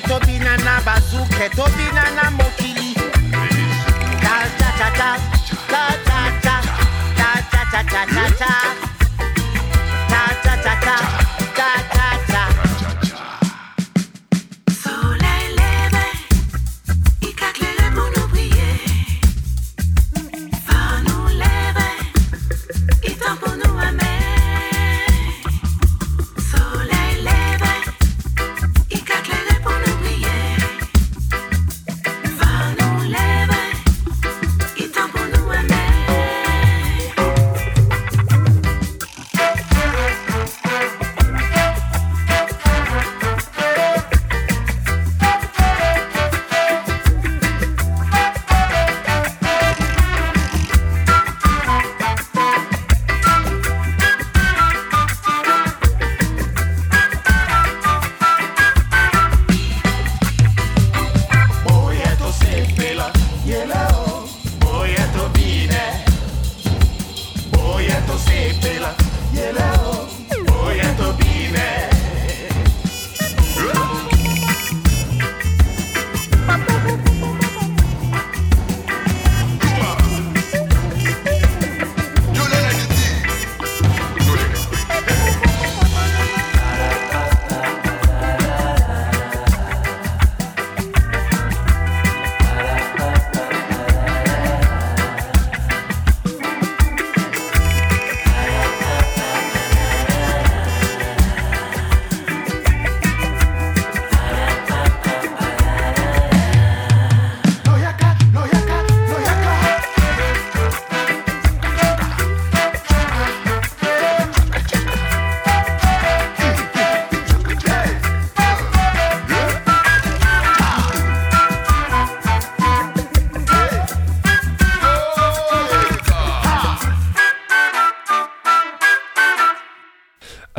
Keto 0.02 0.20
binana 0.26 0.82
basu, 0.86 1.18
keto 1.38 1.66
binana 1.78 2.32
mokili. 2.32 2.94
Ta 4.22 4.48
ta 4.58 4.70
ta 4.80 4.90
ta, 4.98 5.10
ta 5.70 5.84
ta 6.06 6.20
ta, 6.42 6.62
ta 7.18 7.30
ta 7.52 7.62
ta 7.72 7.82
ta 7.84 8.06
ta 8.06 8.26
ta, 8.40 8.54
ta 10.10 10.24
ta 10.44 10.56
ta 10.64 10.76
ta. 10.86 11.31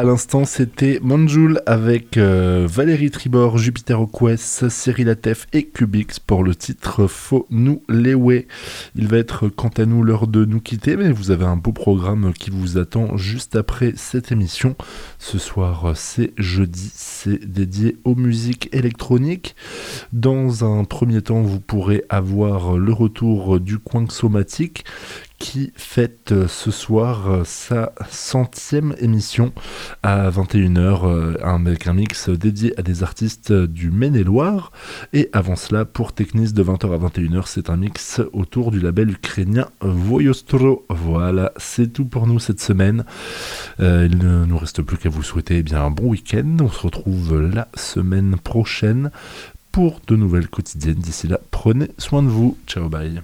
À 0.02 0.04
l'instant, 0.04 0.44
c'était 0.44 0.98
Manjul 1.00 1.60
avec 1.64 2.16
euh, 2.16 2.66
Valérie 2.68 3.12
Tribord, 3.12 3.58
Jupiter 3.58 4.00
Quest, 4.12 4.68
Cyril 4.68 5.08
Atef 5.08 5.46
et 5.52 5.62
Cubix 5.62 6.18
pour 6.18 6.42
le 6.42 6.56
titre 6.56 7.06
Faut 7.06 7.46
nous 7.50 7.84
lewe. 7.86 8.46
Il 8.96 9.06
va 9.06 9.18
être 9.18 9.46
quant 9.46 9.70
à 9.78 9.84
nous 9.84 10.02
l'heure 10.02 10.26
de 10.26 10.44
nous 10.44 10.60
quitter, 10.60 10.96
mais 10.96 11.12
vous 11.12 11.30
avez 11.30 11.44
un 11.44 11.56
beau 11.56 11.70
programme 11.70 12.32
qui 12.32 12.50
vous 12.50 12.78
attend 12.78 13.16
juste 13.16 13.54
après 13.54 13.92
cette 13.94 14.32
émission. 14.32 14.74
Ce 15.20 15.38
soir, 15.38 15.92
c'est 15.94 16.32
jeudi, 16.36 16.90
c'est 16.92 17.38
dédié 17.38 17.96
aux 18.02 18.16
musiques 18.16 18.70
électroniques. 18.72 19.54
Dans 20.12 20.64
un 20.64 20.82
premier 20.82 21.22
temps, 21.22 21.42
vous 21.42 21.60
pourrez 21.60 22.02
avoir 22.08 22.76
le 22.76 22.92
retour 22.92 23.60
du 23.60 23.78
coin 23.78 24.06
somatique 24.08 24.84
qui 25.42 25.72
fête 25.74 26.30
euh, 26.30 26.46
ce 26.46 26.70
soir 26.70 27.28
euh, 27.28 27.42
sa 27.44 27.92
centième 28.08 28.94
émission 29.00 29.52
à 30.04 30.30
21h 30.30 31.00
euh, 31.04 31.36
avec 31.42 31.88
un 31.88 31.94
mix 31.94 32.28
dédié 32.28 32.78
à 32.78 32.82
des 32.82 33.02
artistes 33.02 33.52
du 33.52 33.90
Maine-et-Loire. 33.90 34.70
Et 35.12 35.30
avant 35.32 35.56
cela, 35.56 35.84
pour 35.84 36.12
Technis 36.12 36.52
de 36.52 36.62
20h 36.62 36.94
à 36.94 37.08
21h, 37.08 37.42
c'est 37.46 37.70
un 37.70 37.76
mix 37.76 38.20
autour 38.32 38.70
du 38.70 38.78
label 38.78 39.10
ukrainien 39.10 39.66
Voyostro. 39.80 40.86
Voilà, 40.88 41.50
c'est 41.56 41.92
tout 41.92 42.04
pour 42.04 42.28
nous 42.28 42.38
cette 42.38 42.60
semaine. 42.60 43.04
il 43.80 44.18
ne 44.18 44.44
nous 44.44 44.58
reste 44.58 44.82
plus 44.82 44.96
qu'à 44.96 45.08
vous 45.08 45.24
souhaiter 45.24 45.58
eh 45.58 45.62
bien, 45.64 45.82
un 45.82 45.90
bon 45.90 46.10
week-end. 46.10 46.56
On 46.60 46.70
se 46.70 46.82
retrouve 46.82 47.40
la 47.40 47.66
semaine 47.74 48.36
prochaine 48.36 49.10
pour 49.72 50.00
de 50.06 50.14
nouvelles 50.14 50.48
quotidiennes. 50.48 51.00
D'ici 51.00 51.26
là, 51.26 51.40
prenez 51.50 51.90
soin 51.98 52.22
de 52.22 52.28
vous. 52.28 52.56
Ciao, 52.68 52.88
bye. 52.88 53.22